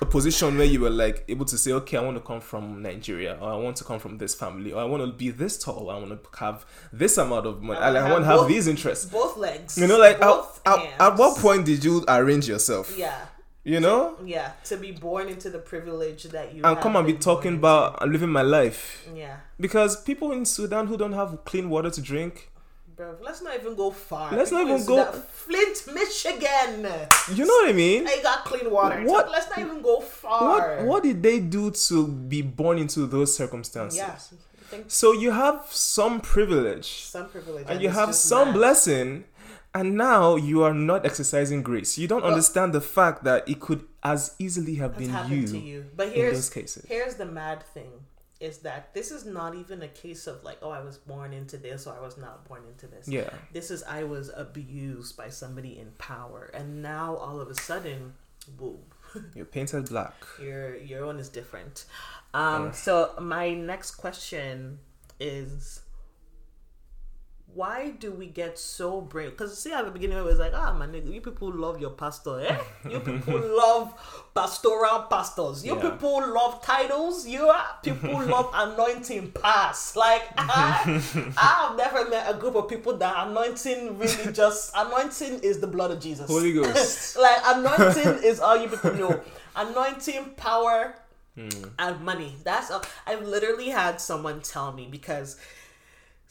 a 0.00 0.06
position 0.06 0.56
where 0.56 0.66
you 0.66 0.80
were 0.80 0.88
like 0.88 1.22
able 1.28 1.44
to 1.44 1.58
say 1.58 1.70
okay 1.70 1.98
i 1.98 2.00
want 2.00 2.16
to 2.16 2.20
come 2.22 2.40
from 2.40 2.80
nigeria 2.80 3.36
or 3.38 3.52
i 3.52 3.56
want 3.56 3.76
to 3.76 3.84
come 3.84 3.98
from 3.98 4.16
this 4.16 4.34
family 4.34 4.72
or 4.72 4.80
i 4.80 4.84
want 4.84 5.02
to 5.04 5.12
be 5.12 5.28
this 5.28 5.62
tall 5.62 5.90
i 5.90 5.98
want 5.98 6.08
to 6.10 6.38
have 6.38 6.64
this 6.94 7.18
amount 7.18 7.46
of 7.46 7.60
money 7.62 7.78
i, 7.78 7.90
I 7.90 8.10
want 8.10 8.22
to 8.22 8.24
have 8.24 8.24
have 8.24 8.36
both- 8.40 8.48
these 8.48 8.66
interests 8.66 9.04
Both 9.04 9.36
legs. 9.36 9.76
you 9.76 9.86
know, 9.86 9.98
like 9.98 10.16
at, 10.16 10.20
both 10.22 10.60
at, 10.64 10.78
at 10.98 11.16
what 11.18 11.36
point 11.38 11.66
did 11.66 11.84
you 11.84 12.04
arrange 12.08 12.48
yourself? 12.48 12.96
Yeah. 12.96 13.26
You 13.64 13.78
know, 13.78 14.16
Yeah. 14.24 14.52
To 14.64 14.76
be 14.76 14.90
born 14.90 15.28
into 15.28 15.48
the 15.48 15.58
privilege 15.60 16.24
that 16.24 16.50
you 16.52 16.62
and 16.64 16.74
have 16.74 16.80
come 16.80 16.96
and 16.96 17.06
be 17.06 17.12
talking 17.14 17.54
about 17.54 18.06
living 18.08 18.30
my 18.30 18.42
life. 18.42 19.06
Yeah. 19.14 19.36
because 19.60 20.02
people 20.02 20.32
in 20.32 20.44
Sudan 20.44 20.86
who 20.88 20.96
don't 20.96 21.12
have 21.12 21.44
clean 21.44 21.70
water 21.70 21.90
to 21.90 22.00
drink, 22.00 22.48
Bro, 22.96 23.16
let's 23.22 23.40
not 23.40 23.54
even 23.58 23.74
go 23.74 23.90
far. 23.90 24.30
Let's 24.36 24.50
not 24.52 24.62
even 24.66 24.84
go- 24.84 25.04
Sudan- 25.06 25.22
Flint, 25.32 25.76
Michigan. 25.94 26.86
you 27.34 27.44
know 27.46 27.54
what 27.54 27.68
I 27.70 27.72
mean? 27.72 28.04
They 28.04 28.20
got 28.20 28.44
clean 28.44 28.70
water. 28.70 29.00
What- 29.04 29.30
Let's 29.30 29.48
not 29.48 29.58
even 29.60 29.80
go 29.80 30.00
far. 30.00 30.42
What 30.48 30.84
what 30.88 31.02
did 31.02 31.22
they 31.22 31.38
do 31.40 31.70
to 31.70 32.06
be 32.06 32.42
born 32.42 32.78
into 32.78 33.06
those 33.06 33.34
circumstances? 33.34 33.98
Yeah. 33.98 34.16
So 34.88 35.12
you 35.12 35.30
have 35.32 35.66
some 35.70 36.20
privilege 36.20 37.04
some 37.04 37.28
privilege. 37.28 37.66
and 37.68 37.80
you 37.82 37.90
have 37.90 38.14
some 38.14 38.48
mad. 38.48 38.54
blessing 38.54 39.24
and 39.74 39.96
now 39.96 40.36
you 40.36 40.62
are 40.62 40.74
not 40.74 41.06
exercising 41.06 41.62
grace. 41.62 41.96
You 41.98 42.08
don't 42.08 42.24
understand 42.24 42.72
the 42.72 42.80
fact 42.80 43.24
that 43.24 43.48
it 43.48 43.60
could 43.60 43.86
as 44.02 44.34
easily 44.38 44.74
have 44.76 44.96
been 44.98 45.14
you, 45.28 45.46
to 45.46 45.58
you. 45.58 45.86
But 45.96 46.08
in 46.08 46.14
here's 46.14 46.34
those 46.34 46.50
cases. 46.50 46.84
here's 46.88 47.14
the 47.14 47.26
mad 47.26 47.62
thing 47.62 47.92
is 48.40 48.58
that 48.58 48.92
this 48.92 49.12
is 49.12 49.24
not 49.24 49.54
even 49.54 49.82
a 49.82 49.88
case 49.88 50.26
of 50.26 50.42
like, 50.42 50.58
oh, 50.62 50.70
I 50.70 50.80
was 50.80 50.98
born 50.98 51.32
into 51.32 51.56
this 51.56 51.86
or 51.86 51.94
I 51.96 52.00
was 52.00 52.18
not 52.18 52.44
born 52.48 52.62
into 52.66 52.88
this. 52.88 53.06
Yeah. 53.06 53.30
This 53.52 53.70
is 53.70 53.84
I 53.84 54.02
was 54.02 54.30
abused 54.36 55.16
by 55.16 55.28
somebody 55.28 55.78
in 55.78 55.92
power, 55.98 56.50
and 56.52 56.82
now 56.82 57.14
all 57.16 57.40
of 57.40 57.48
a 57.48 57.54
sudden, 57.54 58.14
boom, 58.58 58.78
You're 59.34 59.44
painted 59.44 59.88
black. 59.88 60.14
your 60.40 60.76
your 60.76 61.04
own 61.04 61.18
is 61.20 61.28
different. 61.28 61.84
Um, 62.34 62.66
Yeah. 62.66 62.70
so 62.72 63.14
my 63.20 63.54
next 63.54 63.92
question 63.92 64.80
is. 65.20 65.80
Why 67.54 67.90
do 67.90 68.12
we 68.12 68.26
get 68.28 68.58
so 68.58 69.02
brave? 69.02 69.32
Because 69.32 69.58
see, 69.58 69.72
at 69.72 69.84
the 69.84 69.90
beginning, 69.90 70.16
it 70.16 70.24
was 70.24 70.38
like, 70.38 70.52
ah, 70.54 70.72
my 70.72 70.86
nigga, 70.86 71.12
you 71.12 71.20
people 71.20 71.52
love 71.52 71.80
your 71.80 71.90
pastor, 71.90 72.40
eh? 72.40 72.56
You 72.88 73.00
people 73.10 73.38
love 73.38 73.92
pastoral 74.34 75.02
pastors. 75.10 75.62
You 75.64 75.76
Yeah. 75.76 75.90
people 75.90 76.32
love 76.32 76.62
titles. 76.62 77.26
You 77.26 77.52
people 77.82 78.24
love 78.26 78.50
anointing 78.54 79.32
pass. 79.32 79.94
Like, 79.96 80.22
I, 80.38 81.02
I've 81.36 81.76
never 81.76 82.08
met 82.08 82.34
a 82.34 82.38
group 82.38 82.54
of 82.54 82.68
people 82.68 82.96
that 82.96 83.26
anointing 83.28 83.98
really 83.98 84.32
just 84.32 84.72
anointing 84.74 85.40
is 85.40 85.60
the 85.60 85.66
blood 85.66 85.90
of 85.90 86.00
Jesus. 86.00 86.28
Holy 86.28 86.54
Ghost. 86.54 87.16
like 87.18 87.38
anointing 87.44 88.24
is 88.24 88.40
all 88.40 88.56
you 88.56 88.68
people 88.68 88.94
know. 88.94 89.20
Anointing, 89.54 90.30
power, 90.36 90.94
and 91.36 92.00
money. 92.00 92.34
That's 92.44 92.70
all. 92.70 92.82
I've 93.06 93.22
literally 93.26 93.68
had 93.68 94.00
someone 94.00 94.40
tell 94.40 94.72
me 94.72 94.88
because. 94.90 95.36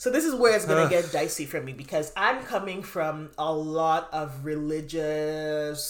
So 0.01 0.09
this 0.09 0.25
is 0.25 0.33
where 0.33 0.55
it's 0.55 0.65
gonna 0.65 0.89
get 0.89 1.11
dicey 1.11 1.45
for 1.45 1.61
me 1.61 1.73
because 1.73 2.11
I'm 2.17 2.41
coming 2.41 2.81
from 2.81 3.29
a 3.37 3.53
lot 3.53 4.09
of 4.11 4.43
religious 4.43 5.87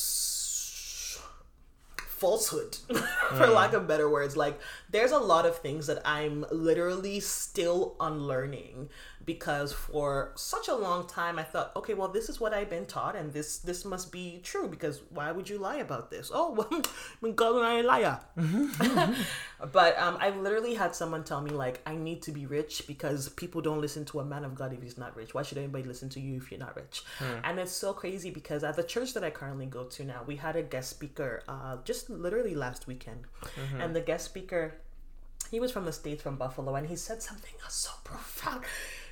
falsehood, 1.96 2.76
for 2.90 3.48
mm. 3.48 3.56
lack 3.56 3.72
of 3.72 3.88
better 3.88 4.10
words. 4.10 4.36
Like 4.36 4.60
there's 4.90 5.14
a 5.14 5.18
lot 5.18 5.46
of 5.46 5.60
things 5.60 5.88
that 5.88 6.02
I'm 6.04 6.46
literally 6.52 7.22
still 7.22 7.96
unlearning 8.02 8.90
because 9.34 9.72
for 9.72 10.32
such 10.36 10.68
a 10.68 10.76
long 10.76 11.08
time 11.08 11.40
I 11.40 11.44
thought, 11.44 11.72
okay, 11.76 11.94
well 11.94 12.08
this 12.18 12.28
is 12.30 12.40
what 12.42 12.54
I've 12.54 12.70
been 12.70 12.86
taught 12.86 13.16
and 13.16 13.32
this 13.32 13.60
this 13.60 13.86
must 13.86 14.12
be 14.12 14.26
true 14.44 14.68
because 14.68 15.02
why 15.10 15.32
would 15.32 15.48
you 15.50 15.58
lie 15.58 15.78
about 15.88 16.12
this? 16.12 16.32
Oh, 16.34 16.50
well, 17.22 17.32
God 17.32 17.56
and 17.56 17.66
I 17.66 17.80
a 17.80 17.84
liar. 17.84 18.20
But 19.72 19.98
um, 20.00 20.18
I 20.20 20.32
literally 20.32 20.74
had 20.74 20.96
someone 20.96 21.24
tell 21.24 21.40
me 21.40 21.52
like 21.52 21.82
I 21.86 21.96
need 21.96 22.24
to 22.24 22.32
be 22.32 22.46
rich 22.48 22.88
because 22.88 23.30
people 23.30 23.62
don't 23.62 23.80
listen 23.80 24.06
to 24.06 24.20
a 24.20 24.26
man 24.26 24.44
of 24.44 24.56
God 24.56 24.74
if 24.74 24.82
he's 24.82 24.98
not 24.98 25.16
rich. 25.16 25.34
Why 25.36 25.44
should 25.44 25.60
anybody 25.60 25.84
listen 25.84 26.10
to 26.10 26.20
you 26.20 26.38
if 26.38 26.52
you're 26.52 26.60
not 26.60 26.76
rich? 26.76 27.04
And 27.44 27.60
it's 27.60 27.72
so 27.72 27.94
crazy 27.94 28.32
because 28.32 28.64
at 28.64 28.76
the 28.76 28.84
church 28.84 29.14
that 29.14 29.24
I 29.24 29.30
currently 29.30 29.68
go 29.68 29.84
to 29.96 30.04
now, 30.04 30.22
we 30.26 30.36
had 30.36 30.56
a 30.56 30.64
guest 30.64 30.90
speaker 30.90 31.44
uh, 31.48 31.78
just 31.84 32.10
literally 32.10 32.56
last 32.56 32.88
weekend, 32.88 33.22
and 33.80 33.96
the 33.96 34.02
guest 34.02 34.26
speaker, 34.26 34.64
he 35.52 35.60
was 35.60 35.72
from 35.72 35.86
the 35.86 35.94
states 35.94 36.22
from 36.24 36.36
Buffalo, 36.38 36.76
and 36.76 36.88
he 36.88 36.96
said 36.96 37.22
something 37.22 37.54
so 37.72 37.92
profound. 38.04 38.64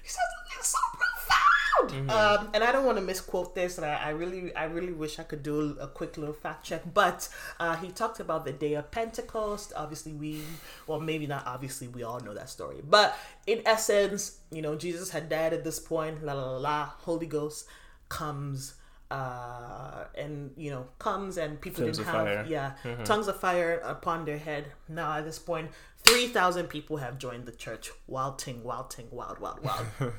He 0.03 0.09
said 0.09 0.21
something 0.35 0.63
so 0.63 0.77
profound. 0.93 2.11
Um, 2.11 2.49
and 2.53 2.63
I 2.63 2.71
don't 2.71 2.85
want 2.85 2.97
to 2.97 3.03
misquote 3.03 3.55
this, 3.55 3.77
and 3.77 3.85
I, 3.85 3.95
I 3.95 4.09
really, 4.09 4.53
I 4.55 4.65
really 4.65 4.91
wish 4.91 5.17
I 5.19 5.23
could 5.23 5.43
do 5.43 5.77
a 5.79 5.87
quick 5.87 6.17
little 6.17 6.33
fact 6.33 6.65
check. 6.65 6.81
But 6.93 7.29
uh, 7.59 7.75
he 7.77 7.89
talked 7.89 8.19
about 8.19 8.45
the 8.45 8.51
day 8.51 8.73
of 8.73 8.91
Pentecost. 8.91 9.73
Obviously, 9.75 10.11
we, 10.13 10.41
well, 10.87 10.99
maybe 10.99 11.25
not. 11.27 11.47
Obviously, 11.47 11.87
we 11.87 12.03
all 12.03 12.19
know 12.19 12.33
that 12.33 12.49
story. 12.49 12.81
But 12.83 13.17
in 13.47 13.61
essence, 13.65 14.39
you 14.51 14.61
know, 14.61 14.75
Jesus 14.75 15.09
had 15.11 15.29
died 15.29 15.53
at 15.53 15.63
this 15.63 15.79
point. 15.79 16.23
La 16.23 16.33
la 16.33 16.51
la 16.51 16.57
la. 16.57 16.85
Holy 16.85 17.27
Ghost 17.27 17.65
comes. 18.09 18.73
Uh, 19.11 20.03
and 20.15 20.51
you 20.55 20.69
know 20.69 20.85
comes 20.99 21.37
and 21.39 21.59
people 21.59 21.83
didn't 21.83 22.05
have 22.05 22.13
fire. 22.13 22.45
yeah 22.47 22.73
tongues 23.05 23.27
of 23.27 23.39
fire 23.39 23.81
upon 23.83 24.23
their 24.23 24.37
head 24.37 24.65
now 24.87 25.13
at 25.17 25.25
this 25.25 25.39
point 25.39 25.71
3000 26.03 26.67
people 26.67 26.97
have 26.97 27.17
joined 27.17 27.45
the 27.45 27.51
church 27.51 27.91
wild 28.07 28.39
ting 28.39 28.63
wild 28.63 28.89
ting 28.89 29.07
wild 29.11 29.39
wild 29.39 29.59
wild. 29.63 29.85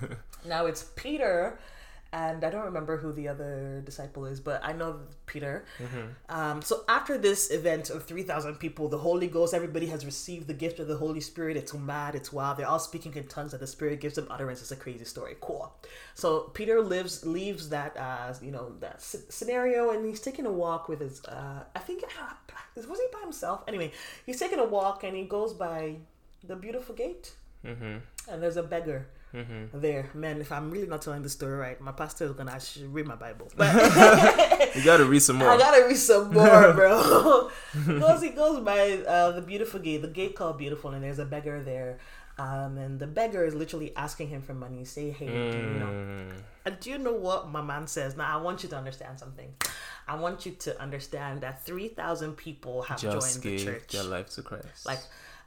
Now 0.47 0.67
it's 0.67 0.85
peter 0.97 1.59
and 2.13 2.43
i 2.45 2.51
don't 2.51 2.65
remember 2.65 2.97
who 2.97 3.13
the 3.13 3.29
other 3.29 3.81
disciple 3.85 4.27
is 4.27 4.41
but 4.41 4.61
i 4.65 4.73
know 4.73 4.99
peter. 5.27 5.65
Um, 6.29 6.61
so 6.61 6.83
after 6.89 7.17
this 7.17 7.51
event 7.53 7.89
of 7.89 8.05
3000 8.05 8.57
people 8.57 8.89
the 8.89 8.99
holy 8.99 9.29
ghost 9.29 9.55
everybody 9.55 9.87
has 9.87 10.05
received 10.05 10.49
the 10.49 10.55
gift 10.55 10.81
of 10.81 10.89
the 10.89 10.97
holy 10.97 11.21
spirit. 11.21 11.57
It's 11.57 11.73
mad 11.73 12.17
it's 12.17 12.33
wild. 12.33 12.57
They're 12.57 12.67
all 12.67 12.81
speaking 12.81 13.15
in 13.15 13.29
tongues 13.29 13.53
that 13.53 13.61
the 13.61 13.67
spirit 13.69 14.01
gives 14.01 14.17
them 14.17 14.27
utterance. 14.29 14.61
It's 14.61 14.73
a 14.73 14.77
crazy 14.77 15.05
story. 15.05 15.37
Cool. 15.41 15.73
So 16.15 16.51
peter 16.59 16.81
lives 16.81 17.25
leaves 17.25 17.69
that 17.69 17.97
uh, 17.97 18.35
you 18.43 18.51
know 18.51 18.73
that 18.81 18.97
s- 18.97 19.25
scenario 19.29 19.91
and 19.91 20.05
he's 20.05 20.21
taking 20.21 20.47
a 20.47 20.53
walk 20.53 20.89
with 20.89 21.01
his 21.01 21.25
uh, 21.27 21.63
i 21.77 21.79
think 21.79 22.03
was 22.77 22.99
he 22.99 23.07
by 23.13 23.21
himself? 23.21 23.63
Anyway 23.69 23.93
he's 24.27 24.39
taking 24.41 24.59
a 24.59 24.65
walk 24.65 25.05
and 25.05 25.17
he 25.17 25.25
goes 25.37 25.53
by 25.55 25.95
the 26.43 26.57
beautiful 26.57 26.95
gate. 26.95 27.35
Mm-hmm. 27.65 27.97
and 28.31 28.43
there's 28.43 28.57
a 28.57 28.63
beggar 28.63 29.07
there. 29.33 30.11
Man, 30.15 30.41
if 30.41 30.53
I'm 30.53 30.71
really 30.71 30.87
not 30.87 31.03
telling 31.03 31.23
the 31.23 31.29
story 31.29 31.57
right, 31.57 31.81
my 31.81 31.93
pastor 31.93 32.25
is 32.25 32.33
gonna 32.33 32.59
should 32.61 32.93
read 32.93 33.07
my 33.07 33.17
Bible. 33.17 33.49
But 33.57 33.75
You 34.77 34.85
gotta 34.85 35.05
read 35.05 35.23
some 35.23 35.37
more. 35.37 35.51
I 35.51 35.59
gotta 35.59 35.87
read 35.87 35.97
some 35.97 36.33
more, 36.33 36.73
bro. 36.73 37.51
goes, 37.87 38.23
he 38.23 38.31
goes 38.31 38.61
by 38.65 39.03
uh, 39.07 39.33
the 39.33 39.43
beautiful 39.43 39.81
gate, 39.81 40.03
the 40.03 40.09
gate 40.09 40.35
called 40.35 40.59
Beautiful, 40.59 40.91
and 40.91 41.03
there's 41.03 41.19
a 41.19 41.25
beggar 41.25 41.63
there. 41.63 41.99
Um, 42.39 42.79
and 42.79 42.99
the 42.99 43.07
beggar 43.07 43.45
is 43.45 43.55
literally 43.55 43.95
asking 43.97 44.29
him 44.29 44.41
for 44.41 44.55
money. 44.55 44.85
Say, 44.85 45.11
hey, 45.11 45.27
do 45.27 45.59
you 45.59 45.75
know? 45.75 45.87
Mm. 45.87 46.33
And 46.65 46.81
do 46.81 46.91
you 46.91 46.99
know 46.99 47.13
what 47.13 47.51
my 47.51 47.61
man 47.61 47.87
says? 47.87 48.17
Now, 48.17 48.39
I 48.39 48.41
want 48.41 48.63
you 48.63 48.69
to 48.71 48.77
understand 48.77 49.19
something. 49.19 49.53
I 50.09 50.15
want 50.15 50.47
you 50.47 50.53
to 50.53 50.81
understand 50.81 51.43
that 51.43 51.65
3,000 51.67 52.37
people 52.37 52.83
have 52.83 52.99
Just 53.01 53.43
joined 53.43 53.59
the 53.59 53.65
church. 53.65 53.89
their 53.89 54.05
life 54.05 54.31
to 54.31 54.43
Christ. 54.43 54.87
Like, 54.87 55.01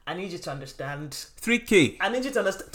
I 0.05 0.13
need 0.13 0.31
you 0.31 0.37
to 0.37 0.51
understand 0.51 1.11
3K. 1.41 1.97
I 1.99 2.09
need 2.09 2.25
you 2.25 2.31
to 2.31 2.39
understand. 2.39 2.71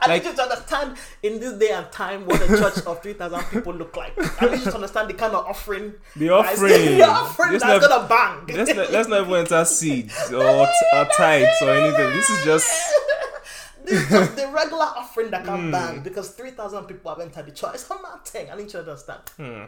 I 0.00 0.08
Like- 0.08 0.22
need 0.24 0.30
you 0.30 0.36
to 0.36 0.42
understand 0.42 0.96
in 1.22 1.40
this 1.40 1.52
day 1.54 1.70
and 1.70 1.90
time 1.92 2.26
what 2.26 2.40
a 2.42 2.46
church 2.48 2.84
of 2.86 3.02
three 3.02 3.14
thousand 3.14 3.42
people 3.50 3.72
look 3.74 3.96
like. 3.96 4.12
I 4.42 4.46
need 4.46 4.58
you 4.60 4.70
to 4.70 4.74
understand 4.74 5.08
the 5.10 5.14
kind 5.14 5.34
of 5.34 5.46
offering. 5.46 5.94
The 6.16 6.28
that's- 6.28 6.54
offering. 6.58 6.98
the 6.98 7.02
offering 7.08 7.52
Let's 7.52 7.64
that's 7.64 7.88
not- 7.88 8.08
gonna 8.08 8.08
bang. 8.46 8.56
Let's 8.56 8.74
not, 8.74 8.90
let's 8.92 9.08
not 9.08 9.20
even 9.22 9.34
enter 9.34 9.64
seeds 9.64 10.32
or, 10.32 10.44
or 10.44 11.04
tithes 11.16 11.56
or 11.62 11.70
anything. 11.70 12.10
This 12.16 12.30
is 12.30 12.44
just 12.44 12.70
this 13.84 14.02
is 14.02 14.08
just 14.08 14.36
the 14.36 14.48
regular 14.48 14.84
offering 14.84 15.30
that 15.30 15.44
can 15.44 15.70
bang 15.70 16.00
because 16.00 16.30
three 16.30 16.50
thousand 16.50 16.84
people 16.84 17.10
have 17.14 17.20
entered 17.20 17.46
the 17.46 17.52
church. 17.52 17.74
It's 17.74 17.88
mad 17.90 18.24
thing. 18.24 18.50
I 18.50 18.56
need 18.56 18.64
you 18.64 18.70
to 18.70 18.78
understand. 18.80 19.20
Hmm. 19.36 19.64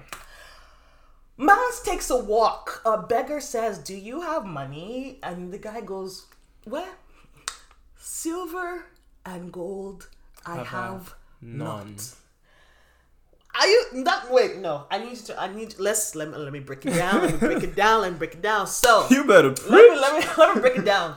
Mans 1.38 1.80
takes 1.80 2.10
a 2.10 2.16
walk. 2.16 2.82
A 2.84 2.98
beggar 2.98 3.40
says, 3.40 3.78
Do 3.78 3.96
you 3.96 4.20
have 4.20 4.44
money? 4.44 5.18
And 5.22 5.50
the 5.52 5.58
guy 5.58 5.80
goes, 5.80 6.26
Where? 6.64 6.92
Silver 7.98 8.84
and 9.24 9.52
gold 9.52 10.08
I 10.46 10.56
have, 10.56 10.66
have 10.66 11.14
none. 11.40 11.96
Not. 11.96 12.14
Are 13.54 13.66
you 13.66 14.04
that 14.04 14.30
wait, 14.30 14.56
no. 14.58 14.86
I 14.90 14.98
need 14.98 15.16
to 15.16 15.40
I 15.40 15.52
need 15.52 15.74
let's 15.78 16.14
let 16.14 16.30
me 16.30 16.36
let 16.36 16.52
me 16.52 16.60
break 16.60 16.86
it 16.86 16.94
down. 16.94 17.22
Let 17.22 17.32
me 17.32 17.38
break 17.38 17.62
it 17.62 17.76
down, 17.76 18.00
let 18.02 18.12
me 18.12 18.18
break 18.18 18.34
it 18.34 18.42
down. 18.42 18.66
So 18.66 19.06
You 19.10 19.24
better 19.24 19.50
preach. 19.50 19.70
Let 19.70 19.90
me 19.92 20.00
let 20.00 20.18
me 20.20 20.30
let 20.38 20.54
me 20.54 20.60
break 20.60 20.76
it 20.78 20.84
down. 20.84 21.16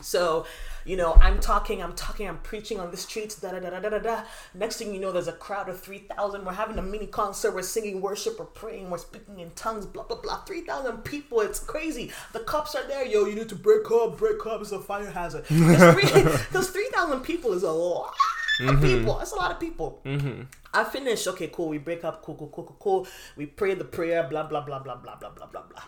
So 0.00 0.46
you 0.84 0.96
know, 0.96 1.14
I'm 1.20 1.40
talking, 1.40 1.82
I'm 1.82 1.94
talking, 1.94 2.28
I'm 2.28 2.38
preaching 2.38 2.80
on 2.80 2.90
the 2.90 2.96
streets, 2.96 3.36
da 3.36 3.52
da 3.52 3.60
da 3.60 3.80
da 3.80 3.88
da 3.88 3.98
da. 3.98 4.22
Next 4.54 4.76
thing 4.76 4.92
you 4.92 5.00
know, 5.00 5.12
there's 5.12 5.28
a 5.28 5.32
crowd 5.32 5.68
of 5.68 5.80
3,000. 5.80 6.44
We're 6.44 6.52
having 6.52 6.78
a 6.78 6.82
mini 6.82 7.06
concert, 7.06 7.54
we're 7.54 7.62
singing 7.62 8.00
worship, 8.00 8.38
we're 8.38 8.46
praying, 8.46 8.90
we're 8.90 8.98
speaking 8.98 9.40
in 9.40 9.50
tongues, 9.52 9.86
blah 9.86 10.04
blah 10.04 10.20
blah. 10.20 10.38
3,000 10.44 10.98
people, 10.98 11.40
it's 11.40 11.60
crazy. 11.60 12.10
The 12.32 12.40
cops 12.40 12.74
are 12.74 12.86
there, 12.86 13.06
yo, 13.06 13.26
you 13.26 13.34
need 13.34 13.48
to 13.50 13.56
break 13.56 13.90
up, 13.90 14.18
break 14.18 14.44
up, 14.46 14.60
it's 14.60 14.72
a 14.72 14.80
fire 14.80 15.10
hazard. 15.10 15.44
Because 16.52 16.70
3,000 16.70 17.20
people 17.20 17.52
is 17.52 17.62
a 17.62 17.70
lot 17.70 18.14
of 18.60 18.66
mm-hmm. 18.66 18.84
people, 18.84 19.18
that's 19.18 19.32
a 19.32 19.36
lot 19.36 19.50
of 19.50 19.60
people. 19.60 20.00
Mm-hmm. 20.04 20.42
I 20.74 20.84
finish, 20.84 21.26
okay, 21.26 21.48
cool, 21.48 21.68
we 21.68 21.78
break 21.78 22.04
up, 22.04 22.22
cool, 22.22 22.34
cool, 22.34 22.48
cool, 22.48 22.64
cool, 22.64 22.76
cool. 22.78 23.06
We 23.36 23.46
pray 23.46 23.74
the 23.74 23.84
prayer, 23.84 24.26
blah 24.28 24.44
blah 24.44 24.60
blah 24.60 24.78
blah 24.78 24.96
blah 24.96 25.16
blah 25.16 25.30
blah 25.30 25.46
blah 25.46 25.62
blah. 25.62 25.82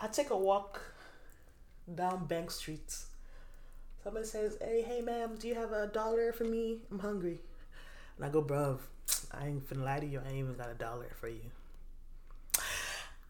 I 0.00 0.08
take 0.08 0.30
a 0.30 0.36
walk 0.36 0.80
down 1.92 2.26
Bank 2.26 2.50
Street 2.50 2.94
Somebody 4.04 4.26
says, 4.26 4.58
"Hey, 4.60 4.84
hey, 4.86 5.00
ma'am, 5.00 5.36
do 5.38 5.48
you 5.48 5.54
have 5.54 5.72
a 5.72 5.86
dollar 5.86 6.32
for 6.32 6.44
me? 6.44 6.80
I'm 6.92 6.98
hungry." 6.98 7.40
And 8.18 8.26
I 8.26 8.28
go, 8.28 8.42
"Bruv, 8.42 8.80
I 9.32 9.46
ain't 9.46 9.66
finna 9.68 9.82
lie 9.82 10.00
to 10.00 10.06
you. 10.06 10.20
I 10.22 10.28
ain't 10.28 10.38
even 10.38 10.54
got 10.54 10.70
a 10.70 10.74
dollar 10.74 11.10
for 11.18 11.28
you." 11.28 11.40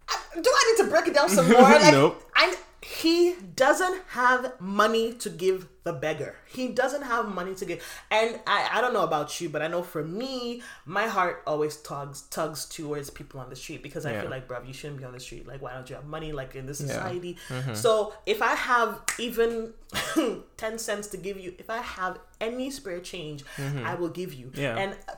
I, 0.08 0.18
do 0.34 0.50
I 0.50 0.74
need 0.76 0.84
to 0.84 0.90
break 0.90 1.06
it 1.06 1.14
down 1.14 1.28
some 1.28 1.48
more? 1.52 1.62
Like, 1.62 1.92
nope. 1.92 2.20
I 2.34 2.56
he 2.82 3.36
doesn't 3.54 4.02
have 4.08 4.60
money 4.60 5.14
to 5.14 5.30
give 5.30 5.68
the 5.84 5.92
beggar. 5.92 6.36
He 6.46 6.68
doesn't 6.68 7.02
have 7.02 7.28
money 7.28 7.54
to 7.56 7.64
give. 7.64 7.84
And 8.10 8.40
I, 8.46 8.70
I 8.72 8.80
don't 8.80 8.94
know 8.94 9.04
about 9.04 9.38
you, 9.40 9.50
but 9.50 9.60
I 9.60 9.68
know 9.68 9.82
for 9.82 10.02
me, 10.02 10.62
my 10.86 11.06
heart 11.06 11.42
always 11.46 11.76
tugs 11.76 12.22
tugs 12.22 12.64
towards 12.64 13.10
people 13.10 13.38
on 13.38 13.50
the 13.50 13.56
street 13.56 13.82
because 13.82 14.06
I 14.06 14.12
yeah. 14.12 14.22
feel 14.22 14.30
like, 14.30 14.48
bro, 14.48 14.62
you 14.62 14.72
shouldn't 14.72 14.98
be 14.98 15.04
on 15.04 15.12
the 15.12 15.20
street. 15.20 15.46
Like, 15.46 15.60
why 15.60 15.74
don't 15.74 15.88
you 15.88 15.96
have 15.96 16.06
money 16.06 16.32
like 16.32 16.54
in 16.54 16.64
this 16.64 16.78
society? 16.78 17.36
Yeah. 17.50 17.60
Mm-hmm. 17.60 17.74
So 17.74 18.14
if 18.24 18.40
I 18.40 18.54
have 18.54 19.02
even 19.18 19.74
10 20.56 20.78
cents 20.78 21.08
to 21.08 21.18
give 21.18 21.38
you, 21.38 21.54
if 21.58 21.68
I 21.68 21.78
have 21.78 22.18
any 22.40 22.70
spare 22.70 23.00
change, 23.00 23.44
mm-hmm. 23.56 23.84
I 23.84 23.94
will 23.94 24.08
give 24.08 24.32
you. 24.32 24.50
Yeah. 24.54 24.76
And 24.76 24.92
uh, 25.08 25.14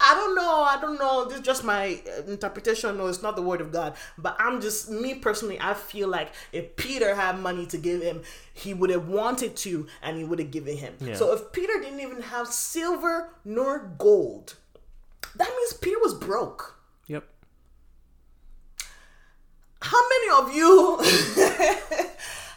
I 0.00 0.14
don't 0.14 0.34
know, 0.34 0.62
I 0.62 0.78
don't 0.80 0.98
know. 0.98 1.26
This 1.26 1.38
is 1.38 1.44
just 1.44 1.64
my 1.64 2.00
interpretation. 2.26 2.96
No, 2.96 3.06
it's 3.06 3.22
not 3.22 3.36
the 3.36 3.42
word 3.42 3.60
of 3.60 3.72
God. 3.72 3.94
But 4.16 4.36
I'm 4.38 4.60
just, 4.60 4.90
me 4.90 5.14
personally, 5.14 5.58
I 5.60 5.74
feel 5.74 6.08
like 6.08 6.32
if 6.52 6.76
Peter 6.76 7.14
had 7.14 7.38
money 7.38 7.66
to 7.66 7.78
give 7.78 8.02
him, 8.02 8.22
he 8.58 8.74
would 8.74 8.90
have 8.90 9.08
wanted 9.08 9.56
to 9.56 9.86
and 10.02 10.16
he 10.16 10.24
would 10.24 10.38
have 10.38 10.50
given 10.50 10.76
him. 10.76 10.94
Yeah. 11.00 11.14
So 11.14 11.32
if 11.32 11.52
Peter 11.52 11.74
didn't 11.80 12.00
even 12.00 12.22
have 12.22 12.48
silver 12.48 13.30
nor 13.44 13.94
gold, 13.98 14.56
that 15.36 15.48
means 15.48 15.72
Peter 15.74 15.98
was 16.00 16.14
broke. 16.14 16.78
Yep. 17.06 17.24
How 19.80 20.00
many 20.08 20.48
of 20.48 20.54
you 20.54 21.00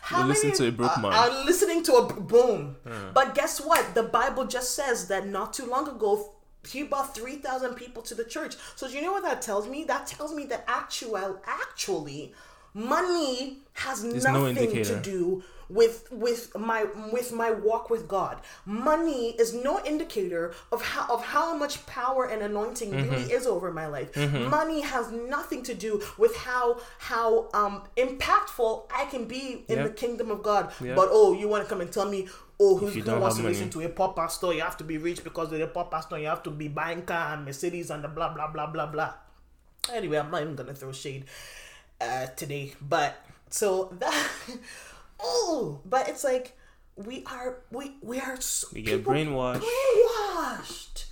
How 0.01 0.25
listen 0.27 0.51
to 0.51 0.67
a 0.67 0.71
broke 0.71 0.97
man. 1.01 1.13
Are 1.13 1.45
listening 1.45 1.83
to 1.83 1.93
a 1.93 2.13
boom. 2.13 2.75
Uh. 2.85 3.11
But 3.13 3.33
guess 3.33 3.61
what? 3.61 3.95
The 3.95 4.03
Bible 4.03 4.45
just 4.45 4.75
says 4.75 5.07
that 5.07 5.27
not 5.27 5.53
too 5.53 5.65
long 5.65 5.87
ago 5.87 6.35
he 6.69 6.83
brought 6.83 7.15
3000 7.15 7.73
people 7.75 8.03
to 8.03 8.15
the 8.15 8.25
church. 8.25 8.55
So 8.75 8.87
do 8.87 8.93
you 8.93 9.01
know 9.01 9.13
what 9.13 9.23
that 9.23 9.41
tells 9.41 9.67
me? 9.67 9.83
That 9.83 10.07
tells 10.07 10.33
me 10.33 10.45
that 10.45 10.63
actual 10.67 11.41
actually 11.45 12.33
money 12.73 13.57
has 13.73 14.03
There's 14.03 14.23
nothing 14.23 14.55
no 14.55 14.83
to 14.83 14.99
do 15.01 15.43
with 15.71 16.11
with 16.11 16.55
my 16.57 16.85
with 17.11 17.31
my 17.31 17.51
walk 17.51 17.89
with 17.89 18.07
God. 18.07 18.41
Money 18.65 19.29
is 19.39 19.53
no 19.53 19.83
indicator 19.85 20.53
of 20.71 20.81
how 20.81 21.13
of 21.13 21.23
how 21.23 21.55
much 21.55 21.85
power 21.85 22.25
and 22.25 22.41
anointing 22.41 22.91
mm-hmm. 22.91 23.09
really 23.09 23.31
is 23.31 23.47
over 23.47 23.71
my 23.71 23.87
life. 23.87 24.11
Mm-hmm. 24.13 24.49
Money 24.49 24.81
has 24.81 25.11
nothing 25.11 25.63
to 25.63 25.73
do 25.73 26.01
with 26.17 26.35
how 26.35 26.81
how 26.99 27.49
um 27.53 27.83
impactful 27.95 28.83
I 28.93 29.05
can 29.05 29.25
be 29.25 29.63
in 29.67 29.77
yep. 29.77 29.87
the 29.87 29.93
kingdom 29.93 30.29
of 30.29 30.43
God. 30.43 30.73
Yep. 30.81 30.95
But 30.95 31.07
oh, 31.11 31.33
you 31.33 31.47
want 31.47 31.63
to 31.63 31.69
come 31.69 31.81
and 31.81 31.91
tell 31.91 32.09
me 32.09 32.27
oh, 32.59 32.77
who, 32.77 32.87
who 32.87 33.19
wants 33.19 33.37
to 33.37 33.43
money. 33.43 33.55
listen 33.55 33.69
to 33.71 33.81
a 33.81 33.89
pop 33.89 34.15
pastor? 34.15 34.53
You 34.53 34.61
have 34.61 34.77
to 34.77 34.83
be 34.83 34.97
rich 34.97 35.23
because 35.23 35.51
of 35.51 35.59
the 35.59 35.67
pop 35.67 35.89
pastor. 35.89 36.19
You 36.19 36.27
have 36.27 36.43
to 36.43 36.51
be 36.51 36.67
buying 36.67 37.03
car 37.03 37.33
and 37.33 37.45
Mercedes 37.45 37.89
and 37.89 38.03
the 38.03 38.09
blah 38.09 38.33
blah 38.33 38.47
blah 38.47 38.67
blah 38.67 38.87
blah. 38.87 39.13
Anyway, 39.91 40.17
I'm 40.17 40.29
not 40.29 40.41
even 40.41 40.55
gonna 40.55 40.75
throw 40.75 40.91
shade 40.91 41.25
uh, 42.01 42.25
today, 42.35 42.73
but 42.81 43.15
so 43.49 43.93
that 43.99 44.29
oh, 45.19 45.81
but 45.85 46.09
it's 46.09 46.23
like 46.23 46.57
we 46.95 47.23
are 47.25 47.59
we 47.71 47.95
we 48.01 48.19
are 48.19 48.39
so, 48.41 48.67
we 48.73 48.81
get 48.81 49.03
brainwashed. 49.03 49.61
Brainwashed. 49.61 51.05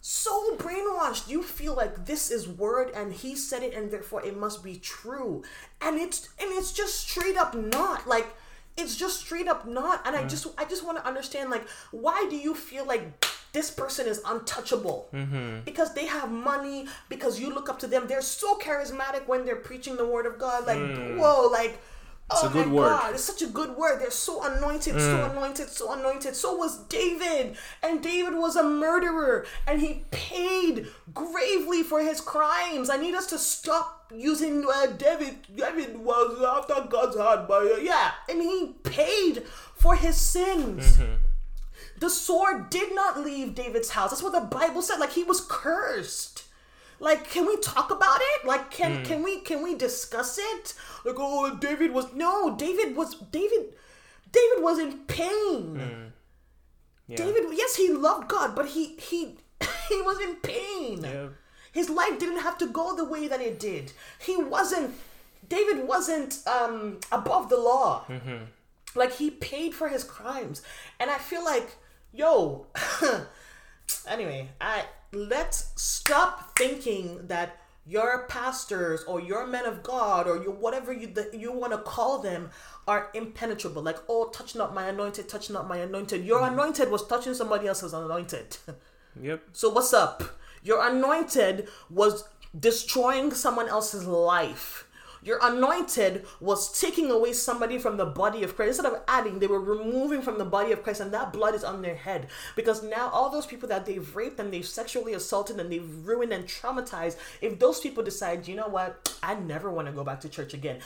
So 0.00 0.56
brainwashed. 0.56 1.28
You 1.28 1.42
feel 1.42 1.74
like 1.74 2.06
this 2.06 2.30
is 2.30 2.48
word 2.48 2.90
and 2.94 3.12
he 3.12 3.34
said 3.34 3.62
it 3.62 3.74
and 3.74 3.90
therefore 3.90 4.24
it 4.24 4.36
must 4.36 4.62
be 4.62 4.76
true. 4.76 5.42
And 5.80 5.98
it's 5.98 6.28
and 6.38 6.48
it's 6.52 6.72
just 6.72 6.94
straight 6.94 7.36
up 7.36 7.54
not. 7.54 8.06
Like 8.06 8.34
it's 8.76 8.96
just 8.96 9.20
straight 9.20 9.48
up 9.48 9.66
not. 9.66 10.06
And. 10.06 10.14
I 10.14 10.24
just 10.24 10.46
I 10.56 10.64
just 10.64 10.84
want 10.84 10.98
to 10.98 11.06
understand 11.06 11.50
like 11.50 11.66
why 11.90 12.26
do 12.30 12.36
you 12.36 12.54
feel 12.54 12.86
like 12.86 13.20
this 13.52 13.70
person 13.70 14.06
is 14.06 14.20
untouchable 14.26 15.08
mm-hmm. 15.12 15.60
because 15.64 15.94
they 15.94 16.06
have 16.06 16.30
money 16.30 16.86
because 17.08 17.40
you 17.40 17.52
look 17.52 17.68
up 17.68 17.78
to 17.78 17.86
them 17.86 18.06
they're 18.06 18.20
so 18.20 18.56
charismatic 18.58 19.26
when 19.26 19.44
they're 19.44 19.56
preaching 19.56 19.96
the 19.96 20.06
word 20.06 20.26
of 20.26 20.38
god 20.38 20.66
like 20.66 20.78
mm. 20.78 21.16
whoa 21.16 21.48
like 21.48 21.78
it's 22.30 22.42
oh 22.42 22.50
my 22.50 22.66
word. 22.66 22.88
God, 22.88 23.14
it's 23.14 23.22
such 23.22 23.42
a 23.42 23.46
good 23.46 23.76
word. 23.76 24.00
They're 24.00 24.10
so 24.10 24.42
anointed, 24.42 24.96
mm. 24.96 25.00
so 25.00 25.30
anointed, 25.30 25.68
so 25.68 25.92
anointed. 25.92 26.34
So 26.34 26.56
was 26.56 26.78
David. 26.86 27.56
And 27.84 28.02
David 28.02 28.34
was 28.34 28.56
a 28.56 28.64
murderer. 28.64 29.46
And 29.64 29.80
he 29.80 30.04
paid 30.10 30.88
gravely 31.14 31.84
for 31.84 32.00
his 32.00 32.20
crimes. 32.20 32.90
I 32.90 32.96
need 32.96 33.14
us 33.14 33.26
to 33.26 33.38
stop 33.38 34.12
using 34.12 34.66
uh, 34.68 34.86
David. 34.86 35.36
David 35.54 35.96
was 35.98 36.42
after 36.42 36.88
God's 36.88 37.16
heart. 37.16 37.46
But 37.46 37.62
uh, 37.62 37.76
yeah. 37.76 38.10
And 38.28 38.42
he 38.42 38.74
paid 38.82 39.44
for 39.76 39.94
his 39.94 40.16
sins. 40.16 40.96
Mm-hmm. 40.96 41.14
The 41.98 42.10
sword 42.10 42.70
did 42.70 42.94
not 42.94 43.20
leave 43.20 43.54
David's 43.54 43.90
house. 43.90 44.10
That's 44.10 44.22
what 44.22 44.32
the 44.32 44.40
Bible 44.40 44.82
said. 44.82 44.98
Like 44.98 45.12
he 45.12 45.24
was 45.24 45.40
cursed. 45.40 46.44
Like, 46.98 47.28
can 47.28 47.46
we 47.46 47.56
talk 47.58 47.90
about 47.90 48.20
it? 48.20 48.46
Like, 48.46 48.70
can 48.70 48.98
mm. 48.98 49.04
can 49.04 49.22
we 49.22 49.40
can 49.40 49.62
we 49.62 49.74
discuss 49.74 50.38
it? 50.38 50.74
Like, 51.04 51.16
oh, 51.18 51.56
David 51.56 51.92
was 51.92 52.12
no, 52.14 52.56
David 52.56 52.96
was 52.96 53.14
David. 53.16 53.74
David 54.32 54.62
was 54.62 54.78
in 54.78 54.98
pain. 55.06 55.76
Mm. 55.76 56.10
Yeah. 57.08 57.16
David, 57.16 57.44
yes, 57.52 57.76
he 57.76 57.90
loved 57.90 58.28
God, 58.28 58.54
but 58.54 58.68
he 58.68 58.96
he 58.96 59.36
he 59.88 60.02
was 60.02 60.20
in 60.20 60.36
pain. 60.36 61.02
Yeah. 61.02 61.28
His 61.72 61.90
life 61.90 62.18
didn't 62.18 62.40
have 62.40 62.56
to 62.58 62.66
go 62.66 62.96
the 62.96 63.04
way 63.04 63.28
that 63.28 63.40
it 63.40 63.60
did. 63.60 63.92
He 64.18 64.36
wasn't. 64.36 64.94
David 65.46 65.86
wasn't 65.86 66.38
um, 66.46 66.98
above 67.12 67.50
the 67.50 67.58
law. 67.58 68.04
Mm-hmm. 68.08 68.44
Like 68.94 69.12
he 69.12 69.30
paid 69.30 69.74
for 69.74 69.88
his 69.88 70.02
crimes, 70.02 70.62
and 70.98 71.10
I 71.10 71.18
feel 71.18 71.44
like, 71.44 71.76
yo. 72.16 72.66
anyway, 74.08 74.48
I 74.60 74.84
let's 75.12 75.72
stop 75.76 76.56
thinking 76.58 77.26
that 77.28 77.58
your 77.86 78.26
pastors 78.28 79.04
or 79.04 79.20
your 79.20 79.46
men 79.46 79.64
of 79.64 79.82
God 79.82 80.26
or 80.26 80.42
your 80.42 80.52
whatever 80.52 80.92
you 80.92 81.12
you 81.32 81.52
want 81.52 81.72
to 81.72 81.78
call 81.78 82.18
them 82.18 82.50
are 82.88 83.10
impenetrable. 83.14 83.82
Like, 83.82 83.98
oh, 84.08 84.28
touch 84.30 84.54
not 84.54 84.74
my 84.74 84.88
anointed, 84.88 85.28
touch 85.28 85.50
not 85.50 85.68
my 85.68 85.78
anointed. 85.78 86.24
Your 86.24 86.40
mm. 86.40 86.52
anointed 86.52 86.90
was 86.90 87.06
touching 87.06 87.34
somebody 87.34 87.66
else's 87.68 87.92
anointed. 87.92 88.56
Yep. 89.18 89.42
So 89.52 89.70
what's 89.70 89.94
up? 89.94 90.22
Your 90.62 90.86
anointed 90.86 91.68
was 91.88 92.28
destroying 92.58 93.32
someone 93.32 93.66
else's 93.66 94.06
life. 94.06 94.85
Your 95.26 95.40
anointed 95.42 96.24
was 96.38 96.80
taking 96.80 97.10
away 97.10 97.32
somebody 97.32 97.78
from 97.78 97.96
the 97.96 98.06
body 98.06 98.44
of 98.44 98.54
Christ. 98.54 98.78
Instead 98.78 98.92
of 98.92 99.02
adding, 99.08 99.40
they 99.40 99.48
were 99.48 99.60
removing 99.60 100.22
from 100.22 100.38
the 100.38 100.44
body 100.44 100.70
of 100.70 100.84
Christ, 100.84 101.00
and 101.00 101.12
that 101.12 101.32
blood 101.32 101.56
is 101.56 101.64
on 101.64 101.82
their 101.82 101.96
head. 101.96 102.28
Because 102.54 102.84
now 102.84 103.10
all 103.10 103.28
those 103.28 103.44
people 103.44 103.68
that 103.70 103.84
they've 103.86 104.14
raped 104.14 104.38
and 104.38 104.52
they've 104.52 104.64
sexually 104.64 105.14
assaulted 105.14 105.58
and 105.58 105.70
they've 105.70 106.06
ruined 106.06 106.32
and 106.32 106.46
traumatized, 106.46 107.16
if 107.40 107.58
those 107.58 107.80
people 107.80 108.04
decide, 108.04 108.46
you 108.46 108.54
know 108.54 108.68
what, 108.68 109.16
I 109.20 109.34
never 109.34 109.68
want 109.68 109.88
to 109.88 109.92
go 109.92 110.04
back 110.04 110.20
to 110.20 110.28
church 110.28 110.54
again 110.54 110.78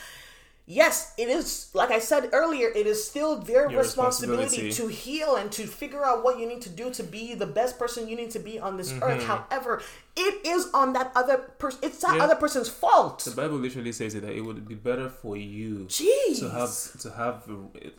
yes, 0.71 1.13
it 1.19 1.29
is, 1.29 1.69
like 1.75 1.91
I 1.91 1.99
said 1.99 2.31
earlier, 2.33 2.69
it 2.69 2.87
is 2.87 3.05
still 3.05 3.41
their 3.41 3.67
responsibility, 3.69 4.63
responsibility, 4.63 4.73
to 4.73 4.87
heal 4.87 5.35
and 5.35 5.51
to 5.53 5.67
figure 5.67 6.05
out 6.05 6.23
what 6.23 6.39
you 6.39 6.47
need 6.47 6.63
to 6.63 6.71
do 6.71 6.91
to 6.93 7.03
be 7.03 7.35
the 7.35 7.47
best 7.47 7.79
person 7.79 8.09
you 8.09 8.15
need 8.15 8.31
to 8.31 8.39
be 8.39 8.61
on 8.61 8.77
this 8.77 8.93
mm-hmm. 8.93 9.03
earth. 9.03 9.25
However, 9.25 9.83
it 10.17 10.47
is 10.47 10.69
on 10.73 10.93
that 10.93 11.11
other 11.17 11.39
person, 11.39 11.81
it's 11.83 11.99
that 12.03 12.17
yeah. 12.17 12.23
other 12.23 12.37
person's 12.37 12.69
fault. 12.69 13.25
The 13.25 13.33
Bible 13.33 13.57
literally 13.57 13.91
says 13.91 14.15
it, 14.15 14.21
that 14.21 14.33
it 14.33 14.43
would 14.43 14.67
be 14.67 14.77
better 14.77 15.09
for 15.09 15.37
you 15.37 15.87
Jeez. 15.89 16.39
to 16.39 16.51
have, 16.51 17.01
to 17.03 17.11
have, 17.11 17.51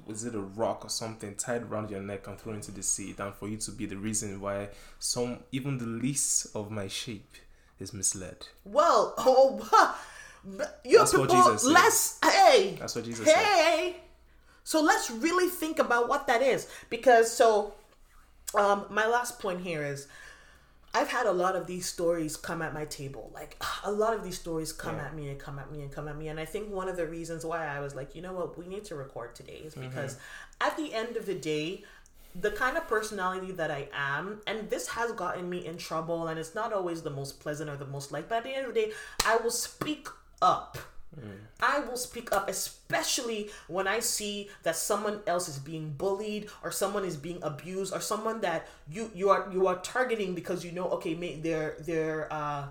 was 0.06 0.24
it 0.24 0.34
a 0.34 0.40
rock 0.40 0.86
or 0.86 0.90
something 0.90 1.36
tied 1.36 1.64
around 1.64 1.90
your 1.90 2.02
neck 2.02 2.26
and 2.28 2.40
thrown 2.40 2.56
into 2.56 2.72
the 2.72 2.84
sea 2.84 3.12
than 3.12 3.34
for 3.34 3.50
you 3.50 3.58
to 3.58 3.72
be 3.72 3.86
the 3.86 3.98
reason 3.98 4.40
why 4.40 4.70
some, 4.98 5.40
even 5.52 5.78
the 5.78 5.86
least 5.86 6.48
of 6.56 6.72
my 6.72 6.88
sheep 6.88 7.36
is 7.80 7.94
misled. 7.94 8.48
Well, 8.64 9.14
oh, 9.18 9.98
you 10.84 10.98
That's 10.98 11.12
people, 11.12 11.28
Jesus 11.28 11.64
let's 11.66 12.20
hey, 12.24 12.76
That's 12.80 12.96
what 12.96 13.06
Jesus 13.06 13.26
said. 13.26 13.36
hey. 13.36 13.96
So 14.64 14.82
let's 14.82 15.10
really 15.12 15.50
think 15.50 15.80
about 15.80 16.08
what 16.10 16.28
that 16.28 16.42
is 16.42 16.68
because 16.90 17.32
so, 17.32 17.74
um, 18.56 18.86
my 18.90 19.08
last 19.08 19.40
point 19.40 19.62
here 19.62 19.84
is. 19.84 20.08
I've 20.94 21.08
had 21.08 21.26
a 21.26 21.32
lot 21.32 21.56
of 21.56 21.68
these 21.68 21.86
stories 21.86 22.36
come 22.36 22.62
at 22.62 22.74
my 22.74 22.84
table. 22.84 23.32
Like 23.34 23.56
a 23.86 23.92
lot 23.92 24.14
of 24.14 24.26
these 24.26 24.38
stories 24.38 24.74
come 24.74 24.98
Yeah. 24.98 25.06
at 25.06 25.16
me 25.16 25.30
and 25.30 25.40
come 25.40 25.58
at 25.58 25.72
me 25.72 25.82
and 25.84 25.90
come 25.90 26.10
at 26.10 26.18
me. 26.18 26.28
And 26.28 26.38
I 26.38 26.44
think 26.44 26.70
one 26.70 26.90
of 26.90 26.98
the 26.98 27.08
reasons 27.08 27.46
why 27.46 27.66
I 27.66 27.80
was 27.80 27.96
like, 27.96 28.14
you 28.14 28.22
know 28.22 28.34
what, 28.34 28.58
we 28.58 28.68
need 28.68 28.84
to 28.86 28.96
record 28.96 29.34
today 29.34 29.62
is 29.64 29.74
because 29.74 30.18
at 30.60 30.76
the 30.76 30.94
end 30.94 31.16
of 31.16 31.26
the 31.26 31.34
day, 31.34 31.86
the 32.36 32.52
kind 32.52 32.76
of 32.76 32.90
personality 32.90 33.54
that 33.54 33.72
I 33.72 33.88
am, 33.94 34.42
and 34.46 34.70
this 34.70 34.88
has 34.90 35.14
gotten 35.14 35.50
me 35.50 35.66
in 35.66 35.78
trouble, 35.78 36.28
and 36.28 36.38
it's 36.38 36.56
not 36.56 36.74
always 36.74 37.02
the 37.04 37.10
most 37.10 37.40
pleasant 37.40 37.70
or 37.70 37.78
the 37.78 37.86
most 37.88 38.12
liked, 38.12 38.28
but 38.28 38.40
at 38.40 38.44
the 38.44 38.54
end 38.54 38.68
of 38.68 38.74
the 38.74 38.82
day, 38.82 38.92
I 39.26 39.38
will 39.38 39.50
speak 39.52 40.10
up. 40.42 40.78
I 41.60 41.80
will 41.82 41.98
speak 41.98 42.32
up, 42.32 42.50
especially 42.50 43.50
when 43.68 43.88
I 43.88 44.00
see 44.00 44.50
that 44.64 44.76
someone 44.76 45.20
else 45.28 45.48
is 45.48 45.60
being 45.60 45.92
bullied 45.92 46.50
or 46.64 46.72
someone 46.72 47.04
is 47.06 47.18
being 47.18 47.40
abused 47.44 47.94
or 47.94 48.00
someone 48.00 48.42
that 48.42 48.68
you 48.90 49.12
you 49.14 49.30
are 49.30 49.50
you 49.52 49.68
are 49.68 49.76
targeting 49.80 50.34
because 50.34 50.64
you 50.66 50.72
know 50.72 50.90
okay, 50.92 51.14
they're 51.36 51.76
they're 51.82 52.32
uh, 52.32 52.64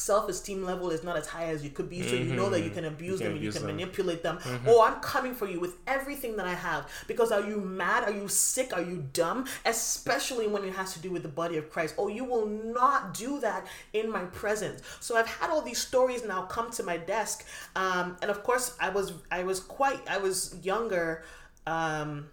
self 0.00 0.28
esteem 0.30 0.64
level 0.64 0.90
is 0.90 1.04
not 1.04 1.16
as 1.16 1.26
high 1.26 1.46
as 1.46 1.62
you 1.62 1.70
could 1.70 1.88
be, 1.90 2.02
so 2.02 2.16
you 2.16 2.34
know 2.34 2.48
that 2.48 2.62
you 2.62 2.70
can 2.70 2.86
abuse 2.86 3.18
can 3.18 3.28
them 3.28 3.36
and 3.36 3.44
you 3.44 3.52
can 3.52 3.62
them. 3.62 3.76
manipulate 3.76 4.22
them. 4.22 4.38
Oh, 4.66 4.82
I'm 4.82 5.00
coming 5.00 5.34
for 5.34 5.46
you 5.46 5.60
with 5.60 5.76
everything 5.86 6.36
that 6.36 6.46
I 6.46 6.54
have 6.54 6.88
because 7.06 7.30
are 7.30 7.42
you 7.46 7.60
mad? 7.60 8.04
Are 8.04 8.12
you 8.12 8.26
sick? 8.26 8.72
Are 8.72 8.82
you 8.82 9.04
dumb? 9.12 9.46
Especially 9.66 10.46
when 10.46 10.64
it 10.64 10.74
has 10.74 10.94
to 10.94 11.00
do 11.00 11.10
with 11.10 11.22
the 11.22 11.28
body 11.28 11.58
of 11.58 11.70
Christ. 11.70 11.94
Oh, 11.98 12.08
you 12.08 12.24
will 12.24 12.46
not 12.46 13.12
do 13.12 13.40
that 13.40 13.66
in 13.92 14.10
my 14.10 14.24
presence. 14.24 14.82
So 15.00 15.16
I've 15.16 15.28
had 15.28 15.50
all 15.50 15.60
these 15.60 15.78
stories 15.78 16.24
now 16.24 16.42
come 16.42 16.70
to 16.72 16.82
my 16.82 16.96
desk, 16.96 17.46
um, 17.76 18.16
and 18.22 18.30
of 18.30 18.42
course 18.42 18.76
I 18.80 18.88
was 18.88 19.12
I 19.30 19.44
was 19.44 19.60
quite 19.60 20.00
I 20.08 20.18
was 20.18 20.56
younger. 20.62 21.24
Um, 21.66 22.28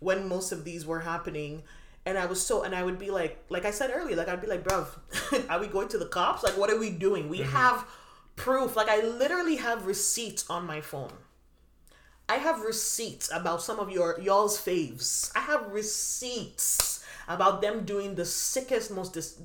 when 0.00 0.26
most 0.28 0.50
of 0.50 0.64
these 0.64 0.86
were 0.86 1.00
happening 1.00 1.62
and 2.06 2.18
I 2.18 2.26
was 2.26 2.44
so 2.44 2.62
and 2.62 2.74
I 2.74 2.82
would 2.82 2.98
be 2.98 3.10
like 3.10 3.44
like 3.48 3.64
I 3.64 3.70
said 3.70 3.90
earlier 3.94 4.16
like 4.16 4.28
I'd 4.28 4.40
be 4.40 4.46
like 4.46 4.64
bruv 4.64 4.88
are 5.50 5.60
we 5.60 5.66
going 5.66 5.88
to 5.88 5.98
the 5.98 6.06
cops? 6.06 6.42
Like 6.42 6.56
what 6.56 6.70
are 6.70 6.78
we 6.78 6.90
doing? 6.90 7.28
We 7.28 7.40
mm-hmm. 7.40 7.52
have 7.52 7.86
proof. 8.36 8.76
Like 8.76 8.88
I 8.88 9.02
literally 9.02 9.56
have 9.56 9.86
receipts 9.86 10.48
on 10.48 10.66
my 10.66 10.80
phone. 10.80 11.12
I 12.28 12.36
have 12.36 12.60
receipts 12.60 13.30
about 13.32 13.62
some 13.62 13.80
of 13.80 13.90
your 13.90 14.18
y'all's 14.20 14.58
faves. 14.58 15.30
I 15.34 15.40
have 15.40 15.72
receipts 15.72 17.04
about 17.28 17.60
them 17.60 17.84
doing 17.84 18.14
the 18.14 18.24
sickest 18.24 18.90
most 18.90 19.14
dis- 19.14 19.40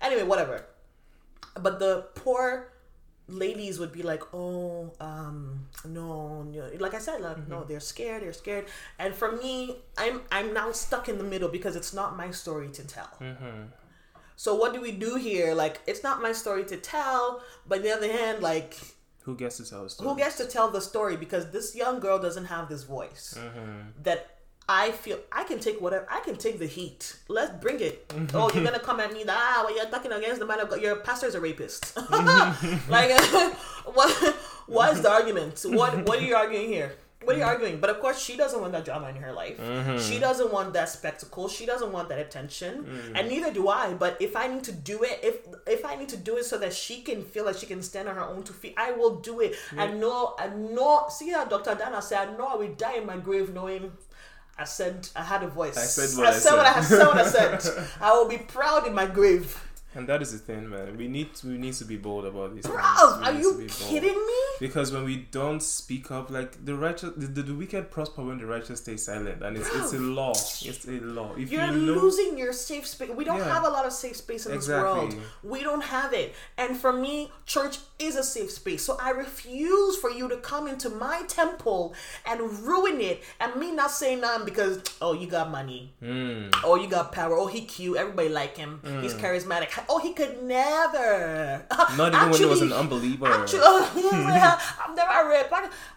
anyway 0.00 0.24
whatever. 0.24 0.66
But 1.54 1.78
the 1.78 2.06
poor 2.14 2.72
ladies 3.28 3.78
would 3.78 3.92
be 3.92 4.02
like, 4.02 4.22
"Oh, 4.34 4.92
um, 5.00 5.66
no, 5.84 6.42
no," 6.42 6.70
like 6.78 6.94
I 6.94 6.98
said, 6.98 7.20
like, 7.20 7.46
no, 7.48 7.58
mm-hmm. 7.58 7.68
they're 7.68 7.80
scared, 7.80 8.22
they're 8.22 8.32
scared. 8.32 8.66
And 8.98 9.14
for 9.14 9.32
me, 9.32 9.76
I'm 9.96 10.22
I'm 10.32 10.52
now 10.54 10.72
stuck 10.72 11.08
in 11.08 11.18
the 11.18 11.24
middle 11.24 11.48
because 11.48 11.76
it's 11.76 11.92
not 11.92 12.16
my 12.16 12.30
story 12.30 12.68
to 12.68 12.86
tell. 12.86 13.10
Mm-hmm. 13.20 13.62
So 14.36 14.54
what 14.54 14.72
do 14.72 14.80
we 14.80 14.92
do 14.92 15.16
here? 15.16 15.52
Like, 15.54 15.80
it's 15.86 16.02
not 16.02 16.22
my 16.22 16.32
story 16.32 16.64
to 16.66 16.76
tell, 16.76 17.42
but 17.66 17.78
on 17.78 17.84
the 17.84 17.90
other 17.90 18.10
hand, 18.10 18.40
like, 18.40 18.76
Who 19.24 19.36
gets 19.36 19.56
to 19.56 19.68
tell 19.68 19.84
a 19.84 19.90
story? 19.90 20.08
who 20.08 20.16
gets 20.16 20.36
to 20.36 20.46
tell 20.46 20.70
the 20.70 20.80
story? 20.80 21.16
Because 21.16 21.50
this 21.50 21.74
young 21.74 21.98
girl 22.00 22.18
doesn't 22.18 22.46
have 22.46 22.68
this 22.68 22.84
voice 22.84 23.36
mm-hmm. 23.36 24.02
that. 24.02 24.37
I 24.68 24.90
feel 24.90 25.18
I 25.32 25.44
can 25.44 25.60
take 25.60 25.80
whatever 25.80 26.06
I 26.10 26.20
can 26.20 26.36
take 26.36 26.58
the 26.58 26.66
heat. 26.66 27.16
Let's 27.28 27.52
bring 27.62 27.80
it. 27.80 28.06
Mm-hmm. 28.08 28.36
oh, 28.36 28.50
you're 28.52 28.64
gonna 28.64 28.78
come 28.78 29.00
at 29.00 29.12
me? 29.12 29.24
Ah, 29.26 29.62
well, 29.64 29.74
you're 29.74 29.86
talking 29.86 30.12
against 30.12 30.40
the 30.40 30.46
man 30.46 30.60
of 30.60 30.68
God. 30.68 30.82
Your 30.82 30.96
pastor's 30.96 31.34
a 31.34 31.40
rapist. 31.40 31.94
Mm-hmm. 32.18 32.90
like, 32.90 33.10
what? 33.94 34.36
What 34.66 34.92
is 34.92 35.00
the 35.02 35.10
argument? 35.10 35.54
Mm-hmm. 35.54 35.74
What? 35.76 36.06
What 36.06 36.18
are 36.18 36.24
you 36.24 36.34
arguing 36.34 36.68
here? 36.68 36.92
What 37.24 37.36
are 37.36 37.38
you 37.38 37.44
arguing? 37.44 37.78
But 37.80 37.90
of 37.90 38.00
course, 38.00 38.18
she 38.18 38.36
doesn't 38.36 38.60
want 38.60 38.72
that 38.72 38.84
drama 38.84 39.08
in 39.08 39.16
her 39.16 39.32
life. 39.32 39.60
She 40.00 40.18
doesn't 40.18 40.52
want 40.52 40.72
that 40.74 40.88
spectacle. 40.88 41.48
She 41.48 41.66
doesn't 41.66 41.92
want 41.92 42.08
that 42.10 42.18
attention, 42.18 43.12
and 43.14 43.28
neither 43.28 43.52
do 43.52 43.68
I. 43.68 43.94
But 43.94 44.16
if 44.20 44.36
I 44.36 44.46
need 44.48 44.64
to 44.64 44.72
do 44.72 45.02
it, 45.02 45.20
if 45.22 45.36
if 45.66 45.84
I 45.84 45.96
need 45.96 46.08
to 46.10 46.16
do 46.16 46.36
it 46.36 46.44
so 46.44 46.58
that 46.58 46.72
she 46.72 47.02
can 47.02 47.22
feel 47.22 47.44
like 47.44 47.56
she 47.56 47.66
can 47.66 47.82
stand 47.82 48.08
on 48.08 48.16
her 48.16 48.24
own 48.24 48.42
two 48.44 48.52
feet, 48.52 48.74
I 48.76 48.92
will 48.92 49.16
do 49.16 49.40
it. 49.40 49.56
I 49.76 49.88
know. 49.88 50.34
I 50.38 50.48
know. 50.48 51.06
See 51.10 51.30
how 51.30 51.44
Dr. 51.44 51.74
Dana 51.74 52.00
said, 52.02 52.28
"I 52.28 52.36
know 52.36 52.46
I 52.46 52.56
will 52.56 52.74
die 52.74 52.96
in 52.96 53.06
my 53.06 53.16
grave 53.16 53.52
knowing." 53.52 53.92
I 54.58 54.64
said 54.64 55.08
I 55.14 55.22
had 55.22 55.42
a 55.44 55.46
voice. 55.46 55.76
I 55.76 55.82
said 55.82 56.18
what 56.18 56.26
I 56.26 56.30
I 56.30 56.32
said 56.32 56.56
what 56.56 56.66
I 56.66 56.82
said. 56.82 57.06
What 57.06 57.18
I 57.18 57.58
said. 57.58 57.88
I 58.00 58.12
will 58.12 58.28
be 58.28 58.38
proud 58.38 58.86
in 58.86 58.94
my 58.94 59.06
grave. 59.06 59.62
And 59.94 60.06
that 60.08 60.20
is 60.20 60.32
the 60.32 60.38
thing, 60.38 60.68
man. 60.68 60.96
We 60.98 61.08
need 61.08 61.34
to, 61.36 61.46
we 61.48 61.56
need 61.56 61.72
to 61.74 61.84
be 61.84 61.96
bold 61.96 62.26
about 62.26 62.54
these 62.54 62.64
things. 62.66 62.76
Bruv, 62.78 63.22
are 63.24 63.32
you 63.32 63.54
bold. 63.54 63.68
kidding 63.70 64.14
me? 64.14 64.34
Because 64.60 64.92
when 64.92 65.04
we 65.04 65.26
don't 65.30 65.62
speak 65.62 66.10
up, 66.10 66.30
like 66.30 66.62
the 66.64 66.74
righteous, 66.74 67.10
the, 67.16 67.26
the, 67.26 67.42
the 67.42 67.54
wicked 67.54 67.90
prosper 67.90 68.22
when 68.22 68.38
the 68.38 68.44
righteous 68.46 68.80
stay 68.80 68.98
silent, 68.98 69.42
and 69.42 69.56
it's, 69.56 69.68
it's 69.74 69.94
a 69.94 69.98
law. 69.98 70.32
It's 70.32 70.84
a 70.86 71.00
law. 71.00 71.34
If 71.36 71.50
You're 71.50 71.64
you 71.64 71.72
know, 71.72 71.94
losing 71.94 72.36
your 72.38 72.52
safe 72.52 72.86
space. 72.86 73.10
We 73.10 73.24
don't 73.24 73.38
Yeah. 73.38 73.54
have 73.54 73.64
a 73.64 73.70
lot 73.70 73.86
of 73.86 73.92
safe 73.94 74.16
space 74.16 74.44
in 74.44 74.52
Exactly. 74.52 75.06
this 75.06 75.14
world. 75.16 75.26
We 75.42 75.62
don't 75.62 75.82
have 75.84 76.12
it. 76.12 76.34
And 76.58 76.76
for 76.76 76.92
me, 76.92 77.32
church 77.46 77.78
is 77.98 78.14
a 78.14 78.22
safe 78.22 78.50
space. 78.50 78.84
So 78.84 78.98
I 79.00 79.10
refuse 79.10 79.96
for 79.96 80.10
you 80.10 80.28
to 80.28 80.36
come 80.36 80.68
into 80.68 80.90
my 80.90 81.22
temple 81.28 81.94
and 82.26 82.40
ruin 82.60 83.00
it. 83.00 83.22
And 83.40 83.56
me 83.56 83.72
not 83.72 83.90
saying 83.90 84.20
nothing 84.20 84.44
because, 84.44 84.82
oh, 85.00 85.14
you 85.14 85.26
got 85.28 85.50
money. 85.50 85.94
Hmm. 86.00 86.50
Oh, 86.62 86.76
you 86.76 86.88
got 86.88 87.10
power. 87.12 87.34
Oh, 87.36 87.46
he 87.46 87.62
cute. 87.62 87.96
Everybody 87.96 88.28
like 88.28 88.56
him. 88.56 88.80
He's 89.00 89.14
charismatic. 89.14 89.70
Oh, 89.90 89.98
he 89.98 90.12
could 90.12 90.42
never. 90.42 91.64
not 91.96 92.14
even 92.14 92.30
when 92.30 92.38
he 92.38 92.44
was 92.44 92.60
an 92.60 92.72
unbeliever. 92.72 93.26
Actually, 93.26 93.60
I've 93.64 94.94
never 94.94 95.28
read. 95.28 95.46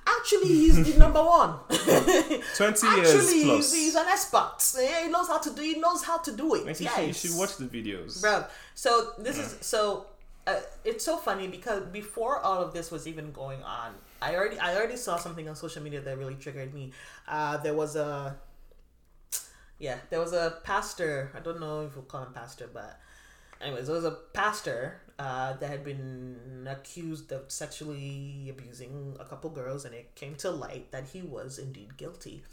Actually, 0.07 0.47
he's 0.47 0.93
the 0.93 0.97
number 0.99 1.21
one. 1.23 1.59
Twenty 1.69 2.87
Actually, 2.87 3.01
years 3.01 3.31
he's, 3.31 3.43
plus. 3.45 3.73
he's 3.73 3.95
an 3.95 4.05
expert. 4.07 4.55
Eh, 4.79 5.03
He 5.05 5.09
knows 5.09 5.27
how 5.27 5.39
to 5.39 5.49
do. 5.53 5.61
He 5.61 5.79
knows 5.79 6.03
how 6.03 6.17
to 6.19 6.31
do 6.31 6.55
it. 6.55 6.65
Like, 6.65 6.79
you, 6.79 6.87
should, 6.87 7.07
you 7.07 7.13
should 7.13 7.35
watch 7.37 7.57
the 7.57 7.65
videos. 7.65 8.21
Bro, 8.21 8.45
so 8.75 9.11
this 9.19 9.37
is 9.37 9.57
so. 9.61 10.05
Uh, 10.47 10.59
it's 10.83 11.05
so 11.05 11.17
funny 11.17 11.47
because 11.47 11.83
before 11.85 12.39
all 12.39 12.63
of 12.63 12.73
this 12.73 12.89
was 12.89 13.07
even 13.07 13.31
going 13.31 13.61
on, 13.61 13.93
I 14.21 14.35
already 14.35 14.57
I 14.57 14.75
already 14.75 14.97
saw 14.97 15.17
something 15.17 15.47
on 15.47 15.55
social 15.55 15.83
media 15.83 16.01
that 16.01 16.17
really 16.17 16.33
triggered 16.35 16.73
me. 16.73 16.93
Uh, 17.27 17.57
there 17.57 17.75
was 17.75 17.95
a 17.95 18.35
yeah, 19.79 19.97
there 20.09 20.19
was 20.19 20.33
a 20.33 20.57
pastor. 20.63 21.31
I 21.35 21.39
don't 21.41 21.59
know 21.59 21.81
if 21.85 21.95
we'll 21.95 22.05
call 22.05 22.23
him 22.23 22.33
pastor, 22.33 22.69
but 22.73 22.99
anyways, 23.63 23.87
there 23.87 23.95
was 23.95 24.05
a 24.05 24.17
pastor 24.33 25.01
uh, 25.19 25.53
that 25.53 25.69
had 25.69 25.83
been 25.83 26.67
accused 26.69 27.31
of 27.31 27.51
sexually 27.51 28.47
abusing 28.49 29.15
a 29.19 29.25
couple 29.25 29.49
girls, 29.49 29.85
and 29.85 29.93
it 29.93 30.15
came 30.15 30.35
to 30.35 30.49
light 30.49 30.91
that 30.91 31.05
he 31.13 31.21
was 31.21 31.59
indeed 31.59 31.97
guilty. 31.97 32.43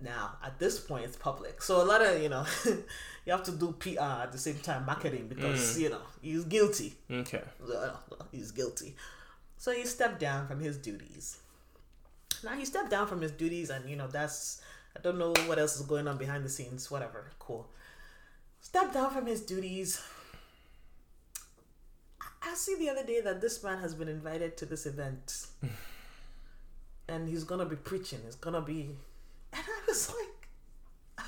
Now, 0.00 0.36
at 0.44 0.58
this 0.58 0.78
point, 0.78 1.04
it's 1.04 1.16
public, 1.16 1.60
so 1.62 1.82
a 1.82 1.84
lot 1.84 2.00
of 2.00 2.22
you 2.22 2.28
know, 2.28 2.46
you 2.64 3.32
have 3.32 3.42
to 3.44 3.50
do 3.52 3.72
PR 3.72 4.22
at 4.24 4.32
the 4.32 4.38
same 4.38 4.58
time, 4.58 4.86
marketing 4.86 5.26
because 5.28 5.78
you 5.78 5.90
know 5.90 6.02
he's 6.22 6.44
guilty. 6.44 6.94
Okay. 7.10 7.42
He's 8.30 8.52
guilty, 8.52 8.94
so 9.58 9.72
he 9.72 9.84
stepped 9.84 10.20
down 10.20 10.46
from 10.46 10.60
his 10.60 10.76
duties. 10.76 11.38
Now 12.44 12.54
he 12.54 12.64
stepped 12.64 12.90
down 12.90 13.08
from 13.08 13.20
his 13.20 13.32
duties, 13.32 13.68
and 13.70 13.90
you 13.90 13.96
know 13.96 14.06
that's 14.06 14.62
I 14.96 15.00
don't 15.00 15.18
know 15.18 15.34
what 15.46 15.58
else 15.58 15.76
is 15.76 15.82
going 15.82 16.06
on 16.08 16.18
behind 16.18 16.44
the 16.44 16.48
scenes. 16.48 16.90
Whatever, 16.90 17.32
cool. 17.38 17.68
Stepped 18.60 18.94
down 18.94 19.10
from 19.10 19.26
his 19.26 19.40
duties. 19.40 20.00
I 22.42 22.54
see 22.54 22.76
the 22.76 22.88
other 22.88 23.04
day 23.04 23.20
that 23.20 23.40
this 23.40 23.62
man 23.62 23.78
has 23.78 23.94
been 23.94 24.08
invited 24.08 24.56
to 24.58 24.66
this 24.66 24.86
event, 24.86 25.46
and 27.08 27.28
he's 27.28 27.44
gonna 27.44 27.66
be 27.66 27.76
preaching. 27.76 28.20
It's 28.26 28.36
gonna 28.36 28.62
be, 28.62 28.90
and 29.52 29.62
I 29.66 29.80
was 29.86 30.08
like, 30.14 30.48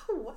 oh 0.09 0.17
what? 0.23 0.37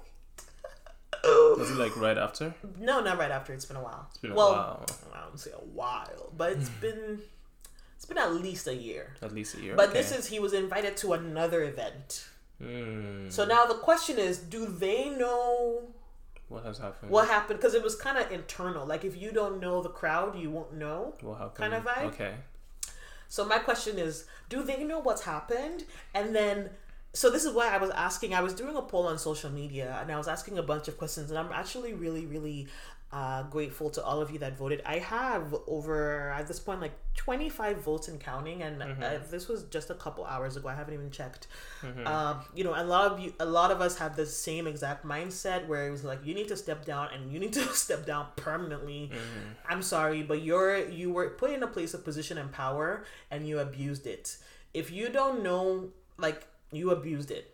Was 1.57 1.71
it 1.71 1.77
like 1.77 1.95
right 1.97 2.17
after? 2.17 2.53
No, 2.79 3.01
not 3.01 3.17
right 3.17 3.31
after. 3.31 3.53
It's 3.53 3.65
been 3.65 3.77
a 3.77 3.83
while. 3.83 4.07
It's 4.09 4.19
been 4.19 4.31
a 4.31 4.35
well, 4.35 4.51
while. 4.51 4.85
I 5.13 5.21
don't 5.21 5.39
say 5.39 5.51
a 5.51 5.65
while, 5.73 6.31
but 6.37 6.51
it's 6.51 6.69
been 6.69 7.19
it's 7.95 8.05
been 8.05 8.17
at 8.17 8.33
least 8.35 8.67
a 8.67 8.75
year. 8.75 9.15
At 9.21 9.33
least 9.33 9.55
a 9.55 9.61
year. 9.61 9.75
But 9.75 9.89
okay. 9.89 9.99
this 9.99 10.11
is 10.11 10.27
he 10.27 10.39
was 10.39 10.53
invited 10.53 10.97
to 10.97 11.13
another 11.13 11.63
event. 11.63 12.27
Hmm. 12.61 13.29
So 13.29 13.45
now 13.45 13.65
the 13.65 13.75
question 13.75 14.19
is, 14.19 14.37
do 14.37 14.67
they 14.67 15.09
know 15.09 15.83
What 16.47 16.63
has 16.63 16.77
happened? 16.77 17.11
what 17.11 17.27
happened? 17.27 17.59
Because 17.59 17.73
it 17.73 17.83
was 17.83 17.95
kind 17.95 18.17
of 18.17 18.31
internal. 18.31 18.85
Like 18.85 19.03
if 19.03 19.19
you 19.19 19.31
don't 19.31 19.59
know 19.59 19.81
the 19.81 19.89
crowd, 19.89 20.37
you 20.37 20.51
won't 20.51 20.73
know. 20.73 21.15
What 21.21 21.39
happened? 21.39 21.55
kind 21.55 21.73
of 21.73 21.83
vibe? 21.83 22.03
Okay. 22.13 22.33
So 23.27 23.45
my 23.45 23.57
question 23.57 23.97
is, 23.97 24.25
do 24.49 24.63
they 24.63 24.83
know 24.83 24.99
what's 24.99 25.23
happened? 25.23 25.85
And 26.13 26.35
then 26.35 26.69
so 27.15 27.29
this 27.29 27.45
is 27.45 27.53
why 27.53 27.69
I 27.69 27.77
was 27.77 27.91
asking. 27.91 28.33
I 28.33 28.41
was 28.41 28.53
doing 28.53 28.75
a 28.75 28.81
poll 28.81 29.07
on 29.07 29.17
social 29.17 29.49
media, 29.49 29.97
and 30.01 30.11
I 30.11 30.17
was 30.17 30.27
asking 30.27 30.57
a 30.57 30.63
bunch 30.63 30.89
of 30.89 30.97
questions, 30.97 31.29
and 31.31 31.39
I'm 31.39 31.51
actually 31.53 31.93
really, 31.93 32.25
really 32.25 32.67
uh, 33.17 33.43
grateful 33.43 33.89
to 33.89 34.03
all 34.03 34.19
of 34.21 34.29
you 34.31 34.39
that 34.39 34.57
voted. 34.57 34.81
I 34.85 34.97
have 34.99 35.55
over 35.67 36.31
at 36.37 36.47
this 36.49 36.59
point 36.59 36.81
like 36.81 36.91
25 37.15 37.77
votes 37.89 38.07
and 38.09 38.19
counting, 38.19 38.61
and 38.61 38.81
Mm-hmm. 38.81 39.01
uh, 39.03 39.19
this 39.31 39.47
was 39.47 39.63
just 39.75 39.89
a 39.89 39.93
couple 40.03 40.25
hours 40.25 40.57
ago. 40.57 40.67
I 40.67 40.75
haven't 40.75 40.93
even 40.99 41.11
checked. 41.11 41.47
Um, 42.05 42.39
you 42.53 42.63
know, 42.65 42.73
a 42.75 42.83
lot 42.83 43.05
of 43.11 43.19
you, 43.21 43.31
a 43.39 43.45
lot 43.45 43.71
of 43.71 43.79
us 43.79 43.97
have 43.99 44.15
the 44.17 44.25
same 44.25 44.67
exact 44.67 45.05
mindset 45.05 45.65
where 45.69 45.87
it 45.87 45.91
was 45.91 46.03
like 46.03 46.25
you 46.25 46.33
need 46.39 46.49
to 46.49 46.57
step 46.57 46.83
down, 46.93 47.05
and 47.13 47.31
you 47.31 47.39
need 47.39 47.53
to 47.53 47.61
step 47.85 48.05
down 48.05 48.25
permanently. 48.35 49.11
Mm-hmm. 49.13 49.71
I'm 49.71 49.81
sorry, 49.81 50.21
but 50.23 50.41
you're 50.41 50.77
you 50.89 51.07
were 51.13 51.29
put 51.29 51.51
in 51.51 51.63
a 51.63 51.67
place 51.67 51.93
of 51.93 52.03
position 52.03 52.37
and 52.37 52.51
power, 52.51 53.05
and 53.31 53.47
you 53.47 53.59
abused 53.59 54.05
it. 54.07 54.37
If 54.73 54.91
you 54.91 55.07
don't 55.09 55.41
know, 55.41 55.89
like 56.17 56.39
you 56.71 56.91
abused 56.91 57.31
it. 57.31 57.53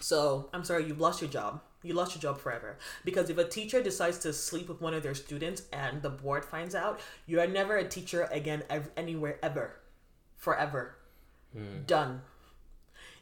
So 0.00 0.48
I'm 0.52 0.62
sorry, 0.62 0.84
you've 0.86 1.00
lost 1.00 1.20
your 1.20 1.30
job. 1.30 1.60
You 1.82 1.94
lost 1.94 2.14
your 2.14 2.22
job 2.22 2.40
forever. 2.40 2.76
Because 3.04 3.30
if 3.30 3.38
a 3.38 3.44
teacher 3.44 3.82
decides 3.82 4.18
to 4.20 4.32
sleep 4.32 4.68
with 4.68 4.80
one 4.80 4.94
of 4.94 5.02
their 5.02 5.14
students 5.14 5.62
and 5.72 6.02
the 6.02 6.10
board 6.10 6.44
finds 6.44 6.74
out, 6.74 7.00
you 7.26 7.40
are 7.40 7.46
never 7.46 7.76
a 7.76 7.88
teacher 7.88 8.28
again 8.32 8.64
ev- 8.68 8.90
anywhere 8.96 9.38
ever. 9.42 9.76
Forever. 10.36 10.96
Hmm. 11.52 11.82
Done. 11.86 12.22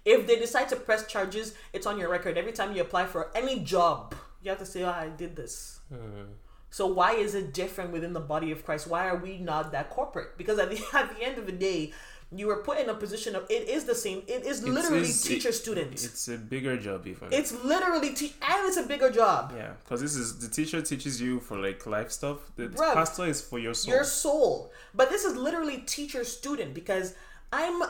If 0.04 0.26
they 0.26 0.36
decide 0.36 0.68
to 0.70 0.76
press 0.76 1.06
charges, 1.06 1.54
it's 1.72 1.86
on 1.86 1.98
your 1.98 2.08
record. 2.08 2.38
Every 2.38 2.52
time 2.52 2.74
you 2.74 2.80
apply 2.80 3.06
for 3.06 3.30
any 3.34 3.60
job, 3.60 4.14
you 4.42 4.50
have 4.50 4.58
to 4.60 4.66
say, 4.66 4.84
oh, 4.84 4.90
I 4.90 5.08
did 5.08 5.36
this. 5.36 5.80
Hmm. 5.88 6.32
So 6.70 6.86
why 6.86 7.12
is 7.12 7.34
it 7.34 7.54
different 7.54 7.92
within 7.92 8.12
the 8.12 8.20
body 8.20 8.50
of 8.50 8.64
Christ? 8.64 8.86
Why 8.86 9.08
are 9.08 9.16
we 9.16 9.38
not 9.38 9.72
that 9.72 9.90
corporate? 9.90 10.36
Because 10.36 10.58
at 10.58 10.70
the 10.70 10.82
at 10.94 11.16
the 11.16 11.24
end 11.24 11.38
of 11.38 11.46
the 11.46 11.52
day, 11.52 11.92
you 12.34 12.48
were 12.48 12.56
put 12.56 12.78
in 12.78 12.88
a 12.88 12.94
position 12.94 13.36
of 13.36 13.44
it 13.48 13.68
is 13.68 13.84
the 13.84 13.94
same. 13.94 14.22
It 14.26 14.44
is 14.44 14.62
literally 14.66 15.12
teacher 15.12 15.52
student. 15.52 15.92
It's, 15.92 16.28
a 16.28 16.36
bigger 16.36 16.76
job 16.76 17.06
It's 17.30 17.52
literally 17.64 18.14
te- 18.14 18.34
and 18.42 18.66
it's 18.66 18.76
a 18.76 18.82
bigger 18.82 19.10
job. 19.10 19.52
yeah, 19.56 19.72
because 19.84 20.00
this 20.00 20.16
is 20.16 20.38
the 20.38 20.48
teacher 20.48 20.82
teaches 20.82 21.20
you 21.20 21.38
for 21.38 21.56
like 21.56 21.86
life 21.86 22.10
stuff. 22.10 22.38
The 22.56 22.68
Bruv, 22.68 22.94
pastor 22.94 23.26
is 23.26 23.40
for 23.40 23.58
your 23.58 23.74
soul. 23.74 23.94
Your 23.94 24.04
soul. 24.04 24.72
But 24.92 25.10
this 25.10 25.24
is 25.24 25.36
literally 25.36 25.78
teacher 25.78 26.24
student 26.24 26.74
because 26.74 27.14
I'm 27.52 27.82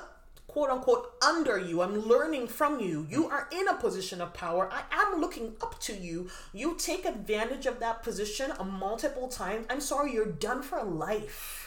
quote 0.49 0.71
unquote 0.71 1.13
under 1.23 1.59
you. 1.59 1.81
I'm 1.81 2.07
learning 2.07 2.49
from 2.49 2.81
you. 2.81 3.07
You 3.11 3.29
are 3.29 3.49
in 3.51 3.69
a 3.69 3.75
position 3.75 4.21
of 4.21 4.35
power. 4.35 4.71
I 4.71 4.85
am 4.91 5.21
looking 5.21 5.55
up 5.63 5.79
to 5.81 5.95
you. 5.95 6.29
You 6.53 6.77
take 6.79 7.05
advantage 7.05 7.67
of 7.67 7.81
that 7.81 8.03
position 8.03 8.51
a 8.59 8.65
multiple 8.65 9.29
times. 9.29 9.67
I'm 9.71 9.81
sorry, 9.81 10.13
you're 10.13 10.27
done 10.27 10.63
for 10.63 10.83
life. 10.83 11.66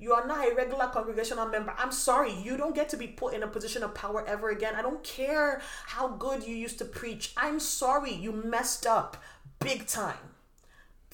You 0.00 0.12
are 0.12 0.26
not 0.26 0.46
a 0.46 0.54
regular 0.54 0.86
congregational 0.86 1.46
member. 1.46 1.74
I'm 1.76 1.90
sorry, 1.90 2.32
you 2.32 2.56
don't 2.56 2.74
get 2.74 2.88
to 2.90 2.96
be 2.96 3.08
put 3.08 3.34
in 3.34 3.42
a 3.42 3.48
position 3.48 3.82
of 3.82 3.94
power 3.94 4.24
ever 4.26 4.50
again. 4.50 4.74
I 4.76 4.82
don't 4.82 5.02
care 5.02 5.60
how 5.86 6.08
good 6.08 6.46
you 6.46 6.54
used 6.54 6.78
to 6.78 6.84
preach. 6.84 7.32
I'm 7.36 7.58
sorry, 7.58 8.12
you 8.12 8.30
messed 8.30 8.86
up 8.86 9.16
big 9.58 9.86
time 9.86 10.27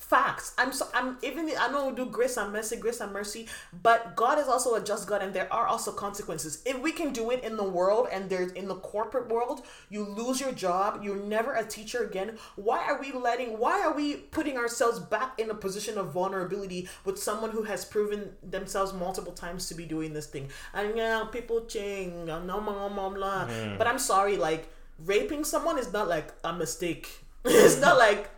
facts. 0.08 0.54
I'm 0.58 0.72
so 0.72 0.86
I'm 0.94 1.16
even 1.22 1.50
I 1.58 1.68
know 1.68 1.88
we 1.88 1.94
do 1.94 2.06
grace 2.06 2.36
and 2.36 2.52
mercy, 2.52 2.76
grace 2.76 3.00
and 3.00 3.12
mercy, 3.12 3.46
but 3.82 4.14
God 4.16 4.38
is 4.38 4.48
also 4.48 4.74
a 4.74 4.82
just 4.82 5.08
God, 5.08 5.22
and 5.22 5.32
there 5.32 5.52
are 5.52 5.66
also 5.66 5.92
consequences. 5.92 6.62
If 6.66 6.80
we 6.80 6.92
can 6.92 7.12
do 7.12 7.30
it 7.30 7.42
in 7.42 7.56
the 7.56 7.64
world 7.64 8.08
and 8.12 8.28
there's 8.28 8.52
in 8.52 8.68
the 8.68 8.76
corporate 8.76 9.28
world, 9.28 9.62
you 9.88 10.04
lose 10.04 10.40
your 10.40 10.52
job, 10.52 11.00
you're 11.02 11.16
never 11.16 11.54
a 11.54 11.64
teacher 11.64 12.04
again. 12.04 12.38
Why 12.56 12.84
are 12.86 13.00
we 13.00 13.12
letting? 13.12 13.58
Why 13.58 13.80
are 13.80 13.94
we 13.94 14.16
putting 14.16 14.56
ourselves 14.56 14.98
back 14.98 15.38
in 15.38 15.50
a 15.50 15.54
position 15.54 15.98
of 15.98 16.12
vulnerability 16.12 16.88
with 17.04 17.18
someone 17.18 17.50
who 17.50 17.62
has 17.62 17.84
proven 17.84 18.32
themselves 18.42 18.92
multiple 18.92 19.32
times 19.32 19.68
to 19.68 19.74
be 19.74 19.86
doing 19.86 20.12
this 20.12 20.26
thing? 20.26 20.48
And 20.74 20.96
yeah, 20.96 21.24
people 21.32 21.64
change. 21.64 22.26
No, 22.26 22.40
blah, 22.40 22.88
blah, 22.88 23.08
blah. 23.08 23.46
Hmm. 23.46 23.78
But 23.78 23.86
I'm 23.86 23.98
sorry, 23.98 24.36
like 24.36 24.68
raping 24.98 25.44
someone 25.44 25.78
is 25.78 25.92
not 25.92 26.08
like 26.08 26.32
a 26.44 26.52
mistake. 26.52 27.24
it's 27.44 27.80
not 27.80 27.98
like 27.98 28.30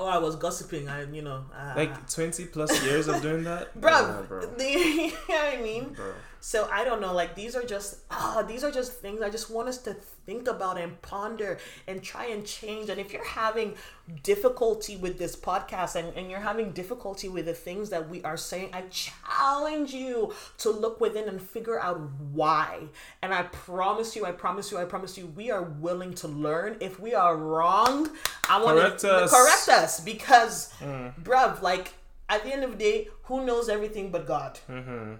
oh 0.00 0.06
I 0.16 0.18
was 0.18 0.34
gossiping. 0.36 0.88
I 0.88 1.04
you 1.18 1.22
know 1.22 1.44
uh, 1.54 1.74
like 1.76 1.92
twenty 2.16 2.44
plus 2.46 2.72
years 2.84 3.06
of 3.08 3.20
doing 3.22 3.44
that, 3.44 3.78
bro, 3.84 3.90
Nah, 3.90 4.22
bro. 4.22 4.40
the, 4.60 4.64
you 4.70 5.12
know 5.28 5.40
what 5.40 5.58
I 5.58 5.60
mean. 5.62 5.84
Bro. 5.94 6.12
So 6.40 6.68
I 6.72 6.84
don't 6.84 7.00
know. 7.04 7.12
Like 7.20 7.34
these 7.36 7.54
are 7.54 7.64
just 7.74 7.98
ah, 8.10 8.42
these 8.48 8.64
are 8.64 8.72
just 8.80 8.92
things 9.04 9.20
I 9.22 9.30
just 9.30 9.50
want 9.50 9.68
us 9.68 9.78
to 9.86 9.94
think 10.30 10.46
about 10.46 10.78
and 10.78 11.02
ponder 11.02 11.58
and 11.88 12.00
try 12.00 12.26
and 12.26 12.46
change. 12.46 12.88
And 12.88 13.00
if 13.00 13.12
you're 13.12 13.24
having 13.24 13.74
difficulty 14.22 14.96
with 14.96 15.18
this 15.18 15.34
podcast 15.34 15.96
and, 15.96 16.16
and 16.16 16.30
you're 16.30 16.38
having 16.38 16.70
difficulty 16.70 17.28
with 17.28 17.46
the 17.46 17.52
things 17.52 17.90
that 17.90 18.08
we 18.08 18.22
are 18.22 18.36
saying, 18.36 18.70
I 18.72 18.82
challenge 18.90 19.92
you 19.92 20.32
to 20.58 20.70
look 20.70 21.00
within 21.00 21.28
and 21.28 21.42
figure 21.42 21.80
out 21.80 22.00
why. 22.32 22.84
And 23.22 23.34
I 23.34 23.42
promise 23.42 24.14
you, 24.14 24.24
I 24.24 24.30
promise 24.30 24.70
you, 24.70 24.78
I 24.78 24.84
promise 24.84 25.18
you, 25.18 25.26
we 25.26 25.50
are 25.50 25.62
willing 25.62 26.14
to 26.14 26.28
learn. 26.28 26.76
If 26.78 27.00
we 27.00 27.12
are 27.12 27.36
wrong, 27.36 28.08
I 28.48 28.62
want 28.62 28.78
Correct 28.78 29.00
to 29.00 29.12
us. 29.12 29.30
correct 29.32 29.68
us 29.68 29.98
because, 29.98 30.72
mm. 30.78 31.12
bruv, 31.24 31.60
like 31.60 31.94
at 32.28 32.44
the 32.44 32.52
end 32.52 32.62
of 32.62 32.70
the 32.70 32.76
day, 32.76 33.08
who 33.24 33.44
knows 33.44 33.68
everything 33.68 34.12
but 34.12 34.28
God? 34.28 34.60
Mm-hmm. 34.70 35.14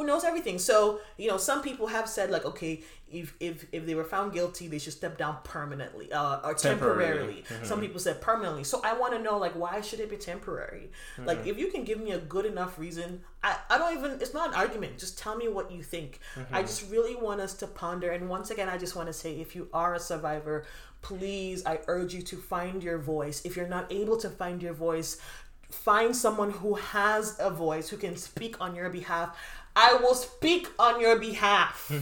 Who 0.00 0.06
knows 0.06 0.24
everything. 0.24 0.58
So 0.58 1.00
you 1.18 1.28
know 1.28 1.36
some 1.36 1.60
people 1.62 1.86
have 1.88 2.08
said 2.08 2.30
like 2.30 2.44
okay 2.46 2.82
if 3.10 3.34
if, 3.40 3.66
if 3.72 3.84
they 3.86 3.94
were 3.94 4.04
found 4.04 4.32
guilty 4.32 4.66
they 4.66 4.78
should 4.78 4.92
step 4.94 5.18
down 5.18 5.36
permanently 5.44 6.10
uh, 6.12 6.38
or 6.42 6.54
temporarily, 6.54 6.54
Temporarily. 6.54 7.44
Mm-hmm. 7.48 7.64
some 7.64 7.80
people 7.80 8.00
said 8.00 8.20
permanently. 8.22 8.64
So 8.64 8.80
i 8.82 8.94
want 8.94 9.12
to 9.12 9.18
know 9.18 9.36
like 9.36 9.52
why 9.52 9.80
should 9.82 10.00
it 10.00 10.08
be 10.08 10.16
temporary? 10.16 10.90
Mm-hmm. 11.16 11.26
like 11.26 11.46
if 11.46 11.58
you 11.58 11.68
can 11.68 11.84
give 11.84 12.00
me 12.00 12.12
a 12.12 12.18
good 12.18 12.46
enough 12.46 12.78
reason 12.78 13.20
I, 13.42 13.56
I 13.68 13.78
don't 13.78 13.96
even 13.98 14.12
it's 14.12 14.32
not 14.32 14.48
an 14.50 14.54
argument. 14.54 14.98
Just 14.98 15.18
tell 15.18 15.36
me 15.36 15.48
what 15.48 15.70
you 15.70 15.82
think. 15.82 16.20
Mm-hmm. 16.34 16.54
i 16.54 16.62
just 16.62 16.90
really 16.90 17.14
want 17.14 17.40
us 17.42 17.52
to 17.54 17.66
ponder. 17.66 18.10
And 18.10 18.28
once 18.28 18.50
again 18.50 18.68
i 18.70 18.78
just 18.78 18.96
want 18.96 19.08
to 19.08 19.12
say 19.12 19.34
if 19.38 19.54
you 19.54 19.68
are 19.74 19.94
a 19.94 20.00
survivor 20.00 20.64
please 21.02 21.64
i 21.66 21.78
urge 21.88 22.14
you 22.14 22.22
to 22.22 22.36
find 22.36 22.82
your 22.82 22.98
voice. 22.98 23.42
If 23.44 23.54
you're 23.56 23.68
not 23.78 23.92
able 23.92 24.16
to 24.18 24.30
find 24.30 24.62
your 24.62 24.74
voice 24.74 25.18
find 25.70 26.14
someone 26.14 26.50
who 26.50 26.74
has 26.74 27.36
a 27.38 27.50
voice 27.50 27.88
who 27.88 27.96
can 27.96 28.16
speak 28.16 28.60
on 28.60 28.74
your 28.74 28.88
behalf 28.90 29.38
i 29.76 29.94
will 29.94 30.14
speak 30.14 30.68
on 30.78 31.00
your 31.00 31.18
behalf 31.18 31.92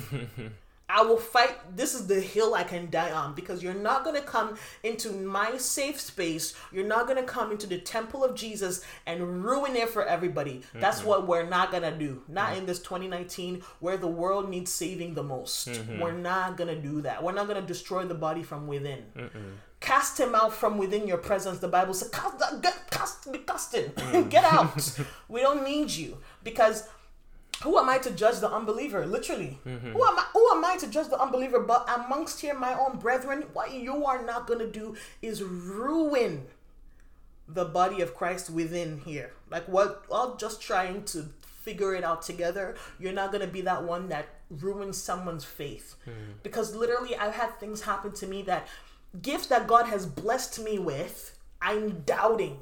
I 0.91 1.03
will 1.03 1.19
fight. 1.19 1.77
This 1.77 1.95
is 1.95 2.07
the 2.07 2.19
hill 2.19 2.55
I 2.55 2.65
can 2.65 2.89
die 2.89 3.13
on 3.13 3.35
because 3.35 3.63
you're 3.63 3.75
not 3.75 4.05
going 4.05 4.17
to 4.17 4.27
come 4.27 4.57
into 4.83 5.13
my 5.13 5.59
safe 5.59 6.01
space. 6.01 6.55
You're 6.73 6.87
not 6.87 7.07
going 7.07 7.19
to 7.19 7.25
come 7.25 7.53
into 7.53 7.67
the 7.67 7.79
temple 7.79 8.25
of 8.25 8.35
Jesus 8.35 8.83
and 9.05 9.45
ruin 9.45 9.77
it 9.77 9.91
for 9.91 10.07
everybody. 10.07 10.63
That's 10.75 11.05
what 11.05 11.27
we're 11.27 11.47
not 11.47 11.71
going 11.71 11.83
to 11.83 11.97
do. 11.97 12.23
Not 12.27 12.55
mm. 12.55 12.59
in 12.59 12.67
this 12.67 12.79
2019 12.79 13.63
where 13.81 13.99
the 13.99 14.07
world 14.07 14.49
needs 14.49 14.73
saving 14.73 15.13
the 15.13 15.23
most. 15.23 15.69
Mm-hmm. 15.69 16.01
We're 16.01 16.13
not 16.13 16.57
going 16.57 16.75
to 16.75 16.81
do 16.81 17.03
that. 17.03 17.23
We're 17.23 17.33
not 17.33 17.49
going 17.49 17.61
to 17.61 17.67
destroy 17.67 18.05
the 18.07 18.15
body 18.15 18.43
from 18.43 18.67
within. 18.67 19.05
Cast 19.81 20.19
him 20.19 20.35
out 20.35 20.55
from 20.55 20.79
within 20.79 21.07
your 21.07 21.19
presence. 21.19 21.59
The 21.59 21.69
Bible 21.69 21.95
says, 21.95 22.09
cast, 22.09 22.63
get, 22.63 22.91
cast, 22.91 23.31
be 23.31 23.39
casting. 23.41 23.91
Mm. 23.91 24.31
get 24.31 24.45
out. 24.45 24.99
we 25.29 25.43
don't 25.43 25.65
need 25.65 25.91
you 25.91 26.17
because 26.43 26.89
who 27.63 27.77
am 27.79 27.89
I 27.89 27.99
to 27.99 28.11
judge 28.11 28.39
the 28.39 28.51
unbeliever? 28.51 29.07
Literally, 29.07 29.59
mm-hmm. 29.67 29.93
who 29.93 30.05
am 30.05 30.19
I? 30.19 30.25
Who 30.33 30.49
am 30.51 30.65
I 30.65 30.77
to 30.79 30.87
judge 30.87 31.09
the 31.09 31.21
unbeliever? 31.21 31.61
But 31.61 31.89
amongst 31.93 32.41
here, 32.41 32.55
my 32.55 32.79
own 32.79 32.99
brethren, 32.99 33.45
what 33.53 33.73
you 33.73 34.05
are 34.07 34.25
not 34.25 34.47
gonna 34.47 34.67
do 34.67 34.97
is 35.23 35.43
ruin 35.43 36.47
the 37.49 37.65
body 37.65 38.01
of 38.01 38.15
Christ 38.15 38.51
within 38.51 39.01
here. 39.01 39.33
Like 39.51 39.67
what? 39.67 40.05
While 40.09 40.37
just 40.37 40.61
trying 40.61 41.05
to 41.07 41.31
figure 41.43 41.95
it 41.95 42.05
out 42.05 42.23
together, 42.23 42.77
you're 42.99 43.13
not 43.13 43.33
gonna 43.33 43.47
be 43.47 43.63
that 43.63 43.83
one 43.83 44.09
that 44.09 44.27
ruins 44.51 44.97
someone's 44.97 45.45
faith. 45.45 45.97
Mm-hmm. 46.03 46.33
Because 46.43 46.75
literally, 46.75 47.17
I've 47.17 47.35
had 47.35 47.59
things 47.59 47.83
happen 47.83 48.13
to 48.13 48.27
me 48.27 48.43
that 48.43 48.69
gifts 49.21 49.49
that 49.49 49.67
God 49.67 49.87
has 49.87 50.07
blessed 50.07 50.63
me 50.63 50.79
with, 50.79 51.37
I'm 51.61 52.01
doubting. 52.03 52.59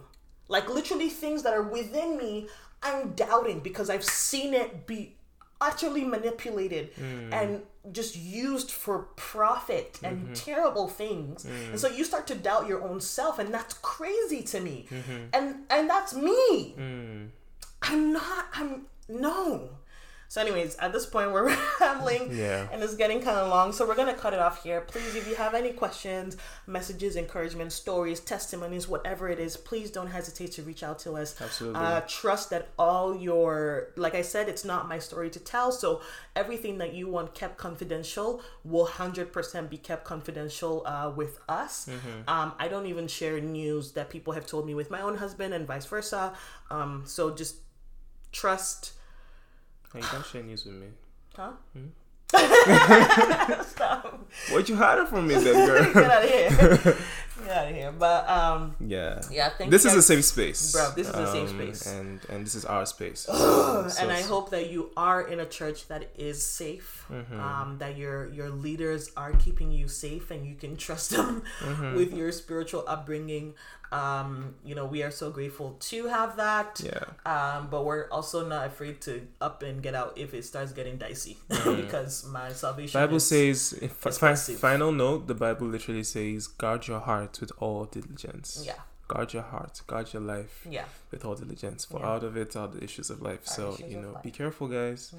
Like 0.48 0.68
literally 0.70 1.08
things 1.08 1.42
that 1.42 1.52
are 1.52 1.62
within 1.62 2.16
me, 2.16 2.48
I'm 2.82 3.12
doubting 3.12 3.60
because 3.60 3.90
I've 3.90 4.04
seen 4.04 4.54
it 4.54 4.86
be 4.86 5.16
utterly 5.60 6.04
manipulated 6.04 6.90
hmm. 6.94 7.32
and 7.32 7.62
just 7.92 8.16
used 8.16 8.70
for 8.70 9.08
profit 9.16 9.98
and 10.02 10.24
mm-hmm. 10.24 10.32
terrible 10.34 10.88
things. 10.88 11.44
Hmm. 11.44 11.70
And 11.70 11.80
so 11.80 11.88
you 11.88 12.04
start 12.04 12.26
to 12.28 12.34
doubt 12.34 12.66
your 12.66 12.82
own 12.82 13.00
self 13.00 13.38
and 13.38 13.52
that's 13.52 13.74
crazy 13.74 14.42
to 14.42 14.60
me. 14.60 14.86
Mm-hmm. 14.90 15.22
And 15.32 15.56
and 15.70 15.88
that's 15.88 16.14
me. 16.14 16.72
Hmm. 16.72 17.24
I'm 17.82 18.12
not 18.12 18.46
I'm 18.54 18.86
no. 19.08 19.70
So, 20.28 20.40
anyways, 20.40 20.74
at 20.76 20.92
this 20.92 21.06
point, 21.06 21.32
we're 21.32 21.56
rambling 21.80 22.36
Yeah. 22.36 22.66
and 22.72 22.82
it's 22.82 22.94
getting 22.96 23.20
kind 23.22 23.36
of 23.38 23.48
long. 23.48 23.72
So, 23.72 23.86
we're 23.86 23.94
going 23.94 24.12
to 24.14 24.20
cut 24.20 24.32
it 24.32 24.40
off 24.40 24.62
here. 24.64 24.80
Please, 24.80 25.14
if 25.14 25.28
you 25.28 25.34
have 25.36 25.54
any 25.54 25.72
questions, 25.72 26.36
messages, 26.66 27.14
encouragement, 27.16 27.72
stories, 27.72 28.18
testimonies, 28.20 28.88
whatever 28.88 29.28
it 29.28 29.38
is, 29.38 29.56
please 29.56 29.90
don't 29.90 30.08
hesitate 30.08 30.52
to 30.52 30.62
reach 30.62 30.82
out 30.82 30.98
to 31.00 31.12
us. 31.14 31.40
Absolutely. 31.40 31.80
Uh, 31.80 32.00
trust 32.08 32.50
that 32.50 32.68
all 32.78 33.16
your, 33.16 33.88
like 33.96 34.14
I 34.14 34.22
said, 34.22 34.48
it's 34.48 34.64
not 34.64 34.88
my 34.88 34.98
story 34.98 35.30
to 35.30 35.38
tell. 35.40 35.70
So, 35.70 36.00
everything 36.34 36.78
that 36.78 36.92
you 36.92 37.08
want 37.08 37.34
kept 37.34 37.56
confidential 37.56 38.42
will 38.64 38.86
100% 38.86 39.70
be 39.70 39.78
kept 39.78 40.04
confidential 40.04 40.82
uh, 40.86 41.12
with 41.14 41.38
us. 41.48 41.88
Um, 42.26 42.52
I 42.58 42.68
don't 42.68 42.86
even 42.86 43.06
share 43.08 43.40
news 43.40 43.92
that 43.92 44.10
people 44.10 44.32
have 44.32 44.46
told 44.46 44.66
me 44.66 44.74
with 44.74 44.90
my 44.90 45.00
own 45.00 45.16
husband 45.18 45.54
and 45.54 45.66
vice 45.66 45.86
versa. 45.86 46.34
Um, 46.70 47.04
so, 47.06 47.32
just 47.34 47.56
trust. 48.32 48.92
You 49.94 50.00
can 50.02 50.22
share 50.24 50.42
news 50.42 50.64
with 50.64 50.74
me. 50.74 50.86
Huh? 51.34 51.52
Stop. 53.62 54.26
What 54.50 54.68
you 54.68 54.76
hiding 54.76 55.06
from 55.06 55.26
me, 55.28 55.34
then, 55.44 55.66
girl? 55.66 55.92
Get 55.92 56.10
out 56.10 56.24
of 56.24 56.30
here. 56.30 56.48
Get 57.44 57.56
out 57.56 57.68
of 57.68 57.74
here. 57.76 57.92
But 57.96 58.28
um, 58.28 58.74
yeah. 58.80 59.22
yeah. 59.30 59.50
Thank 59.50 59.70
This 59.70 59.84
is 59.84 59.94
a 59.94 60.02
safe 60.02 60.24
space, 60.24 60.72
Bro, 60.72 60.92
this 60.96 61.08
is 61.08 61.14
a 61.14 61.26
safe 61.30 61.50
Um, 61.50 61.56
space. 61.60 61.86
and 61.86 62.20
and 62.28 62.44
this 62.46 62.54
is 62.54 62.64
our 62.64 62.84
space. 62.86 63.26
and 64.00 64.10
I 64.10 64.22
hope 64.22 64.50
that 64.50 64.70
you 64.70 64.90
are 64.96 65.22
in 65.22 65.38
a 65.40 65.46
church 65.46 65.86
that 65.88 66.10
is 66.16 66.44
safe. 66.44 67.06
Mm-hmm. 67.12 67.38
Um, 67.40 67.78
that 67.78 67.96
your 67.96 68.26
your 68.32 68.50
leaders 68.50 69.10
are 69.16 69.32
keeping 69.32 69.70
you 69.70 69.86
safe 69.86 70.30
and 70.30 70.44
you 70.46 70.54
can 70.56 70.76
trust 70.76 71.10
them 71.10 71.42
Mm-hmm. 71.60 71.94
with 71.94 72.12
your 72.12 72.32
spiritual 72.32 72.84
upbringing. 72.88 73.54
Um, 73.92 74.54
you 74.64 74.74
know, 74.74 74.84
we 74.86 75.02
are 75.02 75.10
so 75.10 75.30
grateful 75.30 75.76
to 75.80 76.06
have 76.06 76.36
that. 76.36 76.80
Yeah. 76.84 77.04
Um, 77.24 77.68
but 77.70 77.84
we're 77.84 78.08
also 78.10 78.46
not 78.46 78.66
afraid 78.66 79.00
to 79.02 79.26
up 79.40 79.62
and 79.62 79.82
get 79.82 79.94
out 79.94 80.16
if 80.18 80.34
it 80.34 80.44
starts 80.44 80.72
getting 80.72 80.96
dicey 80.96 81.38
because 81.48 82.26
my 82.26 82.52
salvation. 82.52 82.98
Mm-hmm. 82.98 83.06
Bible 83.06 83.16
is- 83.16 83.26
says, 83.28 83.78
if, 83.80 83.92
fi- 83.92 84.34
final 84.34 84.92
note, 84.92 85.26
the 85.26 85.34
Bible 85.34 85.66
literally 85.68 86.02
says, 86.04 86.46
guard 86.46 86.86
your 86.88 87.00
heart 87.00 87.38
with 87.40 87.52
all 87.58 87.84
diligence. 87.84 88.62
Yeah, 88.66 88.74
Guard 89.08 89.32
your 89.34 89.44
heart, 89.44 89.82
guard 89.86 90.12
your 90.12 90.22
life 90.22 90.66
yeah. 90.68 90.84
with 91.12 91.24
all 91.24 91.36
diligence. 91.36 91.84
For 91.84 92.00
Yeah. 92.00 92.08
out 92.08 92.24
of 92.24 92.36
it 92.36 92.56
are 92.56 92.66
the 92.66 92.82
issues 92.82 93.08
of 93.08 93.22
life. 93.22 93.46
So, 93.46 93.76
you 93.86 94.00
know, 94.00 94.18
be 94.24 94.32
careful, 94.32 94.66
guys. 94.66 95.14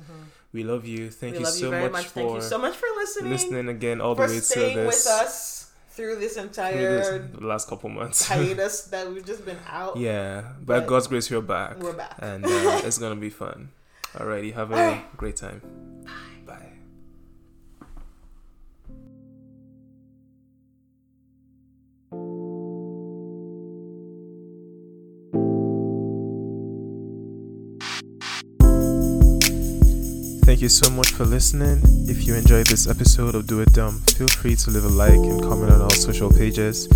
We 0.51 0.63
love 0.65 0.86
you. 0.86 1.09
Thank 1.09 1.34
we 1.36 1.39
you 1.39 1.45
love 1.45 1.53
so 1.53 1.65
you 1.65 1.72
very 1.72 1.84
much, 1.84 1.91
much. 1.93 2.05
for 2.07 2.13
Thank 2.20 2.34
you 2.36 2.41
so 2.41 2.57
much 2.57 2.76
for 2.76 2.88
listening. 2.97 3.32
listening 3.32 3.70
again 3.70 4.01
all 4.01 4.13
the 4.13 4.24
way 4.24 4.28
to 4.28 4.34
this. 4.41 4.76
with 4.76 5.07
us 5.07 5.66
through 5.98 6.16
this 6.24 6.38
through 6.38 6.45
entire 6.45 7.02
this- 7.02 7.32
the 7.39 7.45
last 7.45 7.68
couple 7.68 7.89
months. 7.89 8.28
hiatus 8.32 8.84
that 8.93 9.10
we've 9.12 9.26
just 9.26 9.43
been 9.43 9.58
out. 9.68 9.98
yeah, 9.98 10.41
by 10.62 10.80
But- 10.80 10.88
God's 10.88 11.08
grace, 11.08 11.30
we're 11.32 11.41
back. 11.41 11.82
We're 11.82 11.93
back. 11.93 12.16
And 12.20 12.45
uh, 12.45 12.82
it's 12.86 13.00
to 13.16 13.20
be 13.20 13.32
fun. 13.32 13.70
Alrighty, 14.14 14.54
have 14.54 14.72
a 14.72 15.04
great 15.18 15.36
time. 15.36 15.62
Bye. 16.06 16.12
Thank 30.58 30.64
you 30.64 30.70
so 30.70 30.89
much 30.89 31.12
for 31.12 31.24
listening. 31.24 31.84
If 32.10 32.26
you 32.26 32.34
enjoyed 32.34 32.66
this 32.66 32.88
episode 32.88 33.36
of 33.36 33.45
Do 33.45 33.62
It 33.62 33.74
Dumb, 33.74 34.01
feel 34.08 34.28
free 34.28 34.55
to 34.55 34.72
leave 34.72 34.86
a 34.86 34.88
like 34.88 35.12
and 35.14 35.39
comment 35.39 35.72
on 35.72 35.82
our 35.82 35.91
social 35.91 36.32
pages. 36.32 36.88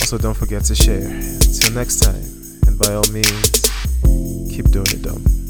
Also, 0.00 0.16
don't 0.16 0.32
forget 0.32 0.64
to 0.64 0.74
share. 0.74 1.06
Till 1.38 1.74
next 1.74 2.00
time, 2.00 2.24
and 2.66 2.78
by 2.78 2.94
all 2.94 3.04
means, 3.12 3.60
keep 4.48 4.70
doing 4.70 4.86
it 4.88 5.02
dumb. 5.02 5.43